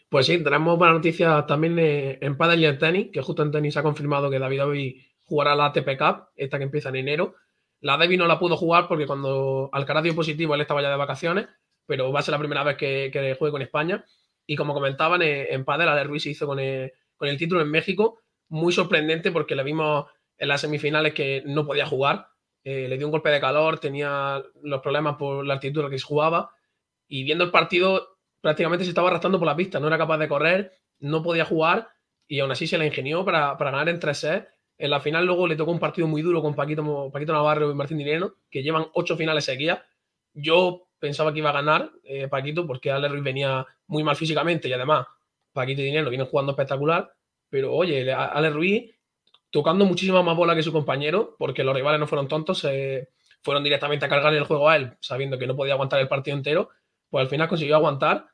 [0.09, 3.49] Pues sí, tenemos buenas noticias también eh, en pádel y en tenis, que justo en
[3.49, 6.97] tenis se ha confirmado que David hoy jugará la ATP Cup, esta que empieza en
[6.97, 7.35] enero.
[7.79, 10.97] La Debbie no la pudo jugar porque cuando Alcaraz dio positivo él estaba ya de
[10.97, 11.47] vacaciones,
[11.85, 14.05] pero va a ser la primera vez que, que juegue con España.
[14.45, 17.61] Y como comentaban, eh, en pádel Ale Ruiz se hizo con el, con el título
[17.61, 18.19] en México,
[18.49, 20.05] muy sorprendente porque le vimos
[20.37, 22.27] en las semifinales que no podía jugar,
[22.63, 25.89] eh, le dio un golpe de calor, tenía los problemas por la altitud a la
[25.89, 26.51] que se jugaba
[27.07, 30.27] y viendo el partido prácticamente se estaba arrastrando por la pista, no era capaz de
[30.27, 31.89] correr, no podía jugar
[32.27, 34.47] y aún así se la ingenió para, para ganar en 3 sets.
[34.83, 36.83] En la final luego le tocó un partido muy duro con Paquito,
[37.31, 39.79] Navarro y Martín Dinero, que llevan ocho finales seguidas.
[40.33, 44.67] Yo pensaba que iba a ganar eh, Paquito porque Ale Ruiz venía muy mal físicamente
[44.67, 45.07] y además
[45.53, 47.13] Paquito y Dinero vienen jugando espectacular.
[47.49, 48.93] Pero oye, Ale Ruiz
[49.51, 53.07] tocando muchísima más bola que su compañero, porque los rivales no fueron tontos, se
[53.41, 56.35] fueron directamente a cargar el juego a él, sabiendo que no podía aguantar el partido
[56.35, 56.71] entero.
[57.09, 58.25] Pues al final consiguió aguantar,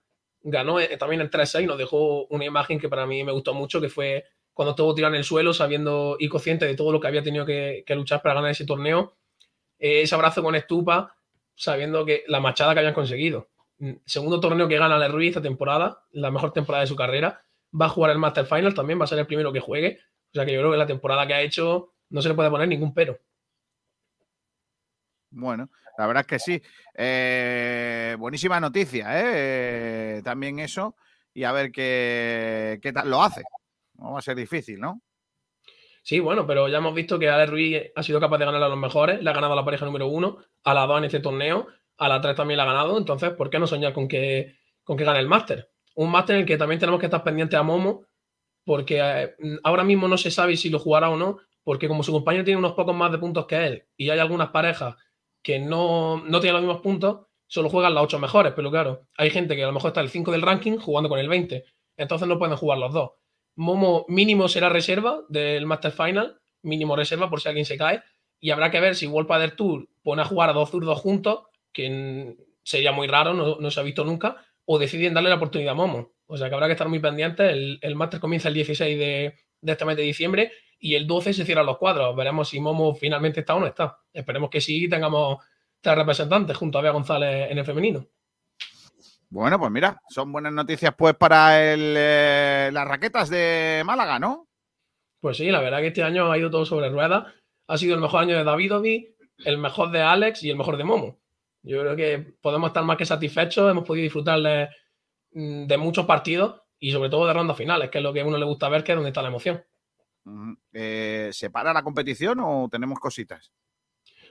[0.42, 3.54] ganó eh, también el 3-6 y nos dejó una imagen que para mí me gustó
[3.54, 7.00] mucho, que fue cuando estuvo tirado en el suelo, sabiendo y consciente de todo lo
[7.00, 9.16] que había tenido que, luchar para ganar ese torneo.
[9.78, 11.16] Eh, ese abrazo con Estupa,
[11.56, 13.50] sabiendo que la machada que habían conseguido.
[14.06, 17.42] Segundo torneo que gana Ale Ruiz esta temporada, la mejor temporada de su carrera
[17.80, 20.00] va a jugar el Master Final también, va a ser el primero que juegue.
[20.32, 22.50] O sea que yo creo que la temporada que ha hecho no se le puede
[22.50, 23.18] poner ningún pero.
[25.32, 26.62] Bueno, la verdad es que sí.
[26.96, 30.22] Eh, buenísima noticia, ¿eh?
[30.24, 30.96] También eso.
[31.34, 33.44] Y a ver qué, qué tal lo hace.
[34.00, 35.02] No va a ser difícil, ¿no?
[36.02, 38.70] Sí, bueno, pero ya hemos visto que Ale Ruiz ha sido capaz de ganar a
[38.70, 41.20] los mejores, le ha ganado a la pareja número uno, a la dos en este
[41.20, 44.56] torneo, a la 3 también la ha ganado, entonces, ¿por qué no soñar con que,
[44.84, 45.70] con que gane el máster?
[45.96, 48.06] Un máster en el que también tenemos que estar pendientes a Momo,
[48.64, 52.14] porque eh, ahora mismo no se sabe si lo jugará o no, porque como su
[52.14, 54.96] compañero tiene unos pocos más de puntos que él y hay algunas parejas
[55.44, 59.30] que no, no tienen los mismos puntos, solo juegan las 8 mejores, pero claro, hay
[59.30, 61.66] gente que a lo mejor está el 5 del ranking jugando con el 20,
[61.98, 63.12] entonces no pueden jugar los dos.
[63.60, 68.02] Momo mínimo será reserva del Master Final, mínimo reserva por si alguien se cae,
[68.40, 71.42] y habrá que ver si World Tour pone a jugar a dos zurdos juntos,
[71.74, 75.76] que sería muy raro, no, se ha visto nunca, o deciden darle la oportunidad a
[75.76, 76.14] Momo.
[76.26, 77.52] O sea que habrá que estar muy pendientes.
[77.82, 81.66] El, Master comienza el 16 de, este mes de diciembre y el 12 se cierran
[81.66, 82.16] los cuadros.
[82.16, 83.98] Veremos si Momo finalmente está o no está.
[84.14, 85.44] Esperemos que sí tengamos
[85.82, 88.08] tres representantes junto a Bea González en el femenino.
[89.32, 94.48] Bueno, pues mira, son buenas noticias pues para eh, las raquetas de Málaga, ¿no?
[95.22, 97.32] Pues sí, la verdad que este año ha ido todo sobre ruedas.
[97.68, 100.84] Ha sido el mejor año de Davidovi, el mejor de Alex y el mejor de
[100.84, 101.20] Momo.
[101.62, 104.70] Yo creo que podemos estar más que satisfechos, hemos podido disfrutar de,
[105.34, 108.38] mm, muchos partidos y sobre todo de rondas finales, que es lo que a uno
[108.38, 109.64] le gusta ver, que es donde está la emoción.
[110.74, 113.52] Eh, ¿Se para la competición o tenemos cositas?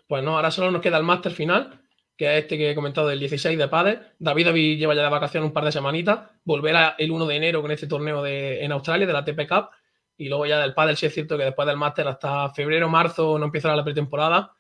[0.07, 1.83] Pues no, ahora solo nos queda el máster final,
[2.19, 4.01] que es este que he comentado del 16 de Padre.
[4.19, 6.29] David lleva ya de vacaciones un par de semanitas.
[6.43, 9.69] Volverá el 1 de enero con este torneo de, en Australia, de la TP Cup.
[10.17, 13.39] Y luego ya del Padel sí es cierto que después del máster hasta febrero, marzo
[13.39, 14.53] no empezará la pretemporada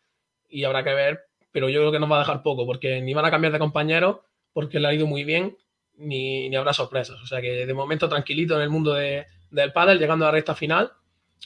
[0.48, 3.12] y habrá que ver, pero yo creo que nos va a dejar poco porque ni
[3.12, 5.58] van a cambiar de compañero porque le ha ido muy bien
[5.96, 7.20] ni, habrá sorpresas.
[7.20, 10.32] O sea que de momento tranquilito en el mundo de, del pádel llegando a la
[10.32, 10.92] recta final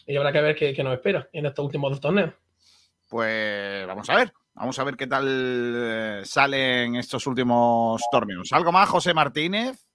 [0.06, 2.34] y habrá que ver qué, qué nos espera en estos últimos dos torneos.
[3.08, 4.41] Pues vamos a ver.
[4.54, 8.52] Vamos a ver qué tal eh, salen estos últimos torneos.
[8.52, 9.88] ¿Algo más, José Martínez?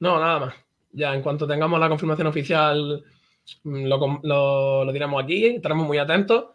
[0.00, 0.54] No, nada más.
[0.92, 3.02] Ya en cuanto tengamos la confirmación oficial,
[3.64, 6.50] mm, lo, diremos aquí, estaremos muy atentos.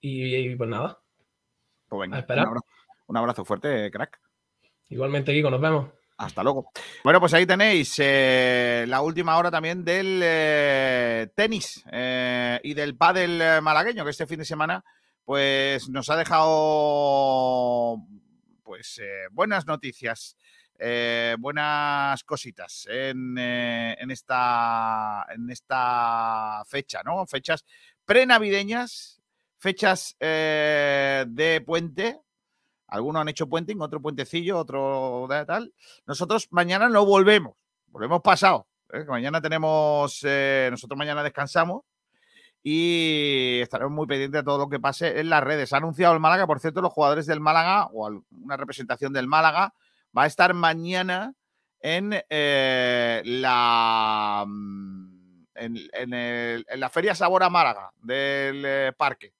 [0.00, 0.98] Y, pues nada.
[1.88, 2.48] Pues venga, esperar.
[3.06, 4.20] Un, abrazo, fuerte, crack.
[4.90, 5.88] Igualmente, Kiko, nos vemos.
[6.18, 6.70] Hasta luego.
[7.02, 11.82] Bueno, pues ahí tenéis eh, la última hora también del eh, tenis
[12.62, 14.84] y del pádel malagueño, que este fin de semana
[15.24, 17.98] pues nos ha dejado
[18.62, 20.36] pues eh, buenas noticias,
[20.78, 27.26] eh, buenas cositas en, eh, en, esta, en esta fecha, ¿no?
[27.26, 27.64] Fechas
[28.04, 29.22] prenavideñas,
[29.58, 32.20] fechas de puente.
[32.88, 35.72] Algunos han hecho puenting, otro puentecillo, otro tal.
[36.06, 38.68] Nosotros mañana no volvemos, volvemos pasado.
[39.08, 41.82] Mañana tenemos, nosotros mañana descansamos
[42.66, 45.74] y estaremos muy pendientes de todo lo que pase en las redes.
[45.74, 49.74] Ha anunciado el Málaga, por cierto, los jugadores del Málaga o una representación del Málaga
[50.16, 51.34] va a estar mañana
[51.78, 59.34] en eh, la mm, en, la Feria Sabora Málaga del eh, Parque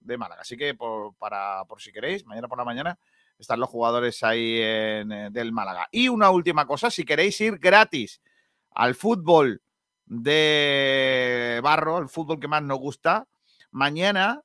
[0.00, 0.40] de Málaga.
[0.40, 2.98] Así que por, para, por si queréis, mañana por la mañana
[3.38, 5.86] están los jugadores ahí en, eh, del Málaga.
[5.92, 8.22] Y una última cosa, si queréis ir gratis
[8.70, 9.60] al fútbol
[10.06, 13.26] de barro, el fútbol que más nos gusta.
[13.70, 14.42] Mañana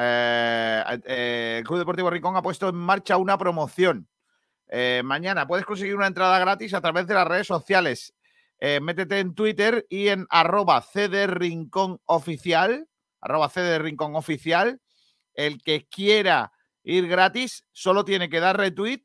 [0.00, 4.08] eh, eh, el Club Deportivo Ricón ha puesto en marcha una promoción.
[4.68, 8.14] Eh, mañana puedes conseguir una entrada gratis a través de las redes sociales.
[8.60, 10.84] métete en Twitter y en arroba
[11.26, 12.86] Rincón Oficial,
[13.20, 14.80] arroba Rincón Oficial.
[15.34, 16.52] El que quiera
[16.84, 19.04] ir gratis solo tiene que dar retweet,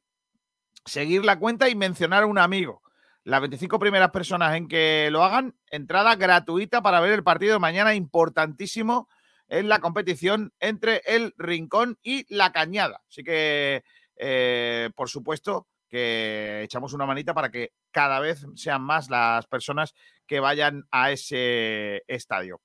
[0.86, 2.83] seguir la cuenta y mencionar a un amigo
[3.24, 7.60] las 25 primeras personas en que lo hagan, entrada gratuita para ver el partido de
[7.60, 9.08] mañana, importantísimo
[9.48, 13.02] en la competición entre el Rincón y la Cañada.
[13.08, 13.84] Así que,
[14.18, 19.94] eh, por supuesto, que echamos una manita para que cada vez sean más las personas
[20.26, 22.62] que vayan a ese estadio.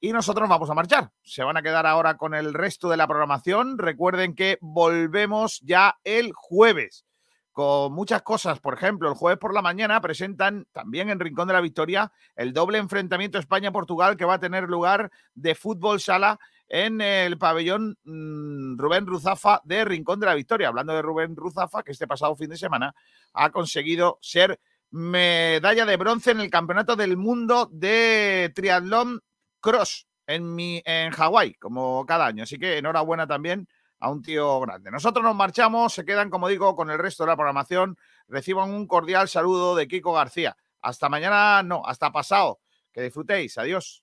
[0.00, 1.10] Y nosotros vamos a marchar.
[1.22, 3.78] Se van a quedar ahora con el resto de la programación.
[3.78, 7.04] Recuerden que volvemos ya el jueves
[7.52, 8.58] con muchas cosas.
[8.60, 12.52] Por ejemplo, el jueves por la mañana presentan también en Rincón de la Victoria el
[12.52, 18.78] doble enfrentamiento España-Portugal que va a tener lugar de fútbol sala en el pabellón mm,
[18.78, 20.68] Rubén Ruzafa de Rincón de la Victoria.
[20.68, 22.94] Hablando de Rubén Ruzafa, que este pasado fin de semana
[23.34, 24.58] ha conseguido ser
[24.90, 29.22] medalla de bronce en el Campeonato del Mundo de Triatlón
[29.60, 32.44] Cross en, en Hawái, como cada año.
[32.44, 33.68] Así que enhorabuena también
[34.02, 34.90] a un tío grande.
[34.90, 37.96] Nosotros nos marchamos, se quedan, como digo, con el resto de la programación.
[38.26, 40.56] Reciban un cordial saludo de Kiko García.
[40.80, 42.58] Hasta mañana, no, hasta pasado.
[42.92, 43.56] Que disfrutéis.
[43.58, 44.01] Adiós.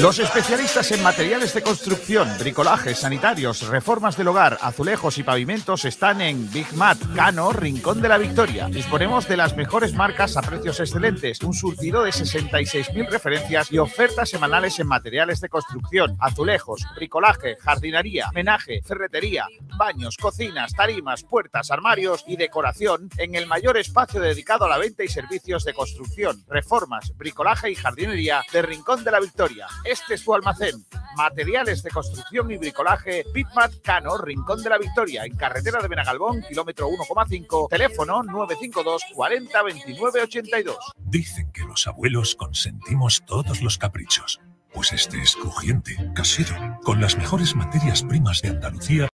[0.00, 6.20] Los especialistas en materiales de construcción, bricolajes, sanitarios, reformas del hogar, azulejos y pavimentos están
[6.22, 8.68] en Big Mat, Cano, Rincón de la Victoria.
[8.68, 14.30] Disponemos de las mejores marcas a precios excelentes, un surtido de 66.000 referencias y ofertas
[14.30, 19.46] semanales en materiales de construcción, azulejos, bricolaje, jardinería, menaje, ferretería,
[19.76, 25.04] baños, cocinas, tarimas, puertas, armarios y decoración en el mayor espacio dedicado a la venta
[25.04, 29.66] y servicios de construcción, reformas, bricolaje y jardinería de Rincón de la Victoria.
[29.84, 30.84] Este es tu almacén.
[31.16, 36.42] Materiales de construcción y bricolaje Bitmat Cano, Rincón de la Victoria, en carretera de Benagalbón,
[36.42, 40.76] kilómetro 1,5, teléfono 952 40 29 82.
[40.98, 44.40] Dicen que los abuelos consentimos todos los caprichos.
[44.72, 49.08] Pues este es crujiente, casero, con las mejores materias primas de Andalucía